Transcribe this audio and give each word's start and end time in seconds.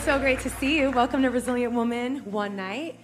It's 0.00 0.06
so 0.06 0.18
great 0.18 0.40
to 0.40 0.48
see 0.48 0.78
you. 0.78 0.90
Welcome 0.90 1.20
to 1.20 1.28
Resilient 1.28 1.74
Woman 1.74 2.20
One 2.20 2.56
Night. 2.56 2.98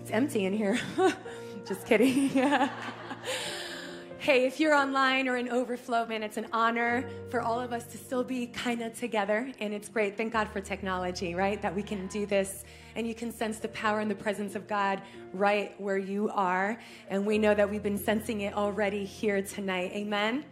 It's 0.00 0.10
empty 0.10 0.44
in 0.44 0.52
here. 0.52 0.78
Just 1.66 1.86
kidding. 1.86 2.28
hey, 4.18 4.44
if 4.44 4.60
you're 4.60 4.74
online 4.74 5.28
or 5.28 5.38
in 5.38 5.48
overflow, 5.48 6.04
man, 6.04 6.22
it's 6.22 6.36
an 6.36 6.48
honor 6.52 7.08
for 7.30 7.40
all 7.40 7.58
of 7.58 7.72
us 7.72 7.86
to 7.86 7.96
still 7.96 8.22
be 8.22 8.48
kind 8.48 8.82
of 8.82 8.92
together. 8.92 9.50
And 9.60 9.72
it's 9.72 9.88
great. 9.88 10.18
Thank 10.18 10.34
God 10.34 10.46
for 10.46 10.60
technology, 10.60 11.34
right? 11.34 11.62
That 11.62 11.74
we 11.74 11.82
can 11.82 12.06
do 12.08 12.26
this 12.26 12.64
and 12.96 13.06
you 13.06 13.14
can 13.14 13.32
sense 13.32 13.58
the 13.58 13.68
power 13.68 14.00
and 14.00 14.10
the 14.10 14.14
presence 14.14 14.54
of 14.54 14.68
God 14.68 15.00
right 15.32 15.74
where 15.80 15.96
you 15.96 16.28
are. 16.34 16.78
And 17.08 17.24
we 17.24 17.38
know 17.38 17.54
that 17.54 17.70
we've 17.70 17.82
been 17.82 17.96
sensing 17.96 18.42
it 18.42 18.52
already 18.52 19.06
here 19.06 19.40
tonight. 19.40 19.92
Amen. 19.94 20.44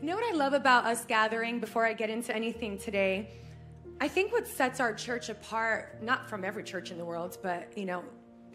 You 0.00 0.08
know 0.08 0.16
what 0.16 0.34
I 0.34 0.36
love 0.36 0.54
about 0.54 0.86
us 0.86 1.04
gathering 1.04 1.60
before 1.60 1.86
I 1.86 1.92
get 1.92 2.10
into 2.10 2.34
anything 2.34 2.78
today? 2.78 3.28
I 4.02 4.08
think 4.08 4.32
what 4.32 4.48
sets 4.48 4.80
our 4.80 4.92
church 4.92 5.28
apart, 5.28 6.02
not 6.02 6.28
from 6.28 6.44
every 6.44 6.64
church 6.64 6.90
in 6.90 6.98
the 6.98 7.04
world, 7.04 7.38
but 7.40 7.72
you 7.78 7.84
know, 7.84 8.02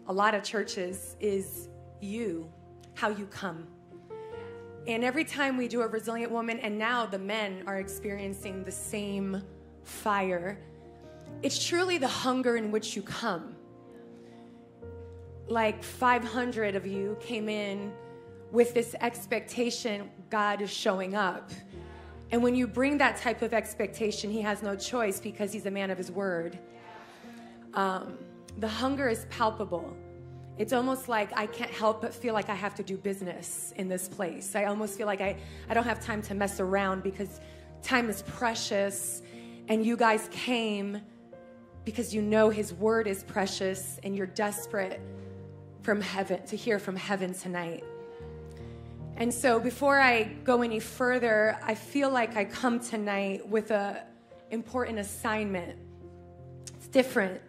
a 0.06 0.12
lot 0.12 0.34
of 0.34 0.42
churches 0.42 1.16
is 1.20 1.70
you, 2.02 2.52
how 2.92 3.08
you 3.08 3.24
come. 3.24 3.66
And 4.86 5.02
every 5.02 5.24
time 5.24 5.56
we 5.56 5.66
do 5.66 5.80
a 5.80 5.86
resilient 5.86 6.30
woman, 6.30 6.58
and 6.58 6.76
now 6.76 7.06
the 7.06 7.18
men 7.18 7.62
are 7.66 7.78
experiencing 7.78 8.62
the 8.62 8.70
same 8.70 9.42
fire, 9.84 10.58
it's 11.42 11.64
truly 11.64 11.96
the 11.96 12.06
hunger 12.06 12.58
in 12.58 12.70
which 12.70 12.94
you 12.94 13.00
come. 13.00 13.56
Like 15.46 15.82
500 15.82 16.76
of 16.76 16.86
you 16.86 17.16
came 17.20 17.48
in 17.48 17.90
with 18.52 18.74
this 18.74 18.94
expectation 19.00 20.10
God 20.28 20.60
is 20.60 20.70
showing 20.70 21.14
up. 21.14 21.50
And 22.30 22.42
when 22.42 22.54
you 22.54 22.66
bring 22.66 22.98
that 22.98 23.16
type 23.16 23.42
of 23.42 23.54
expectation, 23.54 24.30
he 24.30 24.42
has 24.42 24.62
no 24.62 24.76
choice 24.76 25.18
because 25.18 25.52
he's 25.52 25.66
a 25.66 25.70
man 25.70 25.90
of 25.90 25.96
his 25.96 26.10
word. 26.10 26.58
Um, 27.74 28.18
the 28.58 28.68
hunger 28.68 29.08
is 29.08 29.26
palpable. 29.30 29.96
It's 30.58 30.72
almost 30.72 31.08
like 31.08 31.30
I 31.36 31.46
can't 31.46 31.70
help 31.70 32.02
but 32.02 32.12
feel 32.12 32.34
like 32.34 32.48
I 32.48 32.54
have 32.54 32.74
to 32.74 32.82
do 32.82 32.96
business 32.96 33.72
in 33.76 33.88
this 33.88 34.08
place. 34.08 34.56
I 34.56 34.64
almost 34.64 34.98
feel 34.98 35.06
like 35.06 35.20
I, 35.20 35.36
I 35.70 35.74
don't 35.74 35.84
have 35.84 36.04
time 36.04 36.20
to 36.22 36.34
mess 36.34 36.58
around 36.60 37.02
because 37.02 37.40
time 37.82 38.10
is 38.10 38.22
precious. 38.22 39.22
And 39.68 39.86
you 39.86 39.96
guys 39.96 40.28
came 40.32 41.00
because 41.84 42.12
you 42.12 42.20
know 42.20 42.50
his 42.50 42.74
word 42.74 43.06
is 43.06 43.22
precious 43.22 44.00
and 44.02 44.16
you're 44.16 44.26
desperate 44.26 45.00
from 45.82 46.00
heaven 46.00 46.44
to 46.46 46.56
hear 46.56 46.78
from 46.78 46.96
heaven 46.96 47.32
tonight. 47.32 47.84
And 49.18 49.34
so 49.34 49.58
before 49.58 49.98
I 49.98 50.22
go 50.44 50.62
any 50.62 50.78
further, 50.78 51.58
I 51.64 51.74
feel 51.74 52.08
like 52.08 52.36
I 52.36 52.44
come 52.44 52.78
tonight 52.78 53.48
with 53.48 53.72
a 53.72 54.04
important 54.52 55.00
assignment. 55.00 55.76
It's 56.76 56.86
different. 56.86 57.40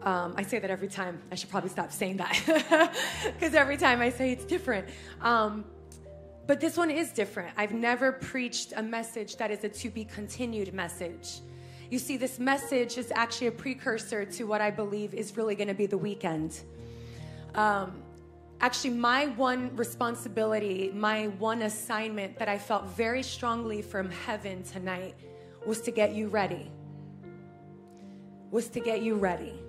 Um, 0.00 0.32
I 0.38 0.42
say 0.42 0.58
that 0.58 0.70
every 0.70 0.88
time. 0.88 1.20
I 1.30 1.34
should 1.34 1.50
probably 1.50 1.68
stop 1.68 1.92
saying 1.92 2.16
that 2.16 2.90
because 3.24 3.54
every 3.54 3.76
time 3.76 4.00
I 4.00 4.08
say 4.08 4.32
it's 4.32 4.46
different. 4.46 4.88
Um, 5.20 5.66
but 6.46 6.60
this 6.60 6.78
one 6.78 6.90
is 6.90 7.12
different. 7.12 7.50
I've 7.58 7.74
never 7.74 8.12
preached 8.12 8.72
a 8.74 8.82
message 8.82 9.36
that 9.36 9.50
is 9.50 9.64
a 9.64 9.68
to 9.68 9.90
be 9.90 10.06
continued 10.06 10.72
message. 10.72 11.40
You 11.90 11.98
see, 11.98 12.16
this 12.16 12.38
message 12.38 12.96
is 12.96 13.12
actually 13.14 13.48
a 13.48 13.52
precursor 13.52 14.24
to 14.24 14.44
what 14.44 14.62
I 14.62 14.70
believe 14.70 15.12
is 15.12 15.36
really 15.36 15.56
going 15.56 15.68
to 15.68 15.74
be 15.74 15.84
the 15.84 15.98
weekend. 15.98 16.58
Um, 17.54 18.02
actually 18.62 18.90
my 18.90 19.26
one 19.26 19.74
responsibility, 19.76 20.92
my 20.94 21.26
one 21.38 21.62
assignment 21.62 22.38
that 22.38 22.48
I 22.48 22.58
felt 22.58 22.86
very 22.90 23.22
strongly 23.22 23.82
from 23.82 24.08
heaven 24.08 24.62
tonight 24.62 25.16
was 25.66 25.80
to 25.82 25.90
get 25.90 26.14
you 26.14 26.28
ready. 26.28 26.70
Was 28.52 28.68
to 28.68 28.80
get 28.80 29.02
you 29.02 29.16
ready. 29.16 29.60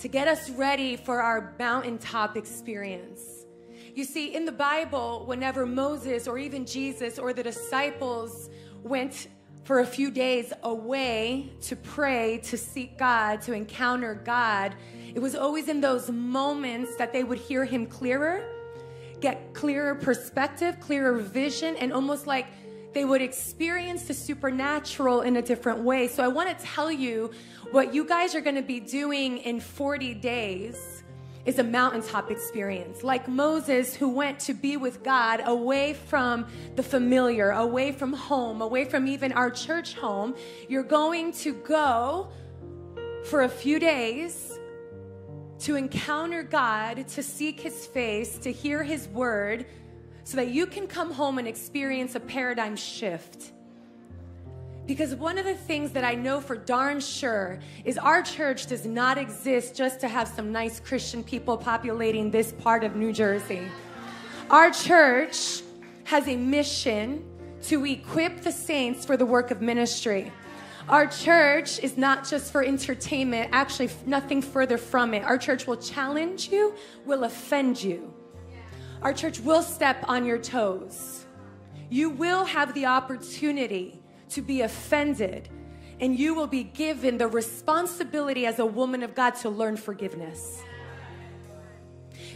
To 0.00 0.08
get 0.08 0.28
us 0.28 0.50
ready 0.50 0.96
for 0.96 1.22
our 1.22 1.54
mountaintop 1.58 2.36
experience. 2.36 3.46
You 3.94 4.04
see, 4.04 4.34
in 4.34 4.44
the 4.44 4.52
Bible, 4.52 5.24
whenever 5.24 5.64
Moses 5.64 6.28
or 6.28 6.36
even 6.36 6.66
Jesus 6.66 7.18
or 7.18 7.32
the 7.32 7.42
disciples 7.42 8.50
went 8.82 9.28
for 9.64 9.80
a 9.80 9.86
few 9.86 10.10
days 10.10 10.52
away 10.62 11.50
to 11.62 11.76
pray, 11.76 12.38
to 12.44 12.58
seek 12.58 12.98
God, 12.98 13.40
to 13.42 13.54
encounter 13.54 14.14
God, 14.14 14.74
it 15.16 15.22
was 15.22 15.34
always 15.34 15.68
in 15.68 15.80
those 15.80 16.10
moments 16.10 16.94
that 16.96 17.10
they 17.10 17.24
would 17.24 17.38
hear 17.38 17.64
Him 17.64 17.86
clearer, 17.86 18.44
get 19.18 19.54
clearer 19.54 19.94
perspective, 19.94 20.78
clearer 20.78 21.14
vision, 21.14 21.74
and 21.76 21.90
almost 21.90 22.26
like 22.26 22.48
they 22.92 23.06
would 23.06 23.22
experience 23.22 24.02
the 24.02 24.12
supernatural 24.12 25.22
in 25.22 25.36
a 25.36 25.42
different 25.42 25.78
way. 25.78 26.06
So 26.06 26.22
I 26.22 26.28
want 26.28 26.56
to 26.56 26.64
tell 26.66 26.92
you 26.92 27.30
what 27.70 27.94
you 27.94 28.04
guys 28.04 28.34
are 28.34 28.42
going 28.42 28.56
to 28.56 28.62
be 28.62 28.78
doing 28.78 29.38
in 29.38 29.58
40 29.58 30.12
days 30.12 31.02
is 31.46 31.58
a 31.58 31.64
mountaintop 31.64 32.30
experience. 32.30 33.02
Like 33.02 33.26
Moses, 33.26 33.94
who 33.94 34.10
went 34.10 34.38
to 34.40 34.52
be 34.52 34.76
with 34.76 35.02
God 35.02 35.40
away 35.46 35.94
from 35.94 36.46
the 36.74 36.82
familiar, 36.82 37.52
away 37.52 37.90
from 37.90 38.12
home, 38.12 38.60
away 38.60 38.84
from 38.84 39.06
even 39.06 39.32
our 39.32 39.50
church 39.50 39.94
home, 39.94 40.34
you're 40.68 40.82
going 40.82 41.32
to 41.32 41.54
go 41.54 42.28
for 43.24 43.44
a 43.44 43.48
few 43.48 43.78
days 43.78 44.55
to 45.60 45.76
encounter 45.76 46.42
God, 46.42 47.08
to 47.08 47.22
seek 47.22 47.60
His 47.60 47.86
face, 47.86 48.38
to 48.38 48.52
hear 48.52 48.82
His 48.82 49.08
word, 49.08 49.66
so 50.24 50.36
that 50.36 50.48
you 50.48 50.66
can 50.66 50.86
come 50.86 51.12
home 51.12 51.38
and 51.38 51.46
experience 51.46 52.14
a 52.14 52.20
paradigm 52.20 52.76
shift. 52.76 53.52
Because 54.86 55.14
one 55.14 55.36
of 55.36 55.44
the 55.44 55.54
things 55.54 55.90
that 55.92 56.04
I 56.04 56.14
know 56.14 56.40
for 56.40 56.54
darn 56.54 57.00
sure 57.00 57.58
is 57.84 57.98
our 57.98 58.22
church 58.22 58.66
does 58.66 58.86
not 58.86 59.18
exist 59.18 59.74
just 59.74 59.98
to 60.00 60.08
have 60.08 60.28
some 60.28 60.52
nice 60.52 60.78
Christian 60.78 61.24
people 61.24 61.56
populating 61.56 62.30
this 62.30 62.52
part 62.52 62.84
of 62.84 62.94
New 62.94 63.12
Jersey. 63.12 63.62
Our 64.48 64.70
church 64.70 65.62
has 66.04 66.28
a 66.28 66.36
mission 66.36 67.24
to 67.62 67.84
equip 67.84 68.42
the 68.42 68.52
saints 68.52 69.04
for 69.04 69.16
the 69.16 69.26
work 69.26 69.50
of 69.50 69.60
ministry. 69.60 70.30
Our 70.88 71.08
church 71.08 71.80
is 71.80 71.96
not 71.96 72.28
just 72.28 72.52
for 72.52 72.62
entertainment, 72.62 73.50
actually, 73.52 73.90
nothing 74.06 74.40
further 74.40 74.78
from 74.78 75.14
it. 75.14 75.24
Our 75.24 75.36
church 75.36 75.66
will 75.66 75.76
challenge 75.76 76.48
you, 76.52 76.74
will 77.04 77.24
offend 77.24 77.82
you. 77.82 78.14
Our 79.02 79.12
church 79.12 79.40
will 79.40 79.62
step 79.62 80.04
on 80.06 80.24
your 80.24 80.38
toes. 80.38 81.26
You 81.90 82.10
will 82.10 82.44
have 82.44 82.72
the 82.72 82.86
opportunity 82.86 84.00
to 84.30 84.42
be 84.42 84.60
offended, 84.60 85.48
and 86.00 86.16
you 86.16 86.34
will 86.34 86.46
be 86.46 86.62
given 86.62 87.18
the 87.18 87.26
responsibility 87.26 88.46
as 88.46 88.60
a 88.60 88.66
woman 88.66 89.02
of 89.02 89.14
God 89.14 89.34
to 89.36 89.50
learn 89.50 89.76
forgiveness. 89.76 90.62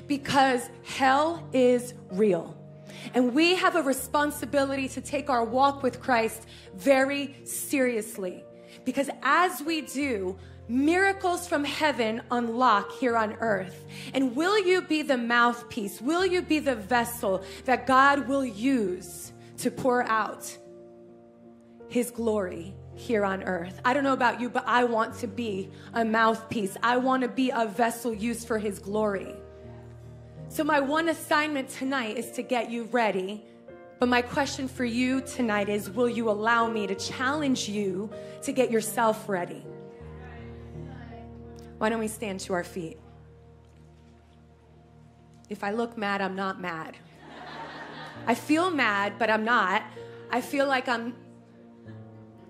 Because 0.08 0.68
hell 0.84 1.48
is 1.52 1.94
real. 2.10 2.59
And 3.14 3.34
we 3.34 3.54
have 3.56 3.76
a 3.76 3.82
responsibility 3.82 4.88
to 4.88 5.00
take 5.00 5.30
our 5.30 5.44
walk 5.44 5.82
with 5.82 6.00
Christ 6.00 6.46
very 6.74 7.36
seriously. 7.44 8.44
Because 8.84 9.10
as 9.22 9.62
we 9.62 9.82
do, 9.82 10.38
miracles 10.68 11.48
from 11.48 11.64
heaven 11.64 12.22
unlock 12.30 12.92
here 12.92 13.16
on 13.16 13.32
earth. 13.40 13.84
And 14.14 14.36
will 14.36 14.58
you 14.58 14.82
be 14.82 15.02
the 15.02 15.16
mouthpiece? 15.16 16.00
Will 16.00 16.24
you 16.24 16.42
be 16.42 16.60
the 16.60 16.76
vessel 16.76 17.44
that 17.64 17.86
God 17.86 18.28
will 18.28 18.44
use 18.44 19.32
to 19.58 19.70
pour 19.70 20.04
out 20.04 20.56
his 21.88 22.10
glory 22.10 22.74
here 22.94 23.24
on 23.24 23.42
earth? 23.42 23.80
I 23.84 23.92
don't 23.92 24.04
know 24.04 24.12
about 24.12 24.40
you, 24.40 24.48
but 24.48 24.64
I 24.66 24.84
want 24.84 25.14
to 25.18 25.26
be 25.26 25.70
a 25.92 26.04
mouthpiece. 26.04 26.76
I 26.82 26.98
want 26.98 27.22
to 27.22 27.28
be 27.28 27.50
a 27.50 27.66
vessel 27.66 28.14
used 28.14 28.46
for 28.46 28.58
his 28.58 28.78
glory. 28.78 29.34
So, 30.50 30.64
my 30.64 30.80
one 30.80 31.08
assignment 31.10 31.68
tonight 31.68 32.18
is 32.18 32.32
to 32.32 32.42
get 32.42 32.72
you 32.72 32.82
ready. 32.90 33.44
But 34.00 34.08
my 34.08 34.20
question 34.20 34.66
for 34.66 34.84
you 34.84 35.20
tonight 35.20 35.68
is 35.68 35.88
Will 35.88 36.08
you 36.08 36.28
allow 36.28 36.68
me 36.68 36.88
to 36.88 36.96
challenge 36.96 37.68
you 37.68 38.10
to 38.42 38.50
get 38.50 38.68
yourself 38.68 39.28
ready? 39.28 39.64
Why 41.78 41.88
don't 41.88 42.00
we 42.00 42.08
stand 42.08 42.40
to 42.40 42.52
our 42.54 42.64
feet? 42.64 42.98
If 45.48 45.62
I 45.62 45.70
look 45.70 45.96
mad, 45.96 46.20
I'm 46.20 46.34
not 46.34 46.60
mad. 46.60 46.96
I 48.26 48.34
feel 48.34 48.72
mad, 48.72 49.20
but 49.20 49.30
I'm 49.30 49.44
not. 49.44 49.84
I 50.32 50.40
feel 50.40 50.66
like 50.66 50.88
I'm 50.88 51.14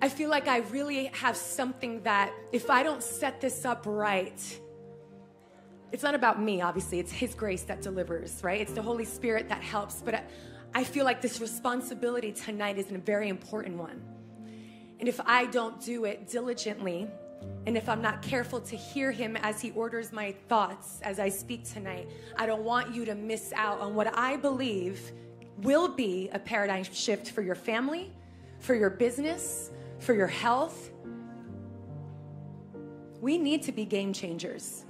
I 0.00 0.08
feel 0.08 0.30
like 0.30 0.48
I 0.48 0.60
really 0.70 1.10
have 1.12 1.36
something 1.36 2.02
that 2.04 2.32
if 2.50 2.70
I 2.70 2.82
don't 2.82 3.02
set 3.02 3.42
this 3.42 3.66
up 3.66 3.84
right, 3.84 4.40
it's 5.92 6.02
not 6.02 6.14
about 6.14 6.40
me, 6.40 6.60
obviously. 6.60 7.00
It's 7.00 7.12
His 7.12 7.34
grace 7.34 7.62
that 7.64 7.82
delivers, 7.82 8.42
right? 8.42 8.60
It's 8.60 8.72
the 8.72 8.82
Holy 8.82 9.04
Spirit 9.04 9.48
that 9.48 9.62
helps. 9.62 10.02
But 10.02 10.24
I 10.74 10.84
feel 10.84 11.04
like 11.04 11.20
this 11.20 11.40
responsibility 11.40 12.32
tonight 12.32 12.78
is 12.78 12.90
a 12.92 12.98
very 12.98 13.28
important 13.28 13.76
one. 13.76 14.02
And 15.00 15.08
if 15.08 15.20
I 15.24 15.46
don't 15.46 15.80
do 15.80 16.04
it 16.04 16.28
diligently, 16.28 17.08
and 17.66 17.76
if 17.76 17.88
I'm 17.88 18.02
not 18.02 18.22
careful 18.22 18.60
to 18.60 18.76
hear 18.76 19.10
Him 19.10 19.36
as 19.36 19.60
He 19.60 19.72
orders 19.72 20.12
my 20.12 20.32
thoughts 20.48 21.00
as 21.02 21.18
I 21.18 21.28
speak 21.28 21.64
tonight, 21.64 22.08
I 22.36 22.46
don't 22.46 22.62
want 22.62 22.94
you 22.94 23.04
to 23.06 23.14
miss 23.14 23.52
out 23.54 23.80
on 23.80 23.94
what 23.94 24.16
I 24.16 24.36
believe 24.36 25.12
will 25.58 25.88
be 25.88 26.28
a 26.32 26.38
paradigm 26.38 26.84
shift 26.84 27.30
for 27.32 27.42
your 27.42 27.54
family, 27.54 28.12
for 28.60 28.74
your 28.74 28.90
business, 28.90 29.70
for 29.98 30.14
your 30.14 30.26
health. 30.26 30.90
We 33.20 33.36
need 33.36 33.62
to 33.64 33.72
be 33.72 33.84
game 33.84 34.12
changers 34.12 34.84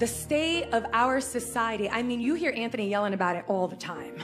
the 0.00 0.06
state 0.06 0.64
of 0.72 0.86
our 0.94 1.20
society. 1.20 1.88
I 1.88 2.02
mean, 2.02 2.20
you 2.20 2.34
hear 2.34 2.54
Anthony 2.56 2.88
yelling 2.88 3.12
about 3.12 3.36
it 3.36 3.44
all 3.48 3.68
the 3.68 3.76
time. 3.76 4.16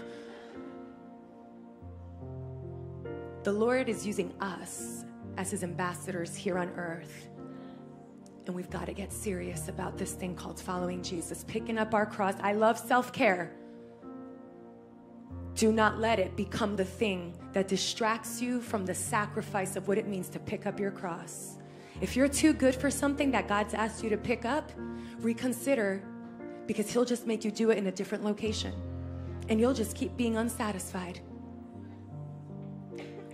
The 3.44 3.52
Lord 3.52 3.90
is 3.90 4.06
using 4.06 4.32
us 4.40 5.04
as 5.36 5.50
his 5.50 5.62
ambassadors 5.62 6.34
here 6.34 6.58
on 6.58 6.70
earth. 6.70 7.28
And 8.46 8.54
we've 8.54 8.70
got 8.70 8.86
to 8.86 8.94
get 8.94 9.12
serious 9.12 9.68
about 9.68 9.98
this 9.98 10.12
thing 10.12 10.34
called 10.34 10.58
following 10.58 11.02
Jesus, 11.02 11.44
picking 11.46 11.76
up 11.76 11.92
our 11.92 12.06
cross. 12.06 12.34
I 12.40 12.54
love 12.54 12.78
self 12.78 13.12
care. 13.12 13.52
Do 15.54 15.72
not 15.72 15.98
let 15.98 16.18
it 16.18 16.36
become 16.36 16.76
the 16.76 16.84
thing 16.86 17.36
that 17.52 17.68
distracts 17.68 18.40
you 18.40 18.62
from 18.62 18.86
the 18.86 18.94
sacrifice 18.94 19.76
of 19.76 19.88
what 19.88 19.98
it 19.98 20.08
means 20.08 20.30
to 20.30 20.38
pick 20.38 20.64
up 20.66 20.80
your 20.80 20.90
cross. 20.90 21.55
If 22.00 22.14
you're 22.14 22.28
too 22.28 22.52
good 22.52 22.74
for 22.74 22.90
something 22.90 23.30
that 23.30 23.48
God's 23.48 23.74
asked 23.74 24.02
you 24.02 24.10
to 24.10 24.16
pick 24.16 24.44
up, 24.44 24.70
reconsider 25.20 26.02
because 26.66 26.90
He'll 26.90 27.04
just 27.04 27.26
make 27.26 27.44
you 27.44 27.50
do 27.50 27.70
it 27.70 27.78
in 27.78 27.86
a 27.86 27.92
different 27.92 28.24
location. 28.24 28.74
And 29.48 29.60
you'll 29.60 29.74
just 29.74 29.96
keep 29.96 30.16
being 30.16 30.36
unsatisfied. 30.36 31.20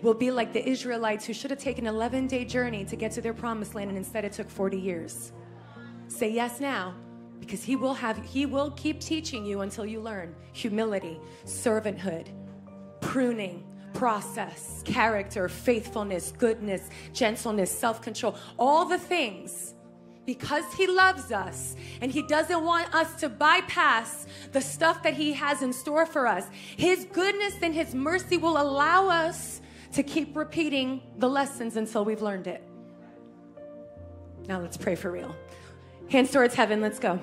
We'll 0.02 0.14
be 0.14 0.30
like 0.30 0.52
the 0.52 0.68
Israelites 0.68 1.24
who 1.24 1.32
should 1.32 1.50
have 1.50 1.60
taken 1.60 1.86
an 1.86 1.94
11 1.94 2.26
day 2.26 2.44
journey 2.44 2.84
to 2.84 2.96
get 2.96 3.12
to 3.12 3.20
their 3.20 3.32
promised 3.32 3.74
land 3.74 3.88
and 3.88 3.96
instead 3.96 4.24
it 4.24 4.32
took 4.32 4.50
40 4.50 4.78
years. 4.78 5.32
Say 6.08 6.30
yes 6.30 6.60
now 6.60 6.94
because 7.38 7.62
he 7.62 7.76
will 7.76 7.94
have 7.94 8.18
he 8.24 8.44
will 8.46 8.72
keep 8.72 9.00
teaching 9.00 9.44
you 9.44 9.60
until 9.62 9.86
you 9.86 10.00
learn 10.00 10.34
humility, 10.52 11.20
servanthood, 11.44 12.26
pruning, 13.00 13.64
process, 13.94 14.82
character, 14.84 15.48
faithfulness, 15.48 16.32
goodness, 16.38 16.90
gentleness, 17.12 17.70
self 17.70 18.02
control, 18.02 18.36
all 18.58 18.84
the 18.84 18.98
things. 18.98 19.74
Because 20.24 20.64
he 20.74 20.86
loves 20.86 21.32
us 21.32 21.74
and 22.00 22.12
he 22.12 22.22
doesn't 22.22 22.62
want 22.62 22.94
us 22.94 23.18
to 23.20 23.28
bypass 23.28 24.26
the 24.52 24.60
stuff 24.60 25.02
that 25.02 25.14
he 25.14 25.32
has 25.32 25.62
in 25.62 25.72
store 25.72 26.06
for 26.06 26.28
us, 26.28 26.46
his 26.76 27.06
goodness 27.12 27.54
and 27.60 27.74
his 27.74 27.92
mercy 27.92 28.36
will 28.36 28.56
allow 28.56 29.08
us 29.08 29.60
to 29.94 30.04
keep 30.04 30.36
repeating 30.36 31.02
the 31.18 31.28
lessons 31.28 31.76
until 31.76 32.04
we've 32.04 32.22
learned 32.22 32.46
it. 32.46 32.62
Now 34.46 34.60
let's 34.60 34.76
pray 34.76 34.94
for 34.94 35.10
real. 35.10 35.34
Hands 36.08 36.30
towards 36.30 36.54
heaven, 36.54 36.80
let's 36.80 37.00
go. 37.00 37.18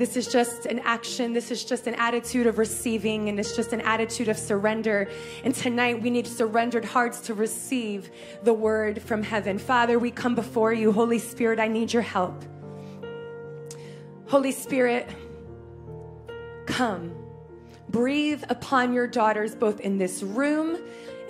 This 0.00 0.16
is 0.16 0.28
just 0.28 0.64
an 0.64 0.78
action. 0.78 1.34
This 1.34 1.50
is 1.50 1.62
just 1.62 1.86
an 1.86 1.94
attitude 1.96 2.46
of 2.46 2.56
receiving, 2.56 3.28
and 3.28 3.38
it's 3.38 3.54
just 3.54 3.74
an 3.74 3.82
attitude 3.82 4.28
of 4.28 4.38
surrender. 4.38 5.10
And 5.44 5.54
tonight 5.54 6.00
we 6.00 6.08
need 6.08 6.26
surrendered 6.26 6.86
hearts 6.86 7.20
to 7.26 7.34
receive 7.34 8.10
the 8.42 8.54
word 8.54 9.02
from 9.02 9.22
heaven. 9.22 9.58
Father, 9.58 9.98
we 9.98 10.10
come 10.10 10.34
before 10.34 10.72
you. 10.72 10.90
Holy 10.90 11.18
Spirit, 11.18 11.60
I 11.60 11.68
need 11.68 11.92
your 11.92 12.00
help. 12.00 12.42
Holy 14.26 14.52
Spirit, 14.52 15.06
come. 16.64 17.14
Breathe 17.90 18.42
upon 18.48 18.94
your 18.94 19.06
daughters 19.06 19.54
both 19.54 19.80
in 19.80 19.98
this 19.98 20.22
room 20.22 20.78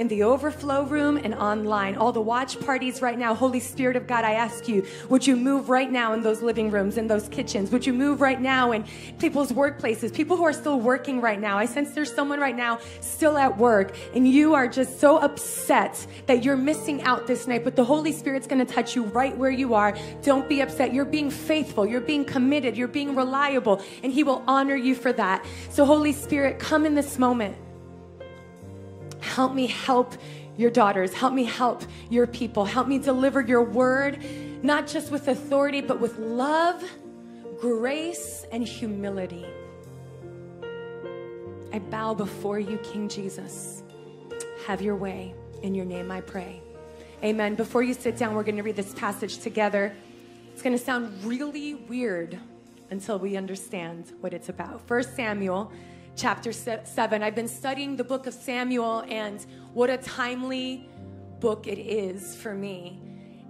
in 0.00 0.08
the 0.08 0.22
overflow 0.22 0.82
room 0.84 1.18
and 1.18 1.34
online, 1.34 1.94
all 1.94 2.10
the 2.10 2.20
watch 2.22 2.58
parties 2.60 3.02
right 3.02 3.18
now. 3.18 3.34
Holy 3.34 3.60
Spirit 3.60 3.96
of 3.96 4.06
God, 4.06 4.24
I 4.24 4.32
ask 4.32 4.66
you, 4.66 4.86
would 5.10 5.26
you 5.26 5.36
move 5.36 5.68
right 5.68 5.92
now 5.92 6.14
in 6.14 6.22
those 6.22 6.40
living 6.40 6.70
rooms, 6.70 6.96
in 6.96 7.06
those 7.06 7.28
kitchens? 7.28 7.70
Would 7.70 7.84
you 7.84 7.92
move 7.92 8.22
right 8.22 8.40
now 8.40 8.72
in 8.72 8.86
people's 9.18 9.52
workplaces, 9.52 10.10
people 10.12 10.38
who 10.38 10.44
are 10.44 10.54
still 10.54 10.80
working 10.80 11.20
right 11.20 11.38
now? 11.38 11.58
I 11.58 11.66
sense 11.66 11.90
there's 11.90 12.12
someone 12.14 12.40
right 12.40 12.56
now 12.56 12.78
still 13.02 13.36
at 13.36 13.58
work 13.58 13.94
and 14.14 14.26
you 14.26 14.54
are 14.54 14.66
just 14.66 14.98
so 15.00 15.18
upset 15.18 16.06
that 16.24 16.42
you're 16.42 16.56
missing 16.56 17.02
out 17.02 17.26
this 17.26 17.46
night, 17.46 17.62
but 17.62 17.76
the 17.76 17.84
Holy 17.84 18.12
Spirit's 18.12 18.46
going 18.46 18.64
to 18.64 18.72
touch 18.72 18.96
you 18.96 19.02
right 19.02 19.36
where 19.36 19.50
you 19.50 19.74
are. 19.74 19.94
Don't 20.22 20.48
be 20.48 20.62
upset. 20.62 20.94
You're 20.94 21.04
being 21.04 21.30
faithful, 21.30 21.84
you're 21.84 22.00
being 22.00 22.24
committed, 22.24 22.74
you're 22.74 22.88
being 22.88 23.14
reliable, 23.14 23.82
and 24.02 24.10
He 24.10 24.24
will 24.24 24.42
honor 24.46 24.76
you 24.76 24.94
for 24.94 25.12
that. 25.12 25.44
So, 25.68 25.84
Holy 25.84 26.14
Spirit, 26.14 26.58
come 26.58 26.86
in 26.86 26.94
this 26.94 27.18
moment. 27.18 27.54
Help 29.20 29.54
me 29.54 29.66
help 29.66 30.14
your 30.56 30.70
daughters. 30.70 31.12
Help 31.12 31.32
me 31.32 31.44
help 31.44 31.82
your 32.10 32.26
people. 32.26 32.64
Help 32.64 32.88
me 32.88 32.98
deliver 32.98 33.40
your 33.40 33.62
word, 33.62 34.18
not 34.62 34.86
just 34.86 35.10
with 35.10 35.28
authority, 35.28 35.80
but 35.80 36.00
with 36.00 36.18
love, 36.18 36.82
grace, 37.60 38.44
and 38.52 38.66
humility. 38.66 39.46
I 41.72 41.78
bow 41.78 42.14
before 42.14 42.58
you, 42.58 42.78
King 42.78 43.08
Jesus. 43.08 43.82
Have 44.66 44.82
your 44.82 44.96
way. 44.96 45.34
In 45.62 45.74
your 45.74 45.84
name 45.84 46.10
I 46.10 46.20
pray. 46.20 46.62
Amen. 47.22 47.54
Before 47.54 47.82
you 47.82 47.92
sit 47.94 48.16
down, 48.16 48.34
we're 48.34 48.42
going 48.42 48.56
to 48.56 48.62
read 48.62 48.76
this 48.76 48.94
passage 48.94 49.38
together. 49.38 49.94
It's 50.52 50.62
going 50.62 50.76
to 50.76 50.82
sound 50.82 51.22
really 51.22 51.74
weird 51.74 52.38
until 52.90 53.18
we 53.18 53.36
understand 53.36 54.12
what 54.20 54.34
it's 54.34 54.48
about. 54.48 54.86
First 54.86 55.14
Samuel 55.14 55.70
chapter 56.16 56.52
7. 56.52 57.22
I've 57.22 57.34
been 57.34 57.48
studying 57.48 57.96
the 57.96 58.04
book 58.04 58.26
of 58.26 58.34
Samuel, 58.34 59.04
and 59.08 59.44
what 59.72 59.90
a 59.90 59.96
timely 59.96 60.88
book 61.40 61.66
it 61.66 61.78
is 61.78 62.34
for 62.36 62.54
me. 62.54 63.00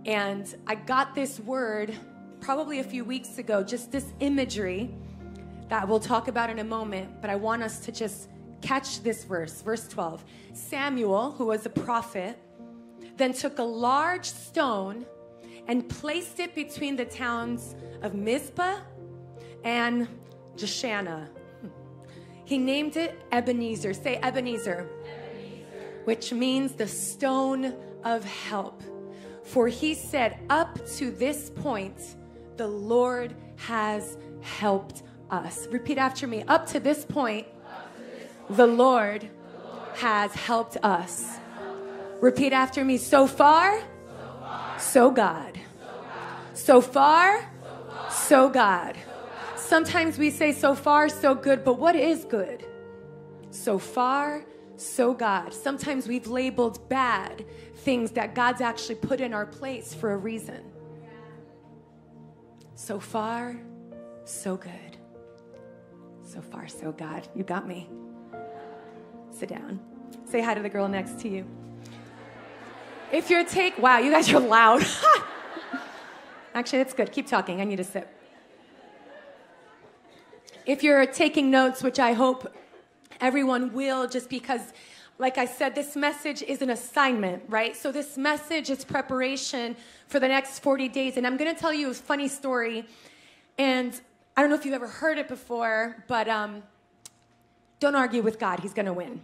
And 0.06 0.54
I 0.66 0.76
got 0.76 1.14
this 1.14 1.40
word 1.40 1.94
probably 2.40 2.78
a 2.78 2.84
few 2.84 3.04
weeks 3.04 3.38
ago, 3.38 3.62
just 3.62 3.92
this 3.92 4.12
imagery 4.20 4.94
that 5.68 5.86
we'll 5.86 6.00
talk 6.00 6.28
about 6.28 6.50
in 6.50 6.58
a 6.58 6.64
moment, 6.64 7.20
but 7.20 7.30
I 7.30 7.36
want 7.36 7.62
us 7.62 7.80
to 7.80 7.92
just 7.92 8.28
catch 8.62 9.02
this 9.02 9.24
verse, 9.24 9.62
verse 9.62 9.86
12. 9.88 10.24
Samuel, 10.52 11.32
who 11.32 11.46
was 11.46 11.66
a 11.66 11.70
prophet, 11.70 12.38
then 13.16 13.32
took 13.32 13.58
a 13.58 13.64
large 13.64 14.24
stone 14.24 15.04
and 15.66 15.88
placed 15.88 16.40
it 16.40 16.54
between 16.54 16.96
the 16.96 17.04
towns 17.04 17.74
of 18.02 18.14
Mizpah 18.14 18.78
and 19.64 20.08
Jeshanah. 20.56 21.28
He 22.50 22.58
named 22.58 22.96
it 22.96 23.16
Ebenezer. 23.30 23.94
Say 23.94 24.16
Ebenezer, 24.16 24.90
Ebenezer, 25.04 26.02
which 26.02 26.32
means 26.32 26.72
the 26.72 26.88
stone 26.88 27.76
of 28.02 28.24
help. 28.24 28.82
For 29.44 29.68
he 29.68 29.94
said, 29.94 30.36
Up 30.50 30.76
to 30.96 31.12
this 31.12 31.50
point, 31.50 32.16
the 32.56 32.66
Lord 32.66 33.36
has 33.54 34.18
helped 34.40 35.04
us. 35.30 35.68
Repeat 35.70 35.98
after 35.98 36.26
me. 36.26 36.42
Up 36.48 36.66
to 36.70 36.80
this 36.80 37.04
point, 37.04 37.46
the, 38.48 38.66
Lord 38.66 39.30
has 39.98 40.32
helped 40.32 40.76
us. 40.82 41.38
Repeat 42.20 42.52
after 42.52 42.84
me. 42.84 42.96
So 42.96 43.28
far, 43.28 43.80
so, 44.76 45.12
God. 45.12 45.56
So 46.54 46.80
far, 46.80 47.48
so 48.10 48.48
God. 48.48 48.96
Sometimes 49.70 50.18
we 50.18 50.30
say, 50.30 50.50
so 50.50 50.74
far, 50.74 51.08
so 51.08 51.32
good, 51.32 51.62
but 51.62 51.78
what 51.78 51.94
is 51.94 52.24
good? 52.24 52.66
So 53.52 53.78
far, 53.78 54.44
so 54.76 55.14
God. 55.14 55.54
Sometimes 55.54 56.08
we've 56.08 56.26
labeled 56.26 56.88
bad 56.88 57.44
things 57.76 58.10
that 58.10 58.34
God's 58.34 58.60
actually 58.60 58.96
put 58.96 59.20
in 59.20 59.32
our 59.32 59.46
place 59.46 59.94
for 59.94 60.10
a 60.10 60.16
reason. 60.16 60.64
So 62.74 62.98
far, 62.98 63.60
so 64.24 64.56
good. 64.56 64.96
So 66.24 66.40
far, 66.40 66.66
so 66.66 66.90
God. 66.90 67.28
You 67.36 67.44
got 67.44 67.68
me. 67.68 67.88
Sit 69.30 69.50
down. 69.50 69.78
Say 70.24 70.42
hi 70.42 70.54
to 70.54 70.62
the 70.62 70.68
girl 70.68 70.88
next 70.88 71.20
to 71.20 71.28
you. 71.28 71.46
If 73.12 73.30
you're 73.30 73.44
take, 73.44 73.78
wow, 73.78 73.98
you 73.98 74.10
guys 74.10 74.32
are 74.32 74.40
loud. 74.40 74.84
Actually, 76.54 76.78
that's 76.78 76.92
good. 76.92 77.12
Keep 77.12 77.28
talking. 77.28 77.60
I 77.60 77.64
need 77.64 77.76
to 77.76 77.84
sit. 77.84 78.16
If 80.66 80.82
you're 80.82 81.06
taking 81.06 81.50
notes, 81.50 81.82
which 81.82 81.98
I 81.98 82.12
hope 82.12 82.54
everyone 83.20 83.72
will, 83.72 84.06
just 84.06 84.28
because, 84.28 84.60
like 85.18 85.38
I 85.38 85.46
said, 85.46 85.74
this 85.74 85.96
message 85.96 86.42
is 86.42 86.60
an 86.60 86.70
assignment, 86.70 87.44
right? 87.48 87.74
So 87.74 87.90
this 87.90 88.18
message 88.18 88.68
is 88.68 88.84
preparation 88.84 89.74
for 90.08 90.20
the 90.20 90.28
next 90.28 90.58
40 90.58 90.88
days. 90.88 91.16
And 91.16 91.26
I'm 91.26 91.38
going 91.38 91.52
to 91.52 91.58
tell 91.58 91.72
you 91.72 91.90
a 91.90 91.94
funny 91.94 92.28
story. 92.28 92.86
And 93.56 93.98
I 94.36 94.42
don't 94.42 94.50
know 94.50 94.56
if 94.56 94.64
you've 94.66 94.74
ever 94.74 94.88
heard 94.88 95.16
it 95.16 95.28
before, 95.28 96.04
but 96.08 96.28
um, 96.28 96.62
don't 97.78 97.94
argue 97.94 98.22
with 98.22 98.38
God, 98.38 98.60
He's 98.60 98.74
going 98.74 98.86
to 98.86 98.92
win. 98.92 99.22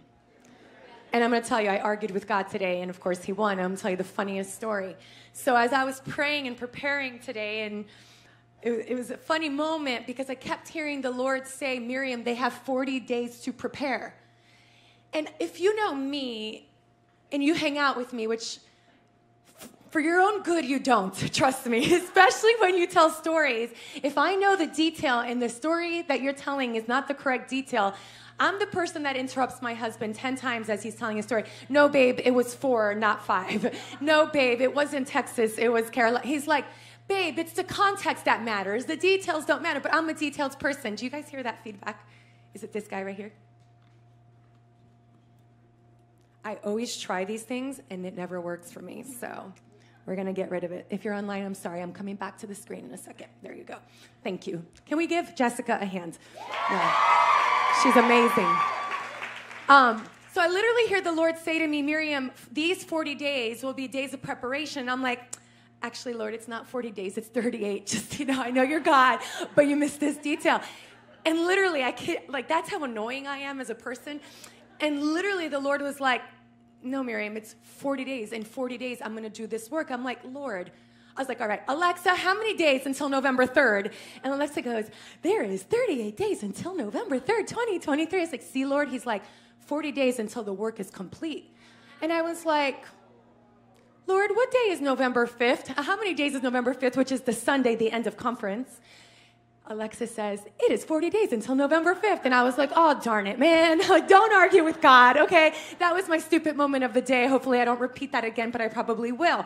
And 1.13 1.23
I'm 1.23 1.29
going 1.29 1.41
to 1.41 1.47
tell 1.47 1.61
you, 1.61 1.69
I 1.69 1.79
argued 1.79 2.11
with 2.11 2.27
God 2.27 2.49
today, 2.49 2.81
and 2.81 2.89
of 2.89 2.99
course, 2.99 3.23
He 3.23 3.31
won. 3.31 3.59
I'm 3.59 3.65
going 3.65 3.75
to 3.75 3.81
tell 3.81 3.91
you 3.91 3.97
the 3.97 4.03
funniest 4.03 4.55
story. 4.55 4.95
So, 5.33 5.55
as 5.55 5.71
I 5.71 5.83
was 5.83 6.01
praying 6.01 6.47
and 6.47 6.57
preparing 6.57 7.19
today, 7.19 7.63
and 7.63 7.85
it, 8.67 8.85
it, 8.89 8.95
was 8.95 9.11
a 9.11 9.17
funny 9.17 9.49
moment 9.49 10.05
because 10.05 10.29
I 10.29 10.35
kept 10.35 10.67
hearing 10.67 11.01
the 11.01 11.11
Lord 11.11 11.47
say, 11.47 11.79
Miriam, 11.79 12.23
they 12.23 12.35
have 12.35 12.53
40 12.53 12.99
days 13.01 13.41
to 13.41 13.53
prepare. 13.53 14.15
And 15.13 15.29
if 15.39 15.59
you 15.59 15.75
know 15.75 15.93
me 15.93 16.69
and 17.31 17.43
you 17.43 17.53
hang 17.53 17.77
out 17.77 17.97
with 17.97 18.13
me, 18.13 18.27
which 18.27 18.59
for 19.89 19.99
your 20.01 20.19
own 20.19 20.43
good, 20.43 20.65
you 20.65 20.79
don't, 20.79 21.13
trust 21.33 21.65
me, 21.65 21.93
especially 22.01 22.53
when 22.59 22.77
you 22.77 22.87
tell 22.87 23.09
stories. 23.09 23.69
If 24.03 24.17
I 24.17 24.35
know 24.35 24.55
the 24.55 24.67
detail 24.67 25.19
and 25.19 25.41
the 25.41 25.49
story 25.49 26.01
that 26.03 26.21
you're 26.21 26.33
telling 26.33 26.75
is 26.75 26.87
not 26.87 27.07
the 27.07 27.13
correct 27.13 27.49
detail, 27.49 27.95
I'm 28.39 28.59
the 28.59 28.67
person 28.67 29.03
that 29.03 29.15
interrupts 29.15 29.61
my 29.61 29.73
husband 29.73 30.13
10 30.15 30.35
times 30.35 30.69
as 30.69 30.83
he's 30.83 30.95
telling 30.95 31.17
a 31.17 31.23
story. 31.23 31.45
No, 31.69 31.89
babe, 31.89 32.19
it 32.23 32.31
was 32.31 32.53
four, 32.53 32.93
not 32.93 33.25
five. 33.25 33.75
No, 34.01 34.27
babe, 34.27 34.61
it 34.61 34.75
wasn't 34.75 35.07
Texas, 35.07 35.57
it 35.57 35.69
was 35.69 35.89
Carolina. 35.89 36.25
He's 36.25 36.47
like, 36.47 36.65
babe, 37.07 37.39
it's 37.39 37.53
the 37.53 37.63
context 37.63 38.25
that 38.25 38.43
matters. 38.43 38.85
The 38.85 38.97
details 38.97 39.45
don't 39.45 39.61
matter, 39.61 39.79
but 39.79 39.93
I'm 39.93 40.09
a 40.09 40.13
detailed 40.13 40.59
person. 40.59 40.95
Do 40.95 41.05
you 41.05 41.11
guys 41.11 41.29
hear 41.29 41.43
that 41.43 41.63
feedback? 41.63 42.07
Is 42.53 42.63
it 42.63 42.73
this 42.73 42.87
guy 42.87 43.03
right 43.03 43.15
here? 43.15 43.31
I 46.43 46.55
always 46.63 46.95
try 46.97 47.25
these 47.25 47.43
things 47.43 47.81
and 47.89 48.05
it 48.05 48.15
never 48.15 48.39
works 48.39 48.71
for 48.71 48.81
me. 48.81 49.03
So 49.03 49.51
we're 50.05 50.15
going 50.15 50.27
to 50.27 50.33
get 50.33 50.49
rid 50.49 50.63
of 50.63 50.71
it. 50.71 50.87
If 50.89 51.03
you're 51.03 51.13
online, 51.13 51.43
I'm 51.43 51.53
sorry. 51.53 51.81
I'm 51.81 51.91
coming 51.91 52.15
back 52.15 52.37
to 52.39 52.47
the 52.47 52.55
screen 52.55 52.85
in 52.85 52.93
a 52.93 52.97
second. 52.97 53.27
There 53.43 53.53
you 53.53 53.65
go. 53.65 53.75
Thank 54.23 54.47
you. 54.47 54.65
Can 54.85 54.97
we 54.97 55.07
give 55.07 55.35
Jessica 55.35 55.77
a 55.81 55.85
hand? 55.85 56.17
Yeah. 56.69 56.93
She's 57.83 57.95
amazing. 57.97 58.55
Um, 59.67 60.07
so 60.33 60.41
I 60.41 60.47
literally 60.47 60.87
hear 60.87 61.01
the 61.01 61.11
Lord 61.11 61.37
say 61.37 61.59
to 61.59 61.67
me, 61.67 61.81
Miriam, 61.81 62.31
these 62.51 62.83
40 62.83 63.15
days 63.15 63.61
will 63.61 63.73
be 63.73 63.87
days 63.87 64.13
of 64.13 64.21
preparation. 64.21 64.87
I'm 64.87 65.01
like, 65.01 65.35
actually, 65.81 66.13
Lord, 66.13 66.33
it's 66.33 66.47
not 66.47 66.67
40 66.67 66.91
days, 66.91 67.17
it's 67.17 67.27
38. 67.27 67.85
Just, 67.87 68.19
you 68.19 68.25
know, 68.25 68.41
I 68.41 68.51
know 68.51 68.63
you're 68.63 68.79
God, 68.79 69.19
but 69.55 69.67
you 69.67 69.75
missed 69.75 69.99
this 69.99 70.17
detail. 70.17 70.61
And 71.25 71.45
literally, 71.45 71.83
I 71.83 71.91
can't, 71.91 72.29
like, 72.29 72.47
that's 72.47 72.69
how 72.69 72.83
annoying 72.83 73.27
I 73.27 73.37
am 73.37 73.59
as 73.59 73.69
a 73.69 73.75
person. 73.75 74.21
And 74.79 75.01
literally, 75.01 75.47
the 75.47 75.59
Lord 75.59 75.81
was 75.81 75.99
like, 75.99 76.21
no, 76.83 77.03
Miriam, 77.03 77.35
it's 77.35 77.55
40 77.63 78.05
days. 78.05 78.31
In 78.31 78.43
40 78.43 78.77
days, 78.77 78.99
I'm 79.03 79.11
going 79.11 79.23
to 79.23 79.29
do 79.29 79.47
this 79.47 79.69
work. 79.69 79.91
I'm 79.91 80.03
like, 80.03 80.19
Lord, 80.23 80.71
I 81.15 81.21
was 81.21 81.27
like, 81.27 81.41
all 81.41 81.47
right, 81.47 81.63
Alexa, 81.67 82.13
how 82.13 82.35
many 82.35 82.55
days 82.55 82.85
until 82.85 83.09
November 83.09 83.47
3rd? 83.47 83.91
And 84.23 84.33
Alexa 84.33 84.61
goes, 84.61 84.85
there 85.23 85.43
is 85.43 85.63
38 85.63 86.15
days 86.15 86.43
until 86.43 86.75
November 86.75 87.19
3rd, 87.19 87.47
2023. 87.47 88.19
I 88.19 88.21
was 88.21 88.31
like, 88.31 88.43
see, 88.43 88.65
Lord? 88.65 88.89
He's 88.89 89.05
like, 89.05 89.23
40 89.65 89.91
days 89.91 90.19
until 90.19 90.43
the 90.43 90.53
work 90.53 90.79
is 90.79 90.91
complete. 90.91 91.55
And 92.01 92.13
I 92.13 92.21
was 92.21 92.45
like, 92.45 92.85
Lord, 94.07 94.31
what 94.33 94.49
day 94.51 94.69
is 94.69 94.79
November 94.79 95.27
5th? 95.27 95.77
Uh, 95.77 95.81
how 95.83 95.97
many 95.97 96.13
days 96.13 96.33
is 96.33 96.41
November 96.41 96.73
5th, 96.73 96.95
which 96.95 97.11
is 97.11 97.21
the 97.21 97.33
Sunday, 97.33 97.75
the 97.75 97.91
end 97.91 98.07
of 98.07 98.15
conference? 98.15 98.79
Alexa 99.69 100.07
says, 100.07 100.39
It 100.61 100.71
is 100.71 100.85
40 100.85 101.09
days 101.09 101.33
until 101.33 101.55
November 101.55 101.93
5th. 101.93 102.21
And 102.23 102.33
I 102.33 102.43
was 102.43 102.57
like, 102.57 102.71
Oh, 102.73 102.97
darn 103.03 103.27
it, 103.27 103.37
man. 103.37 103.79
don't 104.07 104.33
argue 104.33 104.63
with 104.63 104.79
God, 104.79 105.17
okay? 105.17 105.53
That 105.79 105.93
was 105.93 106.07
my 106.07 106.19
stupid 106.19 106.55
moment 106.55 106.85
of 106.85 106.93
the 106.93 107.01
day. 107.01 107.27
Hopefully, 107.27 107.59
I 107.59 107.65
don't 107.65 107.81
repeat 107.81 108.13
that 108.13 108.23
again, 108.23 108.49
but 108.49 108.61
I 108.61 108.69
probably 108.69 109.11
will. 109.11 109.45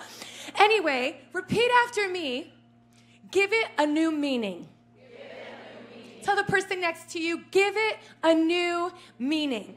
Anyway, 0.59 1.19
repeat 1.33 1.71
after 1.87 2.07
me 2.07 2.53
give 3.31 3.51
it 3.53 3.67
a 3.79 3.87
new 3.87 4.11
meaning. 4.11 4.67
Tell 6.21 6.35
the 6.35 6.43
person 6.43 6.81
next 6.81 7.09
to 7.13 7.19
you, 7.19 7.45
give 7.49 7.75
it 7.75 7.97
a 8.21 8.35
new 8.35 8.91
meaning. 9.17 9.75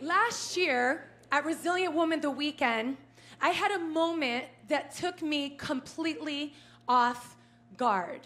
Last 0.00 0.56
year 0.56 1.08
at 1.30 1.44
Resilient 1.44 1.94
Woman 1.94 2.20
the 2.20 2.30
weekend, 2.30 2.96
I 3.40 3.50
had 3.50 3.70
a 3.72 3.78
moment 3.78 4.44
that 4.68 4.94
took 4.94 5.22
me 5.22 5.50
completely 5.50 6.54
off 6.88 7.36
guard. 7.76 8.20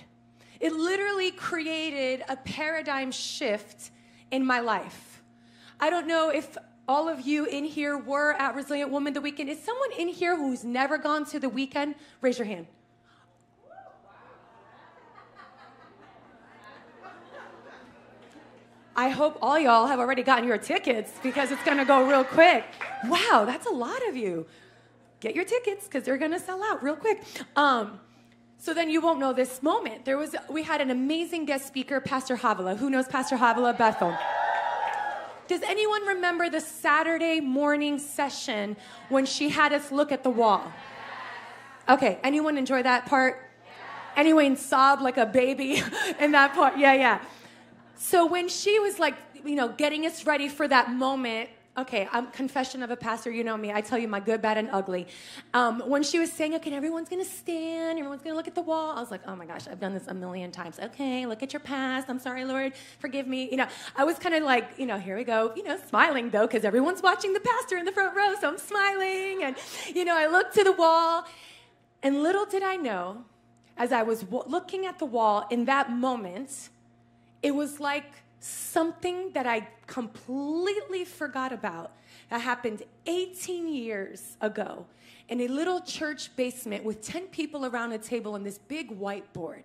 It 0.61 0.73
literally 0.73 1.31
created 1.31 2.23
a 2.29 2.37
paradigm 2.37 3.11
shift 3.11 3.91
in 4.31 4.45
my 4.45 4.61
life. 4.61 5.23
I 5.81 5.91
don't 5.91 6.07
know 6.07 6.29
if 6.29 6.57
all 6.87 7.09
of 7.09 7.21
you 7.21 7.47
in 7.47 7.65
here 7.65 7.97
were 7.97 8.35
at 8.35 8.55
Resilient 8.55 8.91
Woman 8.91 9.13
the 9.15 9.21
weekend. 9.21 9.49
Is 9.49 9.63
someone 9.63 9.91
in 9.99 10.09
here 10.09 10.37
who's 10.37 10.65
never 10.65 10.99
gone 10.99 11.25
to 11.27 11.39
the 11.39 11.49
weekend? 11.49 11.95
Raise 12.21 12.39
your 12.39 12.47
hand. 12.47 12.67
I 19.01 19.09
hope 19.09 19.39
all 19.41 19.59
y'all 19.59 19.87
have 19.87 19.99
already 19.99 20.23
gotten 20.23 20.47
your 20.47 20.59
tickets 20.59 21.11
because 21.23 21.51
it's 21.51 21.65
gonna 21.65 21.87
go 21.87 22.07
real 22.07 22.23
quick. 22.23 22.67
Wow, 23.07 23.45
that's 23.47 23.65
a 23.65 23.71
lot 23.71 24.07
of 24.09 24.15
you. 24.15 24.45
Get 25.21 25.35
your 25.35 25.47
tickets 25.47 25.87
because 25.87 26.05
they're 26.05 26.19
gonna 26.19 26.39
sell 26.39 26.63
out 26.63 26.83
real 26.83 26.97
quick. 26.97 27.23
Um, 27.57 27.99
so 28.59 28.75
then 28.75 28.91
you 28.91 29.01
won't 29.01 29.19
know 29.19 29.33
this 29.33 29.63
moment. 29.63 30.05
There 30.05 30.19
was 30.19 30.37
we 30.51 30.65
had 30.65 30.83
an 30.83 30.91
amazing 30.91 31.47
guest 31.47 31.67
speaker, 31.67 31.99
Pastor 31.99 32.37
Havilah. 32.37 32.77
Who 32.77 32.91
knows 32.91 33.09
Pastor 33.09 33.39
Havilah 33.39 33.73
Bethel? 33.79 34.15
Does 35.49 35.63
anyone 35.63 36.07
remember 36.07 36.51
the 36.51 36.61
Saturday 36.61 37.41
morning 37.41 37.99
session 37.99 38.77
when 39.09 39.25
she 39.25 39.49
had 39.49 39.73
us 39.73 39.91
look 39.91 40.13
at 40.13 40.23
the 40.23 40.31
wall? 40.31 40.71
Okay, 41.89 42.19
anyone 42.23 42.59
enjoy 42.59 42.83
that 42.83 43.07
part? 43.07 43.51
Anyone 44.15 44.59
sob 44.59 45.01
like 45.01 45.17
a 45.17 45.25
baby 45.25 45.83
in 46.21 46.33
that 46.33 46.53
part? 46.53 46.77
Yeah, 46.77 46.93
yeah. 46.93 47.21
So 48.03 48.25
when 48.25 48.49
she 48.49 48.79
was 48.81 48.99
like, 48.99 49.15
you 49.45 49.55
know, 49.55 49.69
getting 49.69 50.07
us 50.07 50.25
ready 50.25 50.49
for 50.49 50.67
that 50.67 50.91
moment, 50.91 51.51
okay, 51.77 52.09
I'm 52.11 52.29
confession 52.29 52.83
of 52.83 52.91
a 52.91 52.97
pastor. 52.97 53.31
You 53.31 53.45
know 53.45 53.59
me. 53.59 53.73
I 53.75 53.83
tell 53.83 53.99
you 53.99 54.09
my 54.09 54.21
good, 54.21 54.41
bad, 54.41 54.57
and 54.57 54.71
ugly. 54.73 55.07
Um, 55.53 55.83
when 55.87 56.03
she 56.03 56.19
was 56.19 56.33
saying, 56.33 56.55
okay, 56.55 56.73
everyone's 56.73 57.11
gonna 57.11 57.27
stand, 57.27 57.99
everyone's 57.99 58.23
gonna 58.23 58.37
look 58.37 58.49
at 58.49 58.55
the 58.55 58.63
wall. 58.63 58.97
I 58.97 59.01
was 59.01 59.11
like, 59.11 59.21
oh 59.27 59.37
my 59.37 59.45
gosh, 59.45 59.69
I've 59.69 59.81
done 59.81 59.93
this 59.93 60.07
a 60.09 60.15
million 60.15 60.51
times. 60.51 60.81
Okay, 60.81 61.27
look 61.27 61.43
at 61.43 61.53
your 61.53 61.61
past. 61.61 62.09
I'm 62.09 62.19
sorry, 62.19 62.47
Lord, 62.47 62.73
forgive 63.01 63.27
me. 63.27 63.51
You 63.51 63.59
know, 63.59 63.67
I 63.95 64.05
was 64.05 64.19
kind 64.19 64.35
of 64.35 64.45
like, 64.45 64.79
you 64.79 64.87
know, 64.87 64.99
here 64.99 65.15
we 65.15 65.25
go. 65.25 65.53
You 65.55 65.65
know, 65.65 65.77
smiling 65.91 66.31
though, 66.31 66.47
because 66.47 66.65
everyone's 66.65 67.03
watching 67.03 67.35
the 67.35 67.41
pastor 67.41 67.77
in 67.77 67.85
the 67.85 67.93
front 67.93 68.17
row, 68.17 68.35
so 68.41 68.49
I'm 68.49 68.59
smiling. 68.59 69.43
And 69.45 69.57
you 69.95 70.07
know, 70.07 70.17
I 70.17 70.27
looked 70.27 70.55
to 70.55 70.65
the 70.65 70.73
wall, 70.73 71.27
and 72.03 72.23
little 72.23 72.47
did 72.47 72.63
I 72.63 72.77
know, 72.77 73.27
as 73.77 73.93
I 73.93 74.05
was 74.05 74.23
w- 74.23 74.45
looking 74.47 74.87
at 74.87 74.99
the 74.99 75.07
wall 75.07 75.47
in 75.51 75.67
that 75.67 75.91
moment, 75.93 76.71
it 77.43 77.55
was 77.55 77.81
like 77.81 78.13
something 78.41 79.33
that 79.33 79.47
I 79.47 79.69
completely 79.87 81.05
forgot 81.05 81.53
about 81.53 81.93
that 82.31 82.41
happened 82.41 82.83
18 83.07 83.69
years 83.69 84.37
ago 84.41 84.87
in 85.29 85.41
a 85.43 85.49
little 85.49 85.81
church 85.81 86.35
basement 86.37 86.85
with 86.85 87.03
10 87.03 87.27
people 87.29 87.67
around 87.67 87.93
a 87.93 87.99
table 87.99 88.35
and 88.35 88.45
this 88.45 88.59
big 88.59 88.99
whiteboard. 88.99 89.65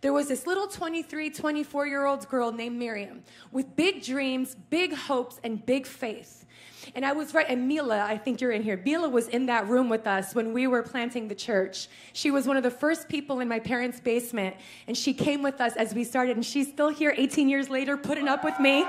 There 0.00 0.12
was 0.14 0.28
this 0.28 0.46
little 0.46 0.66
23, 0.66 1.30
24 1.30 1.86
year 1.86 2.06
old 2.06 2.28
girl 2.28 2.52
named 2.52 2.78
Miriam 2.78 3.22
with 3.52 3.76
big 3.76 4.02
dreams, 4.02 4.56
big 4.70 4.94
hopes, 4.94 5.38
and 5.44 5.64
big 5.64 5.86
faith. 5.86 6.46
And 6.94 7.04
I 7.04 7.12
was 7.12 7.34
right, 7.34 7.46
and 7.48 7.68
Mila, 7.68 8.02
I 8.02 8.16
think 8.16 8.40
you're 8.40 8.52
in 8.52 8.62
here. 8.62 8.80
Mila 8.82 9.08
was 9.08 9.28
in 9.28 9.46
that 9.46 9.68
room 9.68 9.90
with 9.90 10.06
us 10.06 10.34
when 10.34 10.54
we 10.54 10.66
were 10.66 10.82
planting 10.82 11.28
the 11.28 11.34
church. 11.34 11.88
She 12.14 12.30
was 12.30 12.46
one 12.46 12.56
of 12.56 12.62
the 12.62 12.70
first 12.70 13.08
people 13.08 13.40
in 13.40 13.48
my 13.48 13.60
parents' 13.60 14.00
basement, 14.00 14.56
and 14.86 14.96
she 14.96 15.12
came 15.12 15.42
with 15.42 15.60
us 15.60 15.76
as 15.76 15.94
we 15.94 16.04
started, 16.04 16.36
and 16.36 16.44
she's 16.44 16.68
still 16.68 16.88
here 16.88 17.14
18 17.16 17.48
years 17.50 17.68
later, 17.68 17.98
putting 17.98 18.28
up 18.28 18.42
with 18.42 18.58
me. 18.58 18.86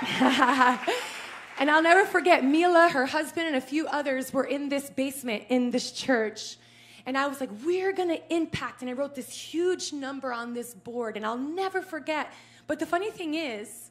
and 0.20 1.68
I'll 1.68 1.82
never 1.82 2.06
forget, 2.06 2.44
Mila, 2.44 2.88
her 2.90 3.06
husband, 3.06 3.48
and 3.48 3.56
a 3.56 3.60
few 3.60 3.88
others 3.88 4.32
were 4.32 4.44
in 4.44 4.68
this 4.68 4.88
basement 4.88 5.44
in 5.48 5.72
this 5.72 5.90
church. 5.90 6.56
And 7.08 7.16
I 7.16 7.26
was 7.26 7.40
like, 7.40 7.48
we're 7.64 7.94
gonna 7.94 8.18
impact. 8.28 8.82
And 8.82 8.90
I 8.90 8.92
wrote 8.92 9.14
this 9.14 9.30
huge 9.30 9.94
number 9.94 10.30
on 10.30 10.52
this 10.52 10.74
board, 10.74 11.16
and 11.16 11.24
I'll 11.24 11.38
never 11.38 11.80
forget. 11.80 12.34
But 12.66 12.78
the 12.78 12.84
funny 12.84 13.10
thing 13.10 13.32
is, 13.32 13.90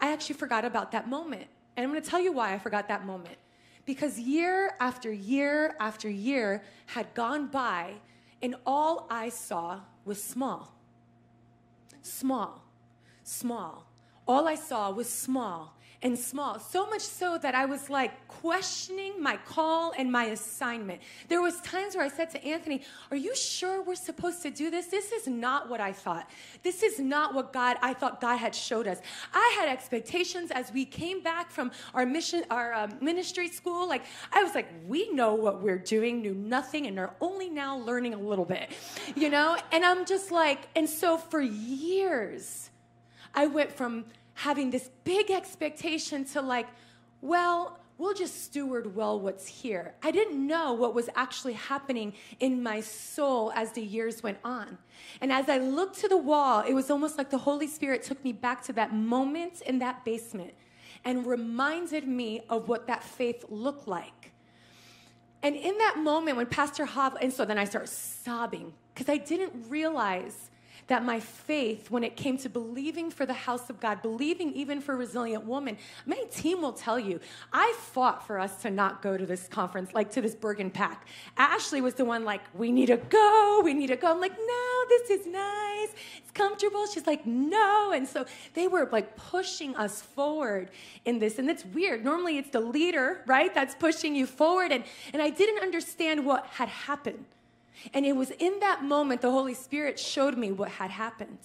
I 0.00 0.10
actually 0.10 0.36
forgot 0.36 0.64
about 0.64 0.90
that 0.92 1.06
moment. 1.06 1.48
And 1.76 1.84
I'm 1.84 1.90
going 1.90 2.02
to 2.02 2.08
tell 2.08 2.18
you 2.18 2.32
why 2.32 2.54
I 2.54 2.58
forgot 2.58 2.88
that 2.88 3.04
moment. 3.04 3.36
Because 3.84 4.18
year 4.18 4.74
after 4.80 5.12
year 5.12 5.76
after 5.78 6.08
year 6.08 6.62
had 6.86 7.12
gone 7.12 7.48
by, 7.48 7.92
and 8.40 8.54
all 8.64 9.06
I 9.10 9.28
saw 9.28 9.80
was 10.06 10.22
small. 10.22 10.74
Small. 12.00 12.64
Small. 13.22 13.84
All 14.26 14.48
I 14.48 14.54
saw 14.54 14.90
was 14.90 15.10
small 15.10 15.75
and 16.06 16.16
small. 16.16 16.60
So 16.60 16.86
much 16.86 17.02
so 17.02 17.36
that 17.38 17.56
I 17.56 17.64
was 17.64 17.90
like 17.90 18.28
questioning 18.28 19.20
my 19.20 19.36
call 19.38 19.92
and 19.98 20.10
my 20.10 20.26
assignment. 20.26 21.00
There 21.26 21.42
was 21.42 21.60
times 21.62 21.96
where 21.96 22.04
I 22.04 22.08
said 22.08 22.30
to 22.30 22.44
Anthony, 22.44 22.82
"Are 23.10 23.16
you 23.16 23.34
sure 23.34 23.82
we're 23.82 23.96
supposed 23.96 24.40
to 24.42 24.50
do 24.50 24.70
this? 24.70 24.86
This 24.86 25.10
is 25.10 25.26
not 25.26 25.68
what 25.68 25.80
I 25.80 25.92
thought. 25.92 26.30
This 26.62 26.84
is 26.84 27.00
not 27.00 27.34
what 27.34 27.52
God 27.52 27.76
I 27.82 27.92
thought 27.92 28.20
God 28.20 28.36
had 28.36 28.54
showed 28.54 28.86
us. 28.86 28.98
I 29.34 29.56
had 29.58 29.68
expectations 29.68 30.52
as 30.52 30.72
we 30.72 30.84
came 30.84 31.22
back 31.24 31.50
from 31.50 31.72
our 31.92 32.06
mission 32.06 32.44
our 32.52 32.72
um, 32.72 32.90
ministry 33.00 33.48
school. 33.48 33.88
Like 33.88 34.04
I 34.32 34.44
was 34.44 34.54
like, 34.54 34.68
"We 34.86 35.10
know 35.10 35.34
what 35.34 35.60
we're 35.60 35.84
doing, 35.96 36.22
knew 36.22 36.34
nothing 36.34 36.86
and 36.86 37.00
are 37.00 37.14
only 37.20 37.50
now 37.50 37.78
learning 37.78 38.14
a 38.14 38.22
little 38.30 38.44
bit." 38.44 38.70
You 39.16 39.28
know? 39.28 39.56
And 39.72 39.84
I'm 39.84 40.06
just 40.06 40.30
like, 40.30 40.68
and 40.76 40.88
so 40.88 41.18
for 41.18 41.40
years 41.40 42.70
I 43.34 43.48
went 43.48 43.72
from 43.72 44.04
having 44.36 44.70
this 44.70 44.90
big 45.02 45.30
expectation 45.30 46.24
to, 46.26 46.40
like, 46.40 46.68
well, 47.20 47.80
we'll 47.98 48.14
just 48.14 48.44
steward 48.44 48.94
well 48.94 49.18
what's 49.18 49.46
here. 49.46 49.94
I 50.02 50.10
didn't 50.10 50.46
know 50.46 50.74
what 50.74 50.94
was 50.94 51.08
actually 51.16 51.54
happening 51.54 52.12
in 52.38 52.62
my 52.62 52.80
soul 52.80 53.50
as 53.54 53.72
the 53.72 53.82
years 53.82 54.22
went 54.22 54.38
on. 54.44 54.78
And 55.20 55.32
as 55.32 55.48
I 55.48 55.58
looked 55.58 55.98
to 56.00 56.08
the 56.08 56.16
wall, 56.16 56.60
it 56.60 56.74
was 56.74 56.90
almost 56.90 57.16
like 57.18 57.30
the 57.30 57.38
Holy 57.38 57.66
Spirit 57.66 58.02
took 58.02 58.22
me 58.22 58.32
back 58.32 58.62
to 58.64 58.72
that 58.74 58.94
moment 58.94 59.62
in 59.62 59.78
that 59.78 60.04
basement 60.04 60.52
and 61.04 61.26
reminded 61.26 62.06
me 62.06 62.42
of 62.50 62.68
what 62.68 62.86
that 62.88 63.02
faith 63.02 63.44
looked 63.48 63.88
like. 63.88 64.32
And 65.42 65.56
in 65.56 65.78
that 65.78 65.98
moment 65.98 66.36
when 66.36 66.46
Pastor 66.46 66.84
Hav, 66.84 67.16
and 67.20 67.32
so 67.32 67.44
then 67.44 67.58
I 67.58 67.64
start 67.64 67.88
sobbing 67.88 68.74
because 68.92 69.08
I 69.08 69.16
didn't 69.16 69.70
realize 69.70 70.50
that 70.88 71.04
my 71.04 71.18
faith, 71.18 71.90
when 71.90 72.04
it 72.04 72.16
came 72.16 72.38
to 72.38 72.48
believing 72.48 73.10
for 73.10 73.26
the 73.26 73.32
house 73.32 73.68
of 73.70 73.80
God, 73.80 74.02
believing 74.02 74.52
even 74.52 74.80
for 74.80 74.96
Resilient 74.96 75.44
Woman, 75.44 75.76
my 76.04 76.22
team 76.30 76.62
will 76.62 76.72
tell 76.72 76.98
you, 76.98 77.18
I 77.52 77.74
fought 77.78 78.26
for 78.26 78.38
us 78.38 78.62
to 78.62 78.70
not 78.70 79.02
go 79.02 79.16
to 79.16 79.26
this 79.26 79.48
conference, 79.48 79.92
like 79.94 80.12
to 80.12 80.20
this 80.20 80.34
Bergen 80.34 80.70
PAC. 80.70 81.06
Ashley 81.36 81.80
was 81.80 81.94
the 81.94 82.04
one 82.04 82.24
like, 82.24 82.42
we 82.54 82.70
need 82.70 82.86
to 82.86 82.98
go, 82.98 83.60
we 83.64 83.74
need 83.74 83.88
to 83.88 83.96
go. 83.96 84.12
I'm 84.12 84.20
like, 84.20 84.38
no, 84.38 84.84
this 84.88 85.10
is 85.10 85.26
nice, 85.26 85.88
it's 86.18 86.30
comfortable. 86.32 86.86
She's 86.86 87.06
like, 87.06 87.26
no. 87.26 87.92
And 87.92 88.06
so 88.06 88.24
they 88.54 88.68
were 88.68 88.88
like 88.92 89.16
pushing 89.16 89.74
us 89.76 90.02
forward 90.02 90.70
in 91.04 91.18
this. 91.18 91.38
And 91.38 91.50
it's 91.50 91.64
weird. 91.64 92.04
Normally 92.04 92.38
it's 92.38 92.50
the 92.50 92.60
leader, 92.60 93.22
right, 93.26 93.52
that's 93.52 93.74
pushing 93.74 94.14
you 94.14 94.26
forward. 94.26 94.70
And, 94.70 94.84
and 95.12 95.20
I 95.20 95.30
didn't 95.30 95.62
understand 95.62 96.24
what 96.24 96.46
had 96.46 96.68
happened. 96.68 97.24
And 97.92 98.06
it 98.06 98.16
was 98.16 98.30
in 98.30 98.60
that 98.60 98.82
moment 98.82 99.20
the 99.20 99.30
Holy 99.30 99.54
Spirit 99.54 99.98
showed 99.98 100.36
me 100.36 100.52
what 100.52 100.68
had 100.68 100.90
happened. 100.90 101.38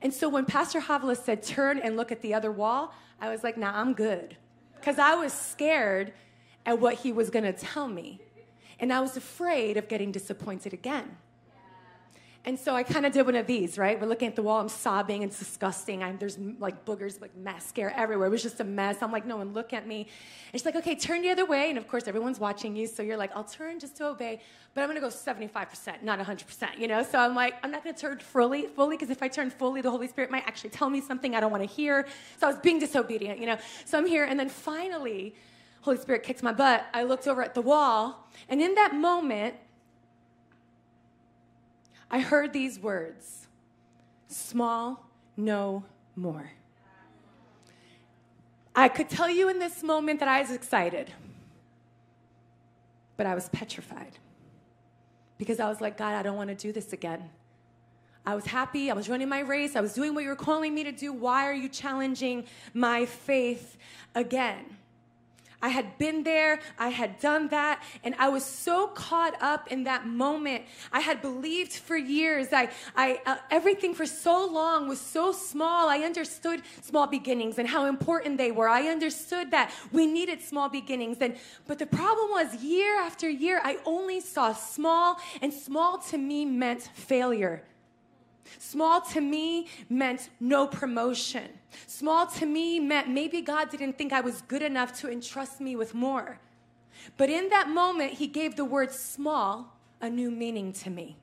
And 0.00 0.12
so 0.14 0.28
when 0.28 0.44
Pastor 0.44 0.80
Havilah 0.80 1.16
said, 1.16 1.42
turn 1.42 1.78
and 1.78 1.96
look 1.96 2.12
at 2.12 2.22
the 2.22 2.34
other 2.34 2.52
wall, 2.52 2.94
I 3.20 3.28
was 3.28 3.42
like, 3.42 3.56
nah, 3.56 3.72
I'm 3.74 3.94
good. 3.94 4.36
Because 4.76 4.98
I 4.98 5.14
was 5.14 5.32
scared 5.32 6.12
at 6.64 6.78
what 6.78 6.94
he 6.94 7.12
was 7.12 7.30
going 7.30 7.44
to 7.44 7.52
tell 7.52 7.88
me. 7.88 8.20
And 8.78 8.92
I 8.92 9.00
was 9.00 9.16
afraid 9.16 9.76
of 9.76 9.88
getting 9.88 10.12
disappointed 10.12 10.72
again. 10.72 11.16
And 12.48 12.58
so 12.58 12.74
I 12.74 12.82
kind 12.82 13.04
of 13.04 13.12
did 13.12 13.26
one 13.26 13.36
of 13.36 13.46
these, 13.46 13.76
right? 13.76 14.00
We're 14.00 14.06
looking 14.06 14.26
at 14.26 14.34
the 14.34 14.40
wall, 14.40 14.58
I'm 14.58 14.70
sobbing, 14.70 15.20
it's 15.20 15.38
disgusting. 15.38 16.02
I'm, 16.02 16.16
there's 16.16 16.38
like 16.58 16.86
boogers, 16.86 17.20
like 17.20 17.36
mascara 17.36 17.92
everywhere. 17.94 18.28
It 18.28 18.30
was 18.30 18.42
just 18.42 18.58
a 18.60 18.64
mess. 18.64 19.02
I'm 19.02 19.12
like, 19.12 19.26
no 19.26 19.36
one 19.36 19.52
look 19.52 19.74
at 19.74 19.86
me. 19.86 20.08
And 20.50 20.58
she's 20.58 20.64
like, 20.64 20.76
okay, 20.76 20.94
turn 20.94 21.20
the 21.20 21.28
other 21.28 21.44
way. 21.44 21.68
And 21.68 21.76
of 21.76 21.86
course, 21.86 22.08
everyone's 22.08 22.40
watching 22.40 22.74
you. 22.74 22.86
So 22.86 23.02
you're 23.02 23.18
like, 23.18 23.36
I'll 23.36 23.44
turn 23.44 23.78
just 23.78 23.98
to 23.98 24.06
obey, 24.06 24.40
but 24.72 24.80
I'm 24.80 24.88
gonna 24.88 24.98
go 24.98 25.08
75%, 25.08 26.02
not 26.02 26.18
100%, 26.18 26.78
you 26.78 26.88
know? 26.88 27.02
So 27.02 27.18
I'm 27.18 27.34
like, 27.34 27.56
I'm 27.62 27.70
not 27.70 27.84
gonna 27.84 27.94
turn 27.94 28.18
fully, 28.18 28.62
fully, 28.68 28.96
because 28.96 29.10
if 29.10 29.22
I 29.22 29.28
turn 29.28 29.50
fully, 29.50 29.82
the 29.82 29.90
Holy 29.90 30.08
Spirit 30.08 30.30
might 30.30 30.46
actually 30.46 30.70
tell 30.70 30.88
me 30.88 31.02
something 31.02 31.34
I 31.34 31.40
don't 31.40 31.52
wanna 31.52 31.66
hear. 31.66 32.06
So 32.40 32.46
I 32.46 32.50
was 32.50 32.60
being 32.60 32.78
disobedient, 32.78 33.40
you 33.40 33.44
know? 33.44 33.58
So 33.84 33.98
I'm 33.98 34.06
here, 34.06 34.24
and 34.24 34.40
then 34.40 34.48
finally, 34.48 35.34
Holy 35.82 35.98
Spirit 35.98 36.22
kicks 36.22 36.42
my 36.42 36.54
butt. 36.54 36.86
I 36.94 37.02
looked 37.02 37.28
over 37.28 37.42
at 37.42 37.54
the 37.54 37.60
wall, 37.60 38.26
and 38.48 38.62
in 38.62 38.74
that 38.76 38.94
moment, 38.94 39.54
I 42.10 42.20
heard 42.20 42.52
these 42.52 42.78
words 42.78 43.46
small, 44.28 45.04
no 45.36 45.84
more. 46.16 46.50
I 48.74 48.88
could 48.88 49.08
tell 49.08 49.28
you 49.28 49.48
in 49.48 49.58
this 49.58 49.82
moment 49.82 50.20
that 50.20 50.28
I 50.28 50.40
was 50.40 50.52
excited, 50.52 51.12
but 53.16 53.26
I 53.26 53.34
was 53.34 53.48
petrified 53.48 54.12
because 55.36 55.58
I 55.60 55.68
was 55.68 55.80
like, 55.80 55.98
God, 55.98 56.14
I 56.14 56.22
don't 56.22 56.36
want 56.36 56.50
to 56.50 56.54
do 56.54 56.72
this 56.72 56.92
again. 56.92 57.28
I 58.24 58.34
was 58.34 58.46
happy. 58.46 58.90
I 58.90 58.94
was 58.94 59.08
running 59.08 59.28
my 59.28 59.40
race. 59.40 59.74
I 59.74 59.80
was 59.80 59.94
doing 59.94 60.14
what 60.14 60.22
you 60.22 60.28
were 60.28 60.36
calling 60.36 60.74
me 60.74 60.84
to 60.84 60.92
do. 60.92 61.12
Why 61.12 61.46
are 61.46 61.52
you 61.52 61.68
challenging 61.68 62.44
my 62.74 63.06
faith 63.06 63.78
again? 64.14 64.64
I 65.60 65.70
had 65.70 65.98
been 65.98 66.22
there, 66.22 66.60
I 66.78 66.88
had 66.88 67.18
done 67.18 67.48
that, 67.48 67.82
and 68.04 68.14
I 68.18 68.28
was 68.28 68.44
so 68.44 68.86
caught 68.88 69.34
up 69.42 69.72
in 69.72 69.84
that 69.84 70.06
moment. 70.06 70.64
I 70.92 71.00
had 71.00 71.20
believed 71.20 71.72
for 71.72 71.96
years. 71.96 72.48
I, 72.52 72.70
I, 72.94 73.20
uh, 73.26 73.36
everything 73.50 73.92
for 73.92 74.06
so 74.06 74.46
long 74.46 74.88
was 74.88 75.00
so 75.00 75.32
small. 75.32 75.88
I 75.88 75.98
understood 75.98 76.62
small 76.82 77.08
beginnings 77.08 77.58
and 77.58 77.68
how 77.68 77.86
important 77.86 78.38
they 78.38 78.52
were. 78.52 78.68
I 78.68 78.88
understood 78.88 79.50
that 79.50 79.72
we 79.90 80.06
needed 80.06 80.42
small 80.42 80.68
beginnings. 80.68 81.18
And, 81.20 81.36
but 81.66 81.80
the 81.80 81.86
problem 81.86 82.30
was, 82.30 82.62
year 82.62 82.96
after 83.00 83.28
year, 83.28 83.60
I 83.64 83.78
only 83.84 84.20
saw 84.20 84.52
small, 84.52 85.18
and 85.42 85.52
small 85.52 85.98
to 86.10 86.18
me 86.18 86.44
meant 86.44 86.82
failure. 86.94 87.64
Small 88.58 89.00
to 89.02 89.20
me 89.20 89.66
meant 89.88 90.30
no 90.40 90.66
promotion. 90.66 91.48
Small 91.86 92.26
to 92.26 92.46
me 92.46 92.80
meant 92.80 93.08
maybe 93.08 93.40
God 93.40 93.70
didn't 93.70 93.98
think 93.98 94.12
I 94.12 94.20
was 94.20 94.42
good 94.42 94.62
enough 94.62 94.98
to 95.00 95.10
entrust 95.10 95.60
me 95.60 95.76
with 95.76 95.94
more. 95.94 96.40
But 97.16 97.30
in 97.30 97.48
that 97.50 97.68
moment, 97.68 98.14
He 98.14 98.26
gave 98.26 98.56
the 98.56 98.64
word 98.64 98.92
small 98.92 99.76
a 100.00 100.08
new 100.08 100.30
meaning 100.30 100.72
to 100.74 100.90
me. 100.90 101.16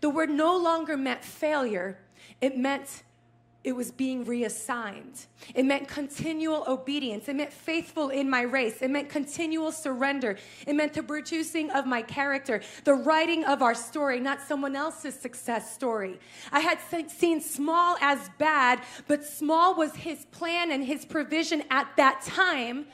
The 0.00 0.10
word 0.10 0.30
no 0.30 0.56
longer 0.56 0.96
meant 0.96 1.24
failure, 1.24 1.98
it 2.40 2.56
meant 2.56 3.02
it 3.66 3.74
was 3.74 3.90
being 3.90 4.24
reassigned. 4.24 5.26
It 5.52 5.64
meant 5.64 5.88
continual 5.88 6.62
obedience. 6.68 7.28
It 7.28 7.34
meant 7.34 7.52
faithful 7.52 8.10
in 8.10 8.30
my 8.30 8.42
race. 8.42 8.80
It 8.80 8.92
meant 8.92 9.08
continual 9.08 9.72
surrender. 9.72 10.36
It 10.68 10.76
meant 10.76 10.94
the 10.94 11.02
producing 11.02 11.72
of 11.72 11.84
my 11.84 12.00
character, 12.00 12.62
the 12.84 12.94
writing 12.94 13.44
of 13.44 13.62
our 13.62 13.74
story, 13.74 14.20
not 14.20 14.40
someone 14.40 14.76
else's 14.76 15.16
success 15.18 15.74
story. 15.74 16.20
I 16.52 16.60
had 16.60 16.78
seen 17.10 17.40
small 17.40 17.96
as 18.00 18.30
bad, 18.38 18.82
but 19.08 19.24
small 19.24 19.74
was 19.74 19.96
his 19.96 20.26
plan 20.26 20.70
and 20.70 20.84
his 20.84 21.04
provision 21.04 21.64
at 21.68 21.88
that 21.96 22.22
time 22.22 22.86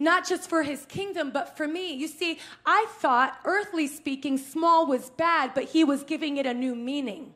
not 0.00 0.26
just 0.26 0.50
for 0.50 0.64
his 0.64 0.84
kingdom, 0.86 1.30
but 1.30 1.56
for 1.56 1.68
me. 1.68 1.94
You 1.94 2.08
see, 2.08 2.40
I 2.66 2.86
thought, 2.98 3.38
earthly 3.44 3.86
speaking, 3.86 4.38
small 4.38 4.86
was 4.86 5.10
bad, 5.10 5.52
but 5.54 5.64
he 5.66 5.84
was 5.84 6.02
giving 6.02 6.36
it 6.36 6.46
a 6.46 6.52
new 6.52 6.74
meaning. 6.74 7.32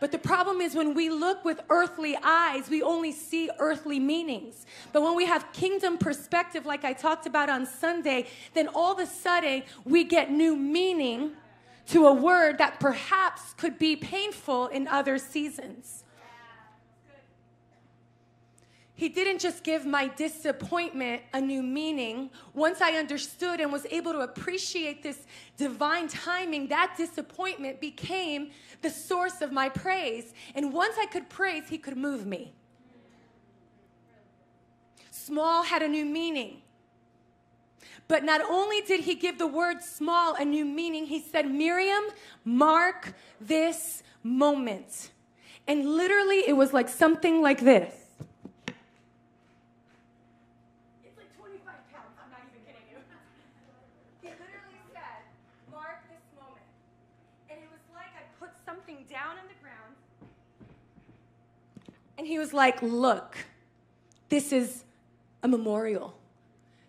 But 0.00 0.12
the 0.12 0.18
problem 0.18 0.60
is 0.60 0.74
when 0.74 0.94
we 0.94 1.08
look 1.08 1.44
with 1.44 1.60
earthly 1.70 2.16
eyes, 2.22 2.68
we 2.68 2.82
only 2.82 3.12
see 3.12 3.50
earthly 3.58 3.98
meanings. 3.98 4.66
But 4.92 5.02
when 5.02 5.14
we 5.14 5.26
have 5.26 5.52
kingdom 5.52 5.98
perspective, 5.98 6.66
like 6.66 6.84
I 6.84 6.92
talked 6.92 7.26
about 7.26 7.48
on 7.48 7.66
Sunday, 7.66 8.26
then 8.54 8.68
all 8.68 8.92
of 8.92 8.98
a 8.98 9.06
sudden 9.06 9.62
we 9.84 10.04
get 10.04 10.30
new 10.30 10.56
meaning 10.56 11.32
to 11.88 12.06
a 12.06 12.12
word 12.12 12.58
that 12.58 12.80
perhaps 12.80 13.52
could 13.54 13.78
be 13.78 13.96
painful 13.96 14.66
in 14.68 14.88
other 14.88 15.18
seasons. 15.18 16.04
He 18.96 19.10
didn't 19.10 19.40
just 19.40 19.62
give 19.62 19.84
my 19.84 20.08
disappointment 20.08 21.20
a 21.34 21.40
new 21.40 21.62
meaning. 21.62 22.30
Once 22.54 22.80
I 22.80 22.92
understood 22.92 23.60
and 23.60 23.70
was 23.70 23.86
able 23.90 24.12
to 24.12 24.20
appreciate 24.20 25.02
this 25.02 25.26
divine 25.58 26.08
timing, 26.08 26.68
that 26.68 26.94
disappointment 26.96 27.78
became 27.78 28.50
the 28.80 28.88
source 28.88 29.42
of 29.42 29.52
my 29.52 29.68
praise. 29.68 30.32
And 30.54 30.72
once 30.72 30.96
I 30.98 31.04
could 31.04 31.28
praise, 31.28 31.68
He 31.68 31.76
could 31.76 31.98
move 31.98 32.26
me. 32.26 32.54
Small 35.10 35.62
had 35.62 35.82
a 35.82 35.88
new 35.88 36.06
meaning. 36.06 36.62
But 38.08 38.24
not 38.24 38.40
only 38.40 38.80
did 38.82 39.00
he 39.00 39.14
give 39.16 39.38
the 39.38 39.46
word 39.46 39.82
small 39.82 40.36
a 40.36 40.44
new 40.44 40.64
meaning, 40.64 41.06
he 41.06 41.20
said, 41.20 41.50
Miriam, 41.50 42.04
mark 42.44 43.14
this 43.40 44.04
moment. 44.22 45.10
And 45.66 45.84
literally, 45.84 46.44
it 46.46 46.56
was 46.56 46.72
like 46.72 46.88
something 46.88 47.42
like 47.42 47.60
this. 47.60 48.05
And 62.26 62.32
he 62.32 62.40
was 62.40 62.52
like, 62.52 62.82
Look, 62.82 63.36
this 64.30 64.52
is 64.52 64.82
a 65.44 65.48
memorial. 65.48 66.18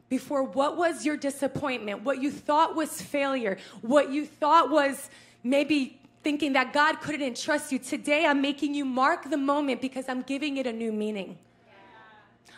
Before 0.10 0.42
what 0.42 0.78
was 0.78 1.06
your 1.06 1.16
disappointment, 1.16 2.02
what 2.02 2.20
you 2.20 2.32
thought 2.32 2.76
was 2.76 3.00
failure, 3.00 3.60
what 3.82 4.10
you 4.10 4.26
thought 4.26 4.72
was 4.72 5.12
maybe 5.44 6.02
thinking 6.24 6.54
that 6.54 6.74
God 6.74 7.02
couldn't 7.02 7.22
entrust 7.22 7.72
you, 7.72 7.78
today 7.78 8.26
I'm 8.26 8.42
making 8.42 8.74
you 8.74 8.84
mark 8.84 9.30
the 9.30 9.38
moment 9.38 9.80
because 9.80 10.10
I'm 10.10 10.24
giving 10.24 10.58
it 10.58 10.66
a 10.66 10.74
new 10.74 10.92
meaning. 10.92 11.38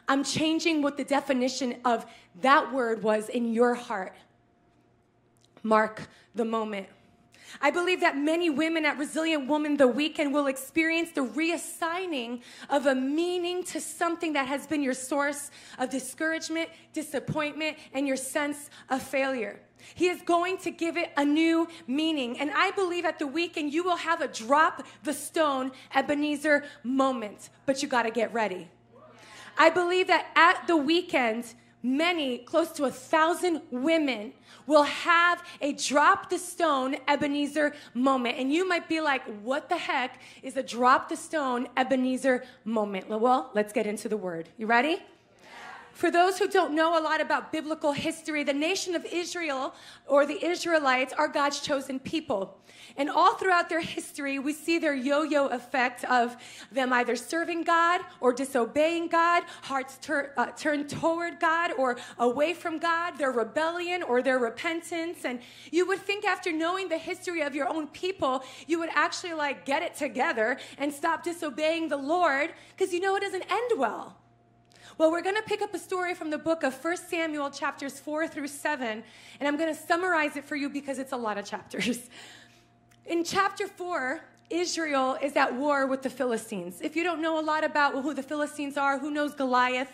I'm 0.07 0.23
changing 0.23 0.81
what 0.81 0.95
the 0.95 1.03
definition 1.03 1.75
of 1.83 2.05
that 2.39 2.73
word 2.73 3.03
was 3.03 3.27
in 3.27 3.53
your 3.53 3.75
heart. 3.75 4.15
Mark 5.63 6.07
the 6.33 6.45
moment. 6.45 6.87
I 7.61 7.71
believe 7.71 8.01
that 8.01 8.17
many 8.17 8.49
women 8.49 8.85
at 8.85 8.97
Resilient 8.97 9.47
Woman 9.47 9.77
the 9.77 9.87
weekend 9.87 10.33
will 10.33 10.47
experience 10.47 11.11
the 11.11 11.25
reassigning 11.25 12.41
of 12.69 12.85
a 12.85 12.95
meaning 12.95 13.63
to 13.65 13.81
something 13.81 14.33
that 14.33 14.47
has 14.47 14.67
been 14.67 14.81
your 14.81 14.93
source 14.93 15.51
of 15.77 15.89
discouragement, 15.89 16.69
disappointment, 16.93 17.77
and 17.93 18.07
your 18.07 18.17
sense 18.17 18.69
of 18.89 19.01
failure. 19.01 19.59
He 19.95 20.07
is 20.07 20.21
going 20.21 20.57
to 20.59 20.71
give 20.71 20.97
it 20.97 21.11
a 21.17 21.25
new 21.25 21.67
meaning. 21.87 22.39
And 22.39 22.51
I 22.55 22.71
believe 22.71 23.05
at 23.05 23.19
the 23.19 23.27
weekend 23.27 23.73
you 23.73 23.83
will 23.83 23.97
have 23.97 24.21
a 24.21 24.27
drop 24.27 24.85
the 25.03 25.13
stone 25.13 25.71
Ebenezer 25.95 26.65
moment, 26.83 27.49
but 27.65 27.81
you 27.81 27.87
got 27.87 28.03
to 28.03 28.11
get 28.11 28.33
ready. 28.33 28.67
I 29.57 29.69
believe 29.69 30.07
that 30.07 30.27
at 30.35 30.67
the 30.67 30.77
weekend, 30.77 31.53
many, 31.81 32.39
close 32.39 32.71
to 32.73 32.85
a 32.85 32.91
thousand 32.91 33.61
women, 33.71 34.33
will 34.67 34.83
have 34.83 35.43
a 35.61 35.73
drop 35.73 36.29
the 36.29 36.37
stone 36.37 36.97
Ebenezer 37.07 37.73
moment. 37.93 38.37
And 38.37 38.53
you 38.53 38.67
might 38.67 38.87
be 38.89 39.01
like, 39.01 39.23
what 39.41 39.69
the 39.69 39.77
heck 39.77 40.19
is 40.43 40.57
a 40.57 40.63
drop 40.63 41.09
the 41.09 41.15
stone 41.15 41.67
Ebenezer 41.77 42.43
moment? 42.65 43.09
Well, 43.09 43.51
let's 43.53 43.73
get 43.73 43.87
into 43.87 44.09
the 44.09 44.17
word. 44.17 44.49
You 44.57 44.67
ready? 44.67 44.99
For 45.99 46.09
those 46.09 46.39
who 46.39 46.47
don't 46.47 46.73
know 46.73 46.97
a 46.97 47.03
lot 47.03 47.19
about 47.19 47.51
biblical 47.51 47.91
history, 47.91 48.45
the 48.45 48.53
nation 48.53 48.95
of 48.95 49.03
Israel 49.03 49.73
or 50.07 50.25
the 50.25 50.41
Israelites 50.45 51.11
are 51.11 51.27
God's 51.27 51.59
chosen 51.59 51.99
people. 51.99 52.57
And 52.95 53.09
all 53.09 53.35
throughout 53.35 53.67
their 53.67 53.81
history, 53.81 54.39
we 54.39 54.53
see 54.53 54.79
their 54.79 54.95
yo 54.95 55.23
yo 55.23 55.47
effect 55.47 56.05
of 56.05 56.37
them 56.71 56.93
either 56.93 57.17
serving 57.17 57.63
God 57.63 57.99
or 58.21 58.31
disobeying 58.31 59.09
God, 59.09 59.43
hearts 59.63 59.97
tur- 60.01 60.31
uh, 60.37 60.51
turned 60.51 60.89
toward 60.89 61.41
God 61.41 61.73
or 61.77 61.97
away 62.17 62.53
from 62.53 62.79
God, 62.79 63.17
their 63.17 63.33
rebellion 63.33 64.01
or 64.01 64.21
their 64.21 64.39
repentance. 64.39 65.25
And 65.25 65.41
you 65.69 65.85
would 65.85 65.99
think, 65.99 66.23
after 66.23 66.53
knowing 66.53 66.87
the 66.87 66.97
history 66.97 67.41
of 67.41 67.53
your 67.53 67.67
own 67.67 67.87
people, 67.87 68.45
you 68.67 68.79
would 68.79 68.89
actually 68.93 69.33
like 69.33 69.65
get 69.65 69.83
it 69.83 69.95
together 69.95 70.59
and 70.77 70.93
stop 70.93 71.23
disobeying 71.23 71.89
the 71.89 71.97
Lord 71.97 72.53
because 72.69 72.93
you 72.93 73.01
know 73.01 73.17
it 73.17 73.19
doesn't 73.19 73.51
end 73.51 73.71
well. 73.75 74.18
Well, 74.99 75.11
we're 75.11 75.21
going 75.21 75.37
to 75.37 75.41
pick 75.43 75.61
up 75.61 75.73
a 75.73 75.79
story 75.79 76.13
from 76.13 76.29
the 76.29 76.37
book 76.37 76.61
of 76.63 76.75
1 76.83 76.97
Samuel, 76.97 77.49
chapters 77.51 78.01
4 78.01 78.27
through 78.27 78.49
7, 78.49 79.01
and 79.39 79.47
I'm 79.47 79.55
going 79.55 79.73
to 79.73 79.81
summarize 79.81 80.35
it 80.35 80.43
for 80.43 80.57
you 80.57 80.67
because 80.67 80.99
it's 80.99 81.13
a 81.13 81.17
lot 81.17 81.37
of 81.37 81.45
chapters. 81.45 82.09
In 83.05 83.23
chapter 83.23 83.65
4, 83.65 84.19
Israel 84.49 85.17
is 85.21 85.37
at 85.37 85.55
war 85.55 85.87
with 85.87 86.01
the 86.01 86.09
Philistines. 86.09 86.81
If 86.81 86.97
you 86.97 87.05
don't 87.05 87.21
know 87.21 87.39
a 87.39 87.41
lot 87.41 87.63
about 87.63 87.93
who 87.93 88.13
the 88.13 88.21
Philistines 88.21 88.75
are, 88.75 88.99
who 88.99 89.09
knows 89.09 89.33
Goliath? 89.33 89.87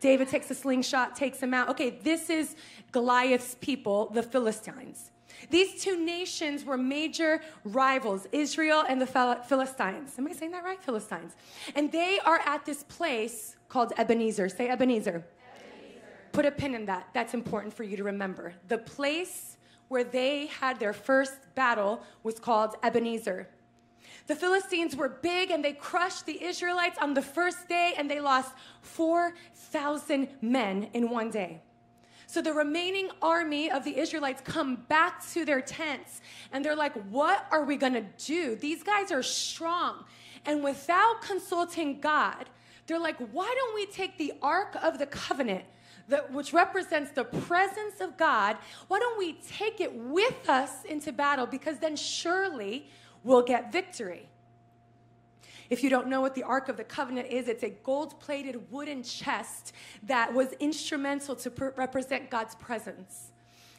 David 0.00 0.26
takes 0.26 0.50
a 0.50 0.56
slingshot, 0.56 1.14
takes 1.14 1.40
him 1.40 1.54
out. 1.54 1.68
Okay, 1.68 1.90
this 1.90 2.28
is 2.28 2.56
Goliath's 2.90 3.54
people, 3.60 4.10
the 4.12 4.24
Philistines. 4.24 5.12
These 5.50 5.82
two 5.82 6.02
nations 6.04 6.64
were 6.64 6.76
major 6.76 7.40
rivals, 7.64 8.26
Israel 8.32 8.84
and 8.88 9.00
the 9.00 9.06
Philistines. 9.06 10.14
Am 10.18 10.26
I 10.26 10.32
saying 10.32 10.52
that 10.52 10.64
right? 10.64 10.82
Philistines. 10.82 11.36
And 11.74 11.90
they 11.90 12.18
are 12.24 12.40
at 12.44 12.64
this 12.64 12.82
place 12.84 13.56
called 13.68 13.92
Ebenezer. 13.98 14.48
Say 14.48 14.68
Ebenezer. 14.68 15.10
Ebenezer. 15.10 15.24
Put 16.32 16.46
a 16.46 16.50
pin 16.50 16.74
in 16.74 16.86
that. 16.86 17.08
That's 17.14 17.34
important 17.34 17.72
for 17.72 17.84
you 17.84 17.96
to 17.96 18.04
remember. 18.04 18.54
The 18.68 18.78
place 18.78 19.56
where 19.88 20.04
they 20.04 20.46
had 20.46 20.78
their 20.78 20.92
first 20.92 21.34
battle 21.54 22.02
was 22.22 22.38
called 22.38 22.76
Ebenezer. 22.82 23.48
The 24.26 24.34
Philistines 24.34 24.94
were 24.94 25.08
big 25.08 25.50
and 25.50 25.64
they 25.64 25.72
crushed 25.72 26.26
the 26.26 26.42
Israelites 26.42 26.98
on 27.00 27.14
the 27.14 27.22
first 27.22 27.68
day 27.68 27.94
and 27.96 28.10
they 28.10 28.20
lost 28.20 28.52
4,000 28.82 30.28
men 30.42 30.88
in 30.92 31.08
one 31.08 31.30
day. 31.30 31.62
So 32.28 32.42
the 32.42 32.52
remaining 32.52 33.08
army 33.22 33.70
of 33.70 33.84
the 33.84 33.96
Israelites 33.98 34.42
come 34.44 34.84
back 34.90 35.26
to 35.32 35.46
their 35.46 35.62
tents 35.62 36.20
and 36.52 36.62
they're 36.62 36.76
like, 36.76 36.92
What 37.08 37.46
are 37.50 37.64
we 37.64 37.78
gonna 37.78 38.04
do? 38.18 38.54
These 38.54 38.82
guys 38.82 39.10
are 39.10 39.22
strong. 39.22 40.04
And 40.44 40.62
without 40.62 41.22
consulting 41.22 42.00
God, 42.00 42.50
they're 42.86 43.00
like, 43.00 43.16
Why 43.32 43.50
don't 43.56 43.74
we 43.74 43.86
take 43.86 44.18
the 44.18 44.34
Ark 44.42 44.76
of 44.82 44.98
the 44.98 45.06
Covenant? 45.06 45.64
That, 46.08 46.30
which 46.30 46.52
represents 46.52 47.12
the 47.12 47.24
presence 47.24 48.02
of 48.02 48.18
God, 48.18 48.58
why 48.88 48.98
don't 48.98 49.18
we 49.18 49.34
take 49.48 49.80
it 49.80 49.94
with 49.94 50.48
us 50.50 50.84
into 50.84 51.12
battle? 51.12 51.46
Because 51.46 51.78
then 51.78 51.96
surely 51.96 52.90
we'll 53.24 53.42
get 53.42 53.72
victory. 53.72 54.28
If 55.70 55.84
you 55.84 55.90
don't 55.90 56.08
know 56.08 56.20
what 56.20 56.34
the 56.34 56.44
Ark 56.44 56.68
of 56.68 56.76
the 56.76 56.84
Covenant 56.84 57.28
is, 57.28 57.46
it's 57.46 57.62
a 57.62 57.70
gold 57.70 58.18
plated 58.20 58.70
wooden 58.70 59.02
chest 59.02 59.72
that 60.04 60.32
was 60.32 60.52
instrumental 60.60 61.36
to 61.36 61.72
represent 61.76 62.30
God's 62.30 62.54
presence. 62.54 63.32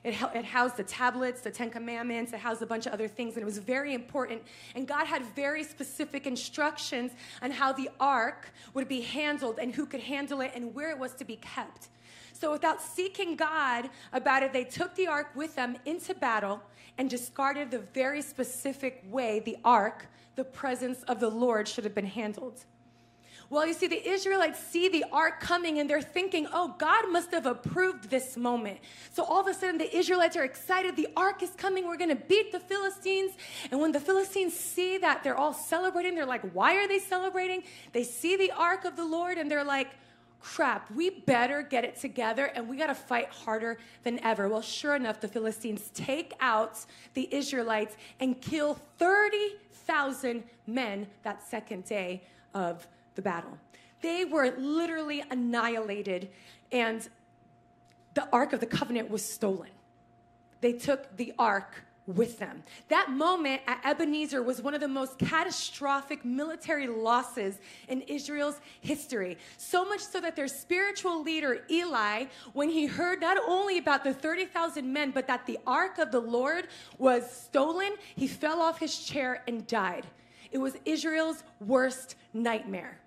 It, 0.04 0.16
it, 0.34 0.46
housed 0.46 0.78
the 0.78 0.84
tablets, 0.84 1.42
the 1.42 1.52
Ten 1.52 1.70
Commandments, 1.70 2.32
it 2.32 2.40
housed 2.40 2.62
a 2.62 2.66
bunch 2.66 2.86
of 2.86 2.94
other 2.94 3.08
things, 3.08 3.34
and 3.34 3.42
it 3.42 3.46
was 3.46 3.58
very 3.58 3.94
important. 3.94 4.44
And 4.76 4.88
God 4.88 5.08
had 5.08 5.26
very 5.36 5.64
specific 5.64 6.26
instructions 6.26 7.12
on 7.42 7.52
how 7.52 7.74
the 7.74 7.90
ark 8.00 8.54
would 8.74 8.88
be 8.88 9.02
handled 9.02 9.60
and 9.60 9.76
who 9.76 9.86
could 9.86 10.00
handle 10.00 10.40
it 10.40 10.52
and 10.56 10.74
where 10.74 10.90
it 10.90 10.98
was 10.98 11.14
to 11.16 11.26
be 11.26 11.36
kept. 11.38 11.90
So, 12.32 12.52
without 12.52 12.82
seeking 12.82 13.36
God 13.36 13.90
about 14.14 14.44
it, 14.44 14.54
they 14.54 14.64
took 14.64 14.96
the 14.96 15.08
ark 15.08 15.32
with 15.36 15.56
them 15.56 15.76
into 15.86 16.14
battle 16.14 16.62
and 16.98 17.10
discarded 17.10 17.70
the 17.70 17.80
very 17.80 18.22
specific 18.22 19.04
way 19.10 19.42
the 19.42 19.58
ark 19.66 20.08
the 20.40 20.46
presence 20.46 21.04
of 21.04 21.20
the 21.20 21.28
Lord 21.28 21.68
should 21.68 21.84
have 21.84 21.94
been 21.94 22.06
handled. 22.06 22.64
Well, 23.50 23.68
you 23.68 23.74
see, 23.74 23.88
the 23.88 24.08
Israelites 24.08 24.58
see 24.58 24.88
the 24.88 25.04
ark 25.12 25.42
coming 25.42 25.80
and 25.80 25.90
they're 25.90 26.02
thinking, 26.02 26.48
oh, 26.54 26.76
God 26.78 27.12
must 27.12 27.32
have 27.32 27.46
approved 27.46 28.10
this 28.10 28.38
moment. 28.38 28.80
So 29.12 29.26
all 29.26 29.42
of 29.42 29.48
a 29.48 29.54
sudden, 29.54 29.78
the 29.80 29.94
Israelites 29.94 30.38
are 30.38 30.46
excited. 30.46 30.96
The 30.96 31.10
ark 31.18 31.44
is 31.44 31.50
coming. 31.58 31.86
We're 31.86 31.98
going 31.98 32.16
to 32.16 32.24
beat 32.34 32.54
the 32.54 32.60
Philistines. 32.62 33.34
And 33.70 33.82
when 33.82 33.92
the 33.92 34.00
Philistines 34.00 34.54
see 34.54 34.98
that 35.00 35.26
they're 35.26 35.38
all 35.38 35.52
celebrating, 35.52 36.16
they're 36.16 36.26
like, 36.26 36.50
why 36.54 36.78
are 36.78 36.88
they 36.88 37.00
celebrating? 37.00 37.64
They 37.92 38.04
see 38.04 38.38
the 38.38 38.52
ark 38.52 38.86
of 38.86 38.96
the 38.96 39.06
Lord 39.06 39.38
and 39.38 39.52
they're 39.52 39.66
like, 39.66 39.90
crap, 40.40 40.90
we 40.92 41.10
better 41.10 41.62
get 41.62 41.84
it 41.84 41.96
together 41.98 42.46
and 42.46 42.70
we 42.70 42.78
got 42.78 42.88
to 42.88 42.96
fight 42.96 43.30
harder 43.30 43.78
than 44.04 44.20
ever. 44.24 44.48
Well, 44.48 44.62
sure 44.62 44.96
enough, 44.96 45.20
the 45.20 45.28
Philistines 45.28 45.92
take 45.94 46.34
out 46.40 46.86
the 47.14 47.28
Israelites 47.34 47.98
and 48.20 48.40
kill 48.42 48.80
30 48.98 49.58
thousand 49.90 50.44
men 50.68 51.08
that 51.24 51.42
second 51.42 51.84
day 51.84 52.22
of 52.54 52.88
the 53.16 53.22
battle. 53.24 53.58
They 54.02 54.24
were 54.24 54.52
literally 54.56 55.24
annihilated, 55.32 56.30
and 56.72 57.10
the 58.14 58.28
Ark 58.32 58.54
of 58.54 58.60
the 58.60 58.68
Covenant 58.68 59.10
was 59.10 59.26
stolen. 59.26 59.70
They 60.62 60.74
took 60.74 61.18
the 61.18 61.34
Ark 61.40 61.84
with 62.16 62.40
them. 62.40 62.64
That 62.88 63.12
moment 63.12 63.62
at 63.68 63.80
Ebenezer 63.86 64.42
was 64.42 64.62
one 64.62 64.74
of 64.74 64.82
the 64.82 64.88
most 64.88 65.18
catastrophic 65.20 66.26
military 66.26 66.88
losses 66.88 67.60
in 67.88 68.02
Israel's 68.02 68.60
history. 68.82 69.38
So 69.58 69.86
much 69.86 70.02
so 70.02 70.20
that 70.22 70.36
their 70.36 70.48
spiritual 70.48 71.22
leader, 71.22 71.64
Eli, 71.70 72.26
when 72.54 72.70
he 72.70 72.86
heard 72.86 73.22
not 73.22 73.38
only 73.48 73.78
about 73.78 74.04
the 74.04 74.14
30,000 74.14 74.92
men, 74.92 75.12
but 75.12 75.28
that 75.28 75.46
the 75.46 75.60
ark 75.68 76.00
of 76.00 76.12
the 76.12 76.20
Lord 76.20 76.68
was 76.98 77.30
stolen, 77.30 77.94
he 78.16 78.28
fell 78.28 78.62
off 78.62 78.80
his 78.80 78.98
chair 79.00 79.44
and 79.48 79.66
died. 79.68 80.06
It 80.52 80.58
was 80.58 80.76
Israel's 80.86 81.44
worst 81.60 82.16
nightmare. 82.34 83.00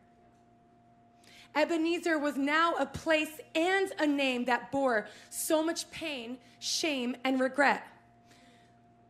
Ebenezer 1.55 2.19
was 2.19 2.37
now 2.37 2.75
a 2.79 2.87
place 2.87 3.41
and 3.55 3.93
a 3.99 4.07
name 4.07 4.47
that 4.47 4.71
bore 4.71 5.07
so 5.29 5.63
much 5.63 5.91
pain, 5.91 6.39
shame, 6.61 7.15
and 7.25 7.39
regret. 7.41 7.87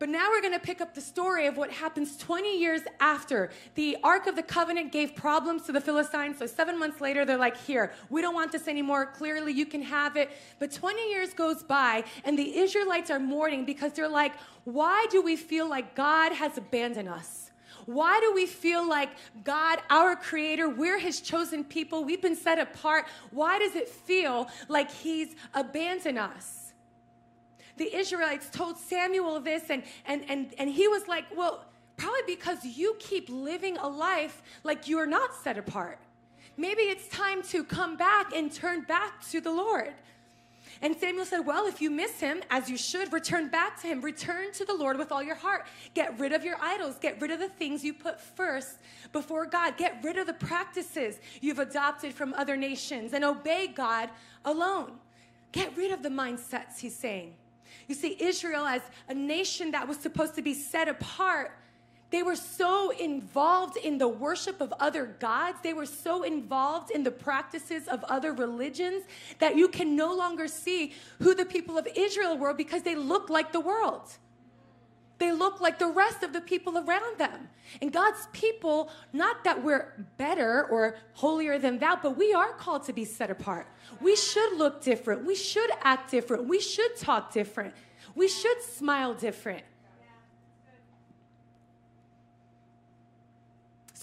But 0.03 0.09
now 0.09 0.31
we're 0.31 0.41
going 0.41 0.51
to 0.51 0.59
pick 0.59 0.81
up 0.81 0.93
the 0.93 0.99
story 0.99 1.47
of 1.47 1.55
what 1.55 1.71
happens 1.71 2.17
20 2.17 2.59
years 2.59 2.81
after. 2.99 3.51
The 3.75 3.95
Ark 4.03 4.27
of 4.27 4.35
the 4.35 4.43
Covenant 4.43 4.91
gave 4.91 5.15
problems 5.15 5.61
to 5.67 5.71
the 5.71 5.79
Philistines. 5.79 6.39
So, 6.39 6.45
seven 6.45 6.77
months 6.77 6.99
later, 6.99 7.23
they're 7.23 7.37
like, 7.37 7.55
Here, 7.55 7.93
we 8.09 8.21
don't 8.21 8.33
want 8.33 8.51
this 8.51 8.67
anymore. 8.67 9.05
Clearly, 9.05 9.53
you 9.53 9.65
can 9.65 9.81
have 9.81 10.17
it. 10.17 10.29
But 10.59 10.73
20 10.73 11.09
years 11.09 11.33
goes 11.33 11.63
by, 11.63 12.03
and 12.25 12.37
the 12.37 12.57
Israelites 12.57 13.11
are 13.11 13.19
mourning 13.19 13.63
because 13.63 13.93
they're 13.93 14.09
like, 14.09 14.33
Why 14.65 15.05
do 15.09 15.21
we 15.21 15.37
feel 15.37 15.69
like 15.69 15.95
God 15.95 16.33
has 16.33 16.57
abandoned 16.57 17.07
us? 17.07 17.51
Why 17.85 18.19
do 18.19 18.33
we 18.33 18.45
feel 18.45 18.85
like 18.85 19.11
God, 19.45 19.79
our 19.89 20.17
creator, 20.17 20.67
we're 20.67 20.99
his 20.99 21.21
chosen 21.21 21.63
people, 21.63 22.03
we've 22.03 22.21
been 22.21 22.35
set 22.35 22.59
apart? 22.59 23.05
Why 23.31 23.57
does 23.57 23.77
it 23.77 23.87
feel 23.87 24.49
like 24.67 24.91
he's 24.91 25.33
abandoned 25.53 26.19
us? 26.19 26.62
The 27.77 27.95
Israelites 27.95 28.49
told 28.49 28.77
Samuel 28.77 29.39
this, 29.39 29.63
and, 29.69 29.83
and, 30.05 30.23
and, 30.29 30.53
and 30.57 30.69
he 30.69 30.87
was 30.87 31.07
like, 31.07 31.25
Well, 31.35 31.65
probably 31.97 32.21
because 32.27 32.63
you 32.63 32.95
keep 32.99 33.29
living 33.29 33.77
a 33.77 33.87
life 33.87 34.41
like 34.63 34.87
you 34.87 34.97
are 34.99 35.07
not 35.07 35.33
set 35.35 35.57
apart. 35.57 35.99
Maybe 36.57 36.83
it's 36.83 37.07
time 37.07 37.41
to 37.43 37.63
come 37.63 37.97
back 37.97 38.35
and 38.35 38.51
turn 38.51 38.81
back 38.81 39.27
to 39.29 39.41
the 39.41 39.51
Lord. 39.51 39.93
And 40.81 40.95
Samuel 40.97 41.25
said, 41.25 41.39
Well, 41.39 41.65
if 41.65 41.81
you 41.81 41.89
miss 41.89 42.19
him, 42.19 42.41
as 42.49 42.69
you 42.69 42.77
should, 42.77 43.13
return 43.13 43.47
back 43.47 43.81
to 43.81 43.87
him. 43.87 44.01
Return 44.01 44.51
to 44.53 44.65
the 44.65 44.73
Lord 44.73 44.97
with 44.97 45.11
all 45.11 45.23
your 45.23 45.35
heart. 45.35 45.65
Get 45.93 46.19
rid 46.19 46.33
of 46.33 46.43
your 46.43 46.57
idols. 46.61 46.97
Get 46.99 47.21
rid 47.21 47.31
of 47.31 47.39
the 47.39 47.49
things 47.49 47.83
you 47.83 47.93
put 47.93 48.19
first 48.19 48.77
before 49.11 49.45
God. 49.45 49.77
Get 49.77 50.03
rid 50.03 50.17
of 50.17 50.27
the 50.27 50.33
practices 50.33 51.19
you've 51.41 51.59
adopted 51.59 52.13
from 52.13 52.33
other 52.33 52.57
nations 52.57 53.13
and 53.13 53.23
obey 53.23 53.67
God 53.67 54.09
alone. 54.45 54.91
Get 55.53 55.75
rid 55.77 55.91
of 55.91 56.03
the 56.03 56.09
mindsets, 56.09 56.79
he's 56.79 56.95
saying. 56.95 57.33
You 57.87 57.95
see, 57.95 58.17
Israel, 58.19 58.65
as 58.65 58.81
a 59.07 59.13
nation 59.13 59.71
that 59.71 59.87
was 59.87 59.97
supposed 59.97 60.35
to 60.35 60.41
be 60.41 60.53
set 60.53 60.87
apart, 60.87 61.51
they 62.13 62.21
were 62.21 62.35
so 62.35 62.91
involved 62.91 63.75
in 63.75 63.97
the 63.97 64.07
worship 64.07 64.61
of 64.61 64.71
other 64.79 65.07
gods. 65.19 65.57
They 65.63 65.73
were 65.73 65.87
so 65.87 66.21
involved 66.21 66.91
in 66.91 67.03
the 67.03 67.09
practices 67.09 67.87
of 67.87 68.03
other 68.03 68.33
religions 68.33 69.03
that 69.39 69.55
you 69.55 69.67
can 69.67 69.95
no 69.95 70.15
longer 70.15 70.47
see 70.47 70.93
who 71.17 71.33
the 71.33 71.43
people 71.43 71.75
of 71.75 71.87
Israel 71.95 72.37
were 72.37 72.53
because 72.53 72.83
they 72.83 72.93
look 72.93 73.31
like 73.31 73.51
the 73.51 73.59
world. 73.59 74.11
They 75.19 75.31
look 75.31 75.61
like 75.61 75.79
the 75.79 75.87
rest 75.87 76.23
of 76.23 76.33
the 76.33 76.41
people 76.41 76.77
around 76.77 77.17
them. 77.17 77.49
And 77.81 77.93
God's 77.93 78.27
people, 78.33 78.89
not 79.13 79.43
that 79.43 79.63
we're 79.63 80.05
better 80.17 80.65
or 80.65 80.95
holier 81.13 81.59
than 81.59 81.79
thou, 81.79 81.97
but 82.01 82.17
we 82.17 82.33
are 82.33 82.53
called 82.53 82.83
to 82.85 82.93
be 82.93 83.05
set 83.05 83.29
apart. 83.29 83.67
We 84.01 84.15
should 84.15 84.57
look 84.57 84.81
different. 84.81 85.25
We 85.25 85.35
should 85.35 85.69
act 85.81 86.11
different. 86.11 86.47
We 86.47 86.59
should 86.59 86.95
talk 86.97 87.31
different. 87.31 87.73
We 88.15 88.27
should 88.27 88.61
smile 88.61 89.13
different. 89.13 89.63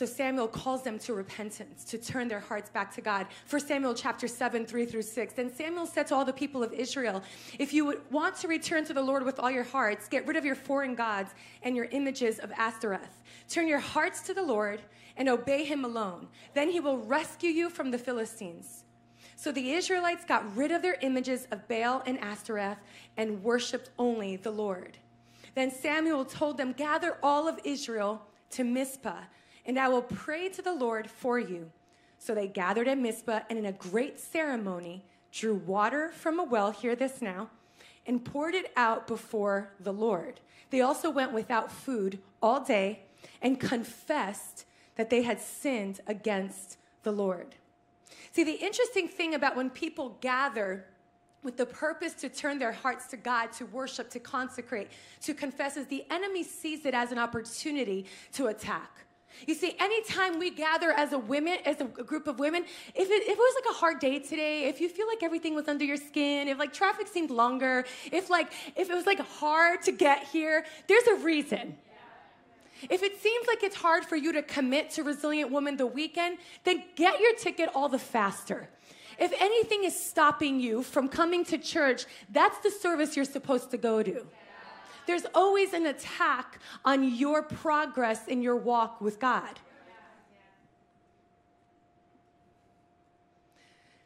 So 0.01 0.07
Samuel 0.07 0.49
calls 0.49 0.83
them 0.83 0.99
to 1.01 1.13
repentance, 1.13 1.85
to 1.85 1.99
turn 1.99 2.27
their 2.27 2.41
hearts 2.41 2.71
back 2.71 2.91
to 2.95 3.03
God. 3.03 3.27
1 3.51 3.61
Samuel 3.61 3.93
chapter 3.93 4.27
7, 4.27 4.65
3 4.65 4.87
through 4.87 5.03
6. 5.03 5.35
Then 5.35 5.55
Samuel 5.55 5.85
said 5.85 6.07
to 6.07 6.15
all 6.15 6.25
the 6.25 6.33
people 6.33 6.63
of 6.63 6.73
Israel, 6.73 7.23
If 7.59 7.75
you 7.75 7.85
would 7.85 8.01
want 8.11 8.35
to 8.37 8.49
return 8.49 8.87
to 8.87 8.95
the 8.95 9.03
Lord 9.03 9.27
with 9.27 9.39
all 9.39 9.51
your 9.51 9.63
hearts, 9.63 10.09
get 10.09 10.27
rid 10.27 10.39
of 10.39 10.45
your 10.47 10.55
foreign 10.55 10.95
gods 10.95 11.35
and 11.63 11.77
your 11.77 11.85
images 11.91 12.39
of 12.39 12.51
Ashtoreth. 12.53 13.23
Turn 13.51 13.69
your 13.69 13.79
hearts 13.79 14.23
to 14.23 14.33
the 14.33 14.43
Lord 14.43 14.81
and 15.19 15.29
obey 15.29 15.65
him 15.65 15.85
alone. 15.85 16.29
Then 16.55 16.71
he 16.71 16.81
will 16.81 16.97
rescue 16.97 17.51
you 17.51 17.69
from 17.69 17.91
the 17.91 17.99
Philistines. 17.99 18.85
So 19.37 19.53
the 19.53 19.73
Israelites 19.73 20.25
got 20.25 20.57
rid 20.57 20.71
of 20.71 20.81
their 20.81 20.97
images 21.03 21.47
of 21.51 21.69
Baal 21.69 22.03
and 22.07 22.19
Ashtoreth 22.21 22.79
and 23.19 23.43
worshiped 23.43 23.91
only 23.99 24.37
the 24.37 24.51
Lord. 24.51 24.97
Then 25.55 25.71
Samuel 25.71 26.25
told 26.25 26.57
them, 26.57 26.73
Gather 26.73 27.19
all 27.23 27.47
of 27.47 27.61
Israel 27.65 28.23
to 28.53 28.65
Mizpah 28.65 29.25
and 29.71 29.79
I 29.79 29.87
will 29.87 30.03
pray 30.03 30.49
to 30.49 30.63
the 30.63 30.75
Lord 30.75 31.09
for 31.09 31.39
you. 31.39 31.71
So 32.19 32.35
they 32.35 32.49
gathered 32.49 32.89
at 32.89 32.99
Mizpah 32.99 33.43
and 33.49 33.57
in 33.57 33.67
a 33.67 33.73
great 33.73 34.19
ceremony 34.19 35.05
drew 35.31 35.55
water 35.55 36.11
from 36.11 36.41
a 36.41 36.43
well, 36.43 36.73
hear 36.73 36.97
this 36.97 37.23
now, 37.23 37.51
and 38.05 38.25
poured 38.25 38.57
it 38.57 38.73
out 38.77 39.07
before 39.07 39.71
the 39.79 39.93
Lord. 39.93 40.41
They 40.71 40.81
also 40.81 41.09
went 41.09 41.33
without 41.33 41.71
food 41.71 42.19
all 42.43 42.65
day 42.65 43.03
and 43.41 43.61
confessed 43.61 44.65
that 44.97 45.09
they 45.09 45.23
had 45.23 45.41
sinned 45.41 46.01
against 46.09 46.77
the 47.05 47.13
Lord. 47.13 47.55
See, 48.33 48.43
the 48.43 48.55
interesting 48.55 49.07
thing 49.07 49.37
about 49.37 49.55
when 49.55 49.71
people 49.71 50.17
gather 50.21 50.85
with 51.45 51.57
the 51.57 51.67
purpose 51.67 52.15
to 52.15 52.29
turn 52.29 52.59
their 52.59 52.73
hearts 52.73 53.07
to 53.11 53.17
God, 53.17 53.53
to 53.53 53.67
worship, 53.67 54.11
to 54.11 54.19
consecrate, 54.19 54.89
to 55.23 55.33
confess, 55.33 55.77
is 55.77 55.87
the 55.87 56.05
enemy 56.11 56.43
sees 56.43 56.85
it 56.87 56.93
as 56.93 57.13
an 57.13 57.21
opportunity 57.21 58.07
to 58.33 58.49
attack. 58.49 59.07
You 59.47 59.55
see, 59.55 59.75
anytime 59.79 60.39
we 60.39 60.51
gather 60.51 60.91
as 60.91 61.13
a 61.13 61.19
women, 61.19 61.59
as 61.65 61.81
a 61.81 61.85
group 61.85 62.27
of 62.27 62.39
women, 62.39 62.65
if 62.95 63.09
it, 63.11 63.23
if 63.23 63.29
it 63.29 63.39
was 63.39 63.55
like 63.65 63.75
a 63.75 63.79
hard 63.79 63.99
day 63.99 64.19
today, 64.19 64.65
if 64.65 64.81
you 64.81 64.89
feel 64.89 65.07
like 65.07 65.23
everything 65.23 65.55
was 65.55 65.69
under 65.69 65.85
your 65.85 65.97
skin, 65.97 66.49
if 66.49 66.59
like 66.59 66.73
traffic 66.73 67.07
seemed 67.07 67.31
longer, 67.31 67.85
if 68.13 68.29
like 68.29 68.53
if 68.77 68.91
it 68.91 68.95
was 68.95 69.07
like 69.07 69.21
hard 69.21 69.83
to 69.83 69.93
get 69.93 70.25
here, 70.25 70.65
there's 70.89 71.07
a 71.07 71.17
reason. 71.17 71.77
If 72.89 73.03
it 73.03 73.21
seems 73.21 73.47
like 73.47 73.63
it's 73.63 73.77
hard 73.77 74.05
for 74.05 74.17
you 74.17 74.33
to 74.33 74.43
commit 74.43 74.91
to 74.91 75.03
Resilient 75.03 75.51
Woman 75.51 75.77
the 75.77 75.87
weekend, 75.87 76.39
then 76.65 76.85
get 76.97 77.21
your 77.21 77.35
ticket 77.35 77.69
all 77.75 77.89
the 77.89 77.99
faster. 77.99 78.71
If 79.19 79.35
anything 79.39 79.85
is 79.85 79.99
stopping 80.03 80.61
you 80.61 80.83
from 80.83 81.09
coming 81.09 81.45
to 81.47 81.59
church, 81.59 82.07
that's 82.31 82.59
the 82.61 82.71
service 82.71 83.17
you're 83.17 83.27
supposed 83.27 83.71
to 83.73 83.77
go 83.77 84.03
to. 84.03 84.27
There's 85.11 85.27
always 85.35 85.73
an 85.73 85.87
attack 85.87 86.61
on 86.85 87.03
your 87.03 87.43
progress 87.43 88.29
in 88.29 88.43
your 88.43 88.55
walk 88.55 89.01
with 89.01 89.19
God. 89.19 89.59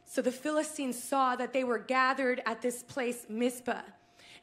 So 0.06 0.22
the 0.22 0.32
Philistines 0.32 1.02
saw 1.02 1.36
that 1.36 1.52
they 1.52 1.62
were 1.62 1.76
gathered 1.76 2.40
at 2.46 2.62
this 2.62 2.82
place, 2.82 3.26
Mizpah 3.28 3.82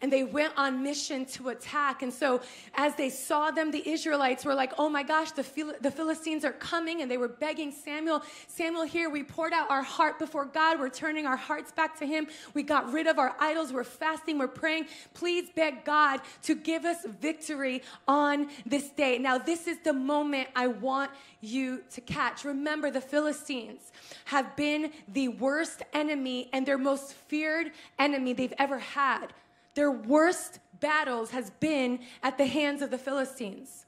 and 0.02 0.12
they 0.12 0.24
went 0.24 0.54
on 0.58 0.82
mission 0.82 1.26
to 1.26 1.50
attack. 1.50 2.02
And 2.02 2.12
so, 2.14 2.42
as 2.76 2.96
they 2.96 3.10
saw 3.10 3.52
them, 3.52 3.72
the 3.72 3.88
Israelites 3.88 4.44
were 4.46 4.56
like, 4.56 4.74
Oh 4.78 4.90
my 4.90 5.04
gosh, 5.04 5.32
the, 5.32 5.44
Phil- 5.44 5.74
the 5.82 5.92
Philistines 5.92 6.44
are 6.44 6.52
coming. 6.54 7.02
And 7.02 7.10
they 7.10 7.18
were 7.18 7.28
begging 7.28 7.72
Samuel, 7.72 8.24
Samuel, 8.48 8.84
here, 8.84 9.10
we 9.10 9.24
poured 9.24 9.54
out 9.54 9.70
our 9.70 9.84
heart 9.84 10.20
before 10.20 10.46
God. 10.46 10.80
We're 10.80 10.90
turning 10.90 11.26
our 11.26 11.36
hearts 11.38 11.72
back 11.72 11.98
to 12.00 12.06
Him. 12.06 12.28
We 12.54 12.64
got 12.64 12.92
rid 12.92 13.08
of 13.08 13.20
our 13.20 13.36
idols. 13.40 13.72
We're 13.72 13.84
fasting. 13.84 14.38
We're 14.38 14.48
praying. 14.48 14.88
Please 15.14 15.50
beg 15.56 15.86
God 15.86 16.22
to 16.44 16.56
give 16.56 16.86
us 16.86 17.06
victory 17.20 17.84
on 18.08 18.50
this 18.66 18.90
day. 18.90 19.18
Now, 19.18 19.38
this 19.38 19.68
is 19.68 19.78
the 19.80 19.94
moment 19.94 20.50
I 20.56 20.68
want 20.68 21.12
you 21.42 21.82
to 21.92 22.02
catch. 22.02 22.46
Remember, 22.46 22.92
the 22.92 23.02
Philistines 23.02 23.92
have 24.26 24.56
been 24.56 24.92
the 25.08 25.28
worst 25.28 25.84
enemy 25.94 26.50
and 26.54 26.66
their 26.66 26.78
most 26.78 27.14
feared 27.14 27.72
enemy 28.00 28.34
they've 28.34 28.54
ever 28.58 28.80
had 28.80 29.34
their 29.74 29.92
worst 29.92 30.60
battles 30.80 31.32
has 31.32 31.50
been 31.60 32.00
at 32.24 32.38
the 32.38 32.46
hands 32.46 32.82
of 32.82 32.92
the 32.92 32.98
Philistines. 32.98 33.86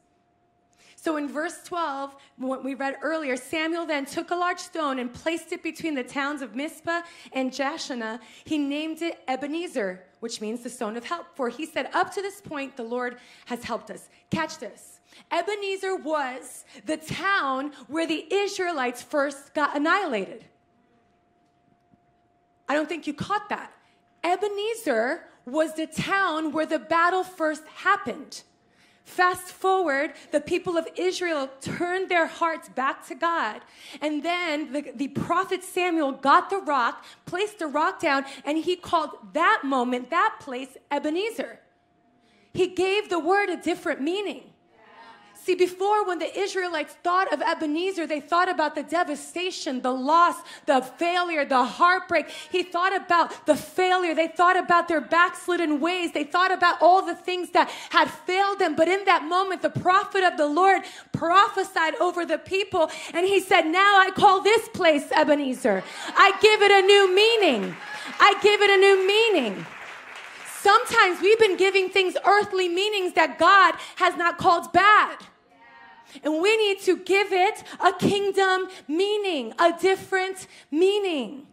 So 1.04 1.17
in 1.17 1.28
verse 1.28 1.62
12, 1.65 2.15
what 2.38 2.63
we 2.63 2.76
read 2.76 2.96
earlier, 3.02 3.36
Samuel 3.36 3.86
then 3.86 4.06
took 4.06 4.32
a 4.32 4.36
large 4.36 4.60
stone 4.60 5.00
and 5.00 5.13
placed 5.13 5.52
it 5.52 5.62
between 5.62 5.96
the 5.96 6.04
towns 6.04 6.41
of 6.41 6.56
Mizpah 6.56 7.02
and 7.34 7.52
Jeshanah. 7.52 8.22
He 8.46 8.58
named 8.58 9.02
it 9.02 9.19
Ebenezer, 9.28 10.02
which 10.22 10.39
means 10.39 10.62
the 10.62 10.69
stone 10.69 10.96
of 10.96 11.04
help. 11.04 11.26
For 11.36 11.50
he 11.50 11.65
said, 11.65 11.89
Up 11.93 12.13
to 12.13 12.22
this 12.22 12.39
point, 12.39 12.78
the 12.78 12.84
Lord 12.84 13.17
has 13.48 13.65
helped 13.65 13.91
us. 13.91 14.08
Catch 14.30 14.60
this. 14.60 15.02
Ebenezer 15.30 15.98
was 15.98 16.63
the 16.86 16.96
town 16.96 17.74
where 17.88 18.08
the 18.08 18.26
Israelites 18.34 19.04
first 19.04 19.54
got 19.54 19.76
annihilated. 19.76 20.46
I 22.69 22.76
don't 22.76 22.88
think 22.88 23.08
you 23.08 23.13
caught 23.13 23.50
that. 23.50 23.74
Ebenezer 24.24 25.26
was 25.45 25.73
the 25.73 25.88
town 25.88 26.51
where 26.51 26.65
the 26.65 26.79
battle 26.79 27.23
first 27.23 27.63
happened. 27.67 28.43
Fast 29.03 29.49
forward, 29.49 30.13
the 30.32 30.39
people 30.39 30.77
of 30.77 30.88
Israel 30.95 31.49
turned 31.60 32.10
their 32.10 32.25
hearts 32.25 32.69
back 32.69 33.06
to 33.08 33.15
God. 33.15 33.62
And 34.01 34.23
then 34.23 34.71
the, 34.71 34.91
the, 34.95 35.10
prophet 35.10 35.62
Samuel 35.63 36.13
got 36.13 36.49
the 36.49 36.58
rock, 36.58 37.03
placed 37.25 37.60
the 37.60 37.67
rock 37.67 37.99
down, 37.99 38.23
and 38.45 38.58
he 38.58 38.77
called 38.77 39.10
that 39.34 39.63
moment, 39.65 40.10
that 40.10 40.38
place, 40.39 40.77
Ebenezer. 40.89 41.60
He 42.53 42.67
gave 42.67 43.10
the 43.10 43.19
word 43.19 43.49
a 43.49 43.58
different 43.58 44.01
meaning. 44.01 44.52
See, 45.43 45.56
before 45.56 46.08
when 46.08 46.19
the 46.19 46.39
Israelites 46.39 46.95
thought 47.03 47.34
of 47.34 47.41
Ebenezer, 47.41 48.08
they 48.08 48.21
thought 48.21 48.47
about 48.47 48.75
the 48.75 48.84
devastation, 48.84 49.82
the 49.82 49.91
loss, 49.91 50.38
the 50.67 50.79
failure, 50.79 51.43
the 51.43 51.65
heartbreak. 51.65 52.29
He 52.29 52.63
thought 52.63 52.95
about 52.95 53.45
the 53.45 53.58
failure. 53.58 54.15
They 54.15 54.29
thought 54.29 54.56
about 54.56 54.88
their 54.88 55.01
backslidden 55.01 55.82
ways. 55.82 56.13
They 56.13 56.23
thought 56.23 56.53
about 56.53 56.82
all 56.82 57.06
the 57.06 57.13
things 57.13 57.49
that 57.49 57.69
had 57.89 58.10
failed 58.10 58.60
them. 58.60 58.77
But 58.77 58.88
in 58.88 59.03
that 59.03 59.25
moment, 59.25 59.62
the 59.62 59.69
prophet 59.69 60.23
of 60.23 60.38
the 60.38 60.47
Lord 60.47 60.84
prophesied 61.12 61.95
over 61.95 62.25
the 62.25 62.38
people 62.38 62.89
and 63.13 63.27
he 63.27 63.41
said, 63.41 63.63
Now 63.63 63.99
I 63.99 64.12
call 64.12 64.41
this 64.41 64.69
place 64.69 65.12
Ebenezer. 65.12 65.84
I 66.15 66.32
give 66.41 66.62
it 66.62 66.71
a 66.71 66.88
new 66.88 67.13
meaning. 67.13 67.75
I 68.17 68.34
give 68.41 68.62
it 68.62 68.69
a 68.69 68.77
new 68.77 69.06
meaning. 69.06 69.65
Sometimes 70.62 71.19
we've 71.19 71.39
been 71.39 71.58
giving 71.58 71.89
things 71.89 72.15
earthly 72.25 72.69
meanings 72.69 73.12
that 73.15 73.38
God 73.38 73.75
has 73.97 74.15
not 74.15 74.38
called 74.38 74.71
bad. 74.71 75.17
And 76.23 76.41
we 76.41 76.58
need 76.58 76.82
to 76.82 76.97
give 76.97 77.32
it 77.32 77.63
a 77.80 77.93
kingdom 77.93 78.67
meaning, 78.88 79.54
a 79.60 79.73
different 79.80 80.47
meaning. 80.69 81.47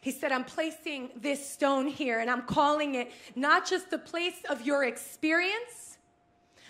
He 0.00 0.10
said, 0.12 0.32
I'm 0.32 0.44
placing 0.44 1.10
this 1.14 1.46
stone 1.46 1.86
here 1.86 2.20
and 2.20 2.30
I'm 2.30 2.42
calling 2.42 2.94
it 2.94 3.12
not 3.36 3.66
just 3.66 3.90
the 3.90 3.98
place 3.98 4.36
of 4.48 4.62
your 4.62 4.84
experience, 4.84 5.98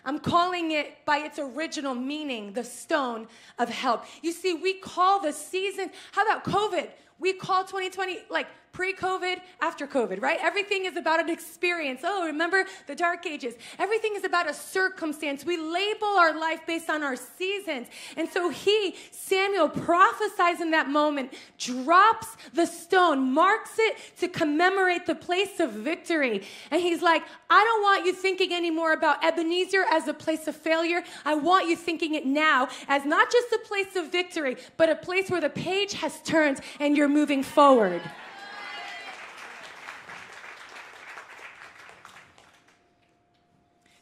I'm 0.04 0.18
calling 0.18 0.72
it 0.72 1.04
by 1.04 1.18
its 1.18 1.38
original 1.38 1.94
meaning, 1.94 2.54
the 2.54 2.64
stone 2.64 3.28
of 3.58 3.68
help. 3.68 4.04
You 4.22 4.32
see, 4.32 4.54
we 4.54 4.74
call 4.74 5.20
the 5.20 5.32
season, 5.32 5.90
how 6.12 6.24
about 6.24 6.42
COVID? 6.44 6.88
We 7.18 7.34
call 7.34 7.64
2020 7.64 8.20
like 8.30 8.46
pre 8.72 8.94
COVID, 8.94 9.40
after 9.60 9.86
COVID, 9.86 10.22
right? 10.22 10.38
Everything 10.40 10.84
is 10.84 10.96
about 10.96 11.20
an 11.20 11.28
experience. 11.28 12.00
Oh, 12.04 12.26
remember 12.26 12.64
the 12.86 12.94
dark 12.94 13.26
ages? 13.26 13.54
Everything 13.78 14.12
is 14.16 14.24
about 14.24 14.48
a 14.48 14.54
circumstance. 14.54 15.44
We 15.44 15.56
label 15.56 16.06
our 16.06 16.38
life 16.38 16.60
based 16.66 16.88
on 16.88 17.02
our 17.02 17.16
seasons. 17.16 17.88
And 18.16 18.28
so 18.28 18.48
he, 18.48 18.96
Samuel, 19.10 19.68
prophesies 19.68 20.60
in 20.60 20.70
that 20.70 20.88
moment, 20.88 21.32
drops 21.58 22.36
the 22.52 22.66
stone, 22.66 23.32
marks 23.32 23.72
it 23.78 23.96
to 24.18 24.28
commemorate 24.28 25.06
the 25.06 25.14
place 25.14 25.60
of 25.60 25.72
victory. 25.72 26.46
And 26.70 26.80
he's 26.80 27.02
like, 27.02 27.22
I 27.48 27.64
don't 27.64 27.82
want 27.82 28.06
you 28.06 28.12
thinking 28.12 28.52
anymore 28.52 28.92
about 28.92 29.24
Ebenezer 29.24 29.84
as 29.90 30.08
a 30.08 30.14
place 30.14 30.46
of 30.46 30.56
failure. 30.56 31.02
I 31.24 31.34
want 31.34 31.68
you 31.68 31.76
thinking 31.76 32.14
it 32.14 32.26
now 32.26 32.68
as 32.88 33.04
not 33.04 33.30
just 33.30 33.52
a 33.52 33.58
place 33.66 33.96
of 33.96 34.12
victory, 34.12 34.56
but 34.76 34.88
a 34.88 34.96
place 34.96 35.30
where 35.30 35.40
the 35.40 35.50
page 35.50 35.94
has 35.94 36.20
turned 36.22 36.60
and 36.78 36.96
you're 36.96 37.08
moving 37.08 37.42
forward. 37.42 38.02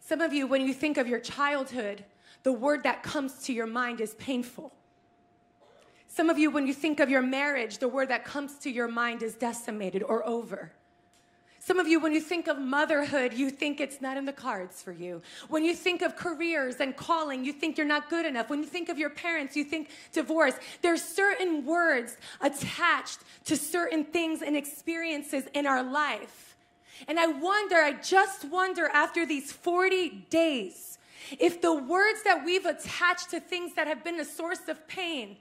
Some 0.08 0.22
of 0.22 0.32
you, 0.32 0.46
when 0.46 0.66
you 0.66 0.72
think 0.72 0.96
of 0.96 1.06
your 1.06 1.20
childhood, 1.20 2.02
the 2.42 2.50
word 2.50 2.84
that 2.84 3.02
comes 3.02 3.42
to 3.42 3.52
your 3.52 3.66
mind 3.66 4.00
is 4.00 4.14
painful. 4.14 4.72
Some 6.06 6.30
of 6.30 6.38
you, 6.38 6.50
when 6.50 6.66
you 6.66 6.72
think 6.72 6.98
of 6.98 7.10
your 7.10 7.20
marriage, 7.20 7.76
the 7.76 7.88
word 7.88 8.08
that 8.08 8.24
comes 8.24 8.54
to 8.60 8.70
your 8.70 8.88
mind 8.88 9.22
is 9.22 9.34
decimated 9.34 10.02
or 10.02 10.26
over. 10.26 10.72
Some 11.58 11.78
of 11.78 11.86
you, 11.86 12.00
when 12.00 12.14
you 12.14 12.22
think 12.22 12.48
of 12.48 12.58
motherhood, 12.58 13.34
you 13.34 13.50
think 13.50 13.82
it's 13.82 14.00
not 14.00 14.16
in 14.16 14.24
the 14.24 14.32
cards 14.32 14.80
for 14.80 14.92
you. 14.92 15.20
When 15.50 15.62
you 15.62 15.74
think 15.74 16.00
of 16.00 16.16
careers 16.16 16.76
and 16.76 16.96
calling, 16.96 17.44
you 17.44 17.52
think 17.52 17.76
you're 17.76 17.86
not 17.86 18.08
good 18.08 18.24
enough. 18.24 18.48
When 18.48 18.60
you 18.60 18.66
think 18.66 18.88
of 18.88 18.96
your 18.96 19.10
parents, 19.10 19.56
you 19.56 19.64
think 19.64 19.90
divorce. 20.14 20.54
There's 20.80 21.02
certain 21.02 21.66
words 21.66 22.16
attached 22.40 23.18
to 23.44 23.58
certain 23.58 24.04
things 24.04 24.40
and 24.40 24.56
experiences 24.56 25.44
in 25.52 25.66
our 25.66 25.82
life 25.82 26.47
and 27.06 27.18
I 27.18 27.26
wonder, 27.26 27.76
I 27.76 27.92
just 27.92 28.44
wonder 28.46 28.88
after 28.92 29.24
these 29.24 29.52
40 29.52 30.26
days, 30.30 30.98
if 31.38 31.60
the 31.60 31.74
words 31.74 32.22
that 32.24 32.44
we've 32.44 32.66
attached 32.66 33.30
to 33.30 33.40
things 33.40 33.74
that 33.74 33.86
have 33.86 34.02
been 34.02 34.18
a 34.18 34.24
source 34.24 34.66
of 34.68 34.88
pain, 34.88 35.36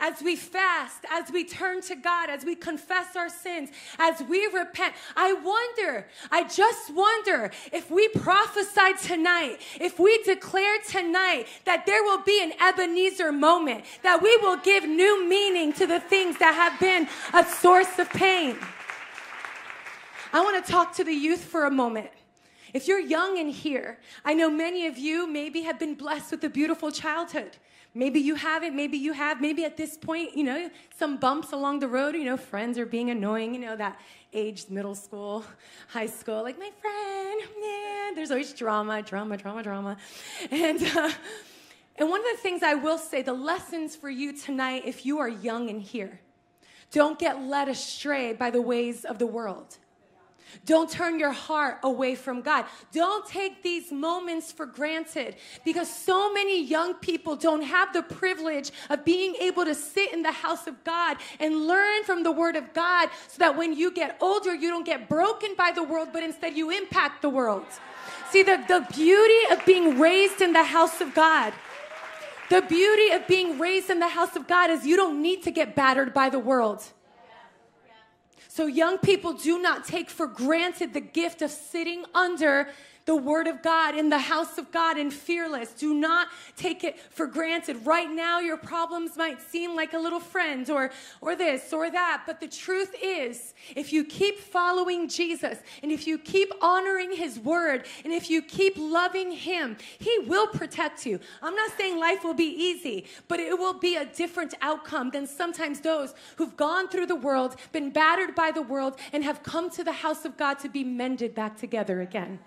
as 0.00 0.22
we 0.22 0.36
fast, 0.36 1.04
as 1.10 1.30
we 1.30 1.44
turn 1.44 1.80
to 1.82 1.94
God, 1.94 2.30
as 2.30 2.44
we 2.44 2.54
confess 2.54 3.16
our 3.16 3.28
sins, 3.28 3.70
as 3.98 4.22
we 4.22 4.46
repent. 4.46 4.94
I 5.16 5.32
wonder, 5.32 6.06
I 6.30 6.44
just 6.44 6.94
wonder 6.94 7.50
if 7.72 7.90
we 7.90 8.08
prophesy 8.08 8.94
tonight, 9.02 9.58
if 9.80 9.98
we 9.98 10.22
declare 10.22 10.78
tonight 10.88 11.46
that 11.64 11.86
there 11.86 12.02
will 12.02 12.22
be 12.22 12.42
an 12.42 12.52
Ebenezer 12.60 13.32
moment, 13.32 13.84
that 14.02 14.22
we 14.22 14.36
will 14.38 14.56
give 14.56 14.84
new 14.84 15.28
meaning 15.28 15.72
to 15.74 15.86
the 15.86 16.00
things 16.00 16.38
that 16.38 16.54
have 16.54 16.78
been 16.80 17.08
a 17.34 17.44
source 17.44 17.98
of 17.98 18.08
pain. 18.10 18.56
I 20.32 20.40
want 20.40 20.64
to 20.64 20.72
talk 20.72 20.94
to 20.96 21.04
the 21.04 21.12
youth 21.12 21.44
for 21.44 21.66
a 21.66 21.70
moment. 21.70 22.10
If 22.72 22.88
you're 22.88 23.00
young 23.00 23.36
in 23.36 23.48
here, 23.48 23.98
I 24.24 24.32
know 24.32 24.48
many 24.48 24.86
of 24.86 24.96
you 24.96 25.26
maybe 25.26 25.62
have 25.62 25.78
been 25.78 25.94
blessed 25.94 26.30
with 26.30 26.44
a 26.44 26.48
beautiful 26.48 26.90
childhood. 26.90 27.58
Maybe 27.94 28.20
you 28.20 28.36
haven't, 28.36 28.74
maybe 28.74 28.96
you 28.96 29.12
have, 29.12 29.42
maybe 29.42 29.66
at 29.66 29.76
this 29.76 29.98
point, 29.98 30.34
you 30.34 30.44
know, 30.44 30.70
some 30.96 31.18
bumps 31.18 31.52
along 31.52 31.80
the 31.80 31.88
road, 31.88 32.14
you 32.14 32.24
know, 32.24 32.38
friends 32.38 32.78
are 32.78 32.86
being 32.86 33.10
annoying, 33.10 33.52
you 33.52 33.60
know, 33.60 33.76
that 33.76 34.00
aged 34.32 34.70
middle 34.70 34.94
school, 34.94 35.44
high 35.88 36.06
school, 36.06 36.42
like 36.42 36.58
my 36.58 36.70
friend, 36.80 37.42
man, 37.60 38.14
there's 38.14 38.30
always 38.30 38.54
drama, 38.54 39.02
drama, 39.02 39.36
drama, 39.36 39.62
drama. 39.62 39.96
And, 40.50 40.82
uh, 40.82 41.12
and 41.96 42.08
one 42.08 42.20
of 42.20 42.26
the 42.34 42.38
things 42.40 42.62
I 42.62 42.74
will 42.74 42.96
say, 42.96 43.20
the 43.20 43.34
lessons 43.34 43.94
for 43.94 44.08
you 44.08 44.32
tonight, 44.32 44.84
if 44.86 45.04
you 45.04 45.18
are 45.18 45.28
young 45.28 45.68
in 45.68 45.78
here, 45.78 46.20
don't 46.90 47.18
get 47.18 47.42
led 47.42 47.68
astray 47.68 48.32
by 48.32 48.50
the 48.50 48.62
ways 48.62 49.04
of 49.04 49.18
the 49.18 49.26
world. 49.26 49.76
Don't 50.64 50.90
turn 50.90 51.18
your 51.18 51.32
heart 51.32 51.78
away 51.82 52.14
from 52.14 52.40
God. 52.42 52.66
Don't 52.92 53.26
take 53.26 53.62
these 53.62 53.90
moments 53.92 54.52
for 54.52 54.66
granted 54.66 55.36
because 55.64 55.92
so 55.92 56.32
many 56.32 56.62
young 56.62 56.94
people 56.94 57.36
don't 57.36 57.62
have 57.62 57.92
the 57.92 58.02
privilege 58.02 58.70
of 58.90 59.04
being 59.04 59.34
able 59.36 59.64
to 59.64 59.74
sit 59.74 60.12
in 60.12 60.22
the 60.22 60.32
house 60.32 60.66
of 60.66 60.82
God 60.84 61.16
and 61.40 61.66
learn 61.66 62.04
from 62.04 62.22
the 62.22 62.32
Word 62.32 62.56
of 62.56 62.72
God 62.72 63.08
so 63.28 63.38
that 63.38 63.56
when 63.56 63.74
you 63.74 63.92
get 63.92 64.16
older, 64.20 64.54
you 64.54 64.70
don't 64.70 64.86
get 64.86 65.08
broken 65.08 65.54
by 65.56 65.72
the 65.72 65.82
world, 65.82 66.08
but 66.12 66.22
instead 66.22 66.56
you 66.56 66.70
impact 66.70 67.22
the 67.22 67.30
world. 67.30 67.64
See, 68.30 68.42
the, 68.42 68.62
the 68.68 68.86
beauty 68.94 69.52
of 69.52 69.64
being 69.66 69.98
raised 69.98 70.40
in 70.40 70.52
the 70.52 70.64
house 70.64 71.00
of 71.00 71.14
God. 71.14 71.52
The 72.50 72.62
beauty 72.62 73.12
of 73.12 73.26
being 73.26 73.58
raised 73.58 73.88
in 73.88 73.98
the 73.98 74.08
house 74.08 74.36
of 74.36 74.46
God 74.46 74.70
is 74.70 74.86
you 74.86 74.96
don't 74.96 75.22
need 75.22 75.42
to 75.44 75.50
get 75.50 75.74
battered 75.74 76.12
by 76.12 76.28
the 76.28 76.38
world. 76.38 76.84
So, 78.54 78.66
young 78.66 78.98
people, 78.98 79.32
do 79.32 79.58
not 79.62 79.86
take 79.86 80.10
for 80.10 80.26
granted 80.26 80.92
the 80.92 81.00
gift 81.00 81.40
of 81.40 81.50
sitting 81.50 82.04
under 82.14 82.68
the 83.04 83.16
word 83.16 83.46
of 83.46 83.62
God 83.62 83.96
in 83.96 84.08
the 84.08 84.18
house 84.18 84.58
of 84.58 84.70
God 84.70 84.96
and 84.96 85.12
fearless. 85.12 85.72
Do 85.72 85.94
not 85.94 86.28
take 86.56 86.84
it 86.84 86.98
for 87.10 87.26
granted. 87.26 87.84
Right 87.84 88.10
now, 88.10 88.40
your 88.40 88.56
problems 88.56 89.16
might 89.16 89.40
seem 89.40 89.74
like 89.74 89.92
a 89.92 89.98
little 89.98 90.20
friend 90.20 90.68
or, 90.70 90.90
or 91.20 91.34
this 91.34 91.72
or 91.72 91.90
that, 91.90 92.22
but 92.26 92.40
the 92.40 92.48
truth 92.48 92.94
is, 93.02 93.54
if 93.74 93.92
you 93.92 94.04
keep 94.04 94.38
following 94.38 95.08
Jesus 95.08 95.58
and 95.82 95.90
if 95.90 96.06
you 96.06 96.18
keep 96.18 96.52
honoring 96.62 97.12
his 97.12 97.38
word 97.38 97.86
and 98.04 98.12
if 98.12 98.30
you 98.30 98.42
keep 98.42 98.74
loving 98.76 99.32
him, 99.32 99.76
he 99.98 100.18
will 100.26 100.46
protect 100.46 101.04
you. 101.06 101.18
I'm 101.42 101.54
not 101.54 101.72
saying 101.76 101.98
life 101.98 102.24
will 102.24 102.34
be 102.34 102.44
easy, 102.44 103.06
but 103.28 103.40
it 103.40 103.58
will 103.58 103.74
be 103.74 103.96
a 103.96 104.04
different 104.04 104.54
outcome 104.62 105.10
than 105.10 105.26
sometimes 105.26 105.80
those 105.80 106.14
who've 106.36 106.56
gone 106.56 106.88
through 106.88 107.06
the 107.06 107.16
world, 107.16 107.56
been 107.72 107.90
battered 107.90 108.34
by 108.34 108.50
the 108.50 108.62
world, 108.62 108.98
and 109.12 109.24
have 109.24 109.42
come 109.42 109.70
to 109.70 109.84
the 109.84 109.92
house 109.92 110.24
of 110.24 110.36
God 110.36 110.58
to 110.60 110.68
be 110.68 110.84
mended 110.84 111.34
back 111.34 111.56
together 111.56 112.00
again. 112.00 112.38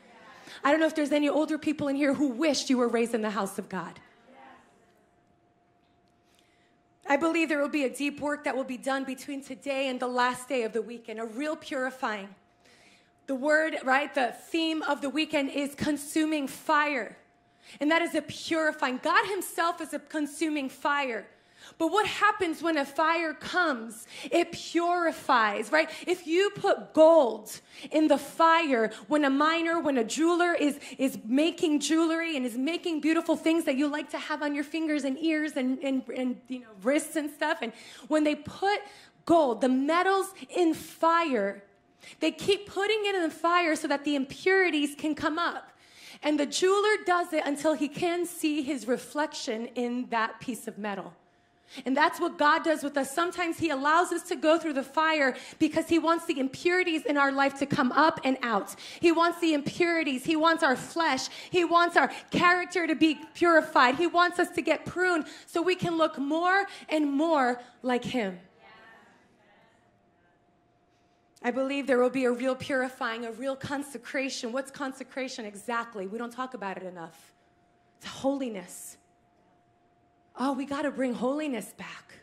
I 0.63 0.71
don't 0.71 0.79
know 0.79 0.87
if 0.87 0.95
there's 0.95 1.11
any 1.11 1.29
older 1.29 1.57
people 1.57 1.87
in 1.87 1.95
here 1.95 2.13
who 2.13 2.29
wished 2.29 2.69
you 2.69 2.77
were 2.77 2.87
raised 2.87 3.13
in 3.13 3.21
the 3.21 3.29
house 3.29 3.59
of 3.59 3.69
God. 3.69 3.99
I 7.07 7.17
believe 7.17 7.49
there 7.49 7.61
will 7.61 7.69
be 7.69 7.83
a 7.83 7.89
deep 7.89 8.19
work 8.19 8.45
that 8.45 8.55
will 8.55 8.63
be 8.63 8.77
done 8.77 9.03
between 9.03 9.43
today 9.43 9.89
and 9.89 9.99
the 9.99 10.07
last 10.07 10.49
day 10.49 10.63
of 10.63 10.73
the 10.73 10.81
weekend, 10.81 11.19
a 11.19 11.25
real 11.25 11.55
purifying. 11.55 12.29
The 13.27 13.35
word, 13.35 13.77
right, 13.83 14.13
the 14.13 14.33
theme 14.49 14.81
of 14.83 15.01
the 15.01 15.09
weekend 15.09 15.51
is 15.51 15.75
consuming 15.75 16.47
fire. 16.47 17.15
And 17.79 17.91
that 17.91 18.01
is 18.01 18.15
a 18.15 18.21
purifying. 18.21 18.99
God 19.01 19.27
Himself 19.27 19.81
is 19.81 19.93
a 19.93 19.99
consuming 19.99 20.69
fire. 20.69 21.27
But 21.77 21.91
what 21.91 22.05
happens 22.05 22.61
when 22.61 22.77
a 22.77 22.85
fire 22.85 23.33
comes? 23.33 24.07
It 24.31 24.51
purifies, 24.51 25.71
right? 25.71 25.89
If 26.07 26.25
you 26.27 26.49
put 26.51 26.93
gold 26.93 27.59
in 27.91 28.07
the 28.07 28.17
fire, 28.17 28.91
when 29.07 29.25
a 29.25 29.29
miner, 29.29 29.79
when 29.79 29.97
a 29.97 30.03
jeweler 30.03 30.53
is, 30.53 30.79
is 30.97 31.17
making 31.25 31.81
jewelry 31.81 32.37
and 32.37 32.45
is 32.45 32.57
making 32.57 33.01
beautiful 33.01 33.35
things 33.35 33.65
that 33.65 33.75
you 33.75 33.87
like 33.87 34.09
to 34.11 34.17
have 34.17 34.41
on 34.41 34.55
your 34.55 34.63
fingers 34.63 35.03
and 35.03 35.17
ears 35.19 35.53
and, 35.57 35.79
and, 35.79 36.03
and 36.15 36.39
you 36.47 36.59
know, 36.59 36.67
wrists 36.83 37.15
and 37.15 37.29
stuff, 37.29 37.59
and 37.61 37.73
when 38.07 38.23
they 38.23 38.35
put 38.35 38.79
gold, 39.25 39.61
the 39.61 39.69
metals 39.69 40.33
in 40.55 40.73
fire, 40.73 41.63
they 42.19 42.31
keep 42.31 42.67
putting 42.67 43.05
it 43.05 43.15
in 43.15 43.23
the 43.23 43.29
fire 43.29 43.75
so 43.75 43.87
that 43.87 44.03
the 44.03 44.15
impurities 44.15 44.95
can 44.95 45.15
come 45.15 45.39
up. 45.39 45.71
And 46.23 46.39
the 46.39 46.45
jeweler 46.45 47.03
does 47.05 47.33
it 47.33 47.43
until 47.45 47.73
he 47.73 47.87
can 47.87 48.25
see 48.25 48.61
his 48.61 48.87
reflection 48.87 49.67
in 49.75 50.07
that 50.09 50.39
piece 50.39 50.67
of 50.67 50.77
metal. 50.77 51.13
And 51.85 51.95
that's 51.95 52.19
what 52.19 52.37
God 52.37 52.63
does 52.63 52.83
with 52.83 52.95
us. 52.97 53.13
Sometimes 53.13 53.57
He 53.57 53.69
allows 53.69 54.11
us 54.11 54.23
to 54.29 54.35
go 54.35 54.57
through 54.57 54.73
the 54.73 54.83
fire 54.83 55.35
because 55.59 55.87
He 55.87 55.99
wants 55.99 56.25
the 56.25 56.39
impurities 56.39 57.05
in 57.05 57.17
our 57.17 57.31
life 57.31 57.59
to 57.59 57.65
come 57.65 57.91
up 57.91 58.19
and 58.23 58.37
out. 58.41 58.75
He 58.99 59.11
wants 59.11 59.41
the 59.41 59.53
impurities. 59.53 60.23
He 60.23 60.35
wants 60.35 60.63
our 60.63 60.75
flesh. 60.75 61.27
He 61.49 61.65
wants 61.65 61.97
our 61.97 62.11
character 62.31 62.87
to 62.87 62.95
be 62.95 63.19
purified. 63.33 63.95
He 63.95 64.07
wants 64.07 64.39
us 64.39 64.49
to 64.51 64.61
get 64.61 64.85
pruned 64.85 65.25
so 65.47 65.61
we 65.61 65.75
can 65.75 65.97
look 65.97 66.17
more 66.17 66.65
and 66.87 67.11
more 67.11 67.59
like 67.81 68.03
Him. 68.03 68.39
I 71.41 71.51
believe 71.51 71.85
there 71.85 71.99
will 71.99 72.09
be 72.09 72.25
a 72.25 72.31
real 72.31 72.55
purifying, 72.55 73.25
a 73.25 73.31
real 73.31 73.55
consecration. 73.55 74.51
What's 74.51 74.71
consecration 74.71 75.45
exactly? 75.45 76.07
We 76.07 76.17
don't 76.17 76.33
talk 76.33 76.55
about 76.55 76.77
it 76.77 76.83
enough. 76.83 77.33
It's 77.97 78.07
holiness. 78.07 78.97
Oh, 80.37 80.53
we 80.53 80.65
got 80.65 80.83
to 80.83 80.91
bring 80.91 81.13
holiness 81.13 81.73
back. 81.77 82.13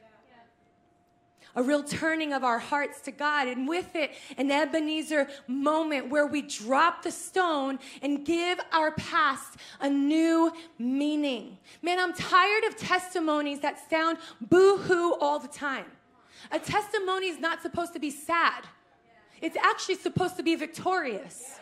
A 1.54 1.62
real 1.62 1.82
turning 1.82 2.32
of 2.32 2.44
our 2.44 2.58
hearts 2.58 3.02
to 3.02 3.10
God, 3.10 3.46
and 3.46 3.68
with 3.68 3.94
it, 3.94 4.12
an 4.38 4.50
Ebenezer 4.50 5.28
moment 5.46 6.08
where 6.08 6.26
we 6.26 6.40
drop 6.40 7.02
the 7.02 7.10
stone 7.10 7.78
and 8.00 8.24
give 8.24 8.58
our 8.72 8.92
past 8.92 9.58
a 9.78 9.90
new 9.90 10.50
meaning. 10.78 11.58
Man, 11.82 11.98
I'm 11.98 12.14
tired 12.14 12.64
of 12.64 12.78
testimonies 12.78 13.60
that 13.60 13.78
sound 13.90 14.16
boo 14.40 14.78
hoo 14.78 15.14
all 15.20 15.38
the 15.38 15.48
time. 15.48 15.84
A 16.50 16.58
testimony 16.58 17.28
is 17.28 17.38
not 17.38 17.60
supposed 17.60 17.92
to 17.92 17.98
be 17.98 18.10
sad, 18.10 18.64
it's 19.42 19.56
actually 19.56 19.96
supposed 19.96 20.36
to 20.38 20.42
be 20.42 20.54
victorious. 20.54 21.58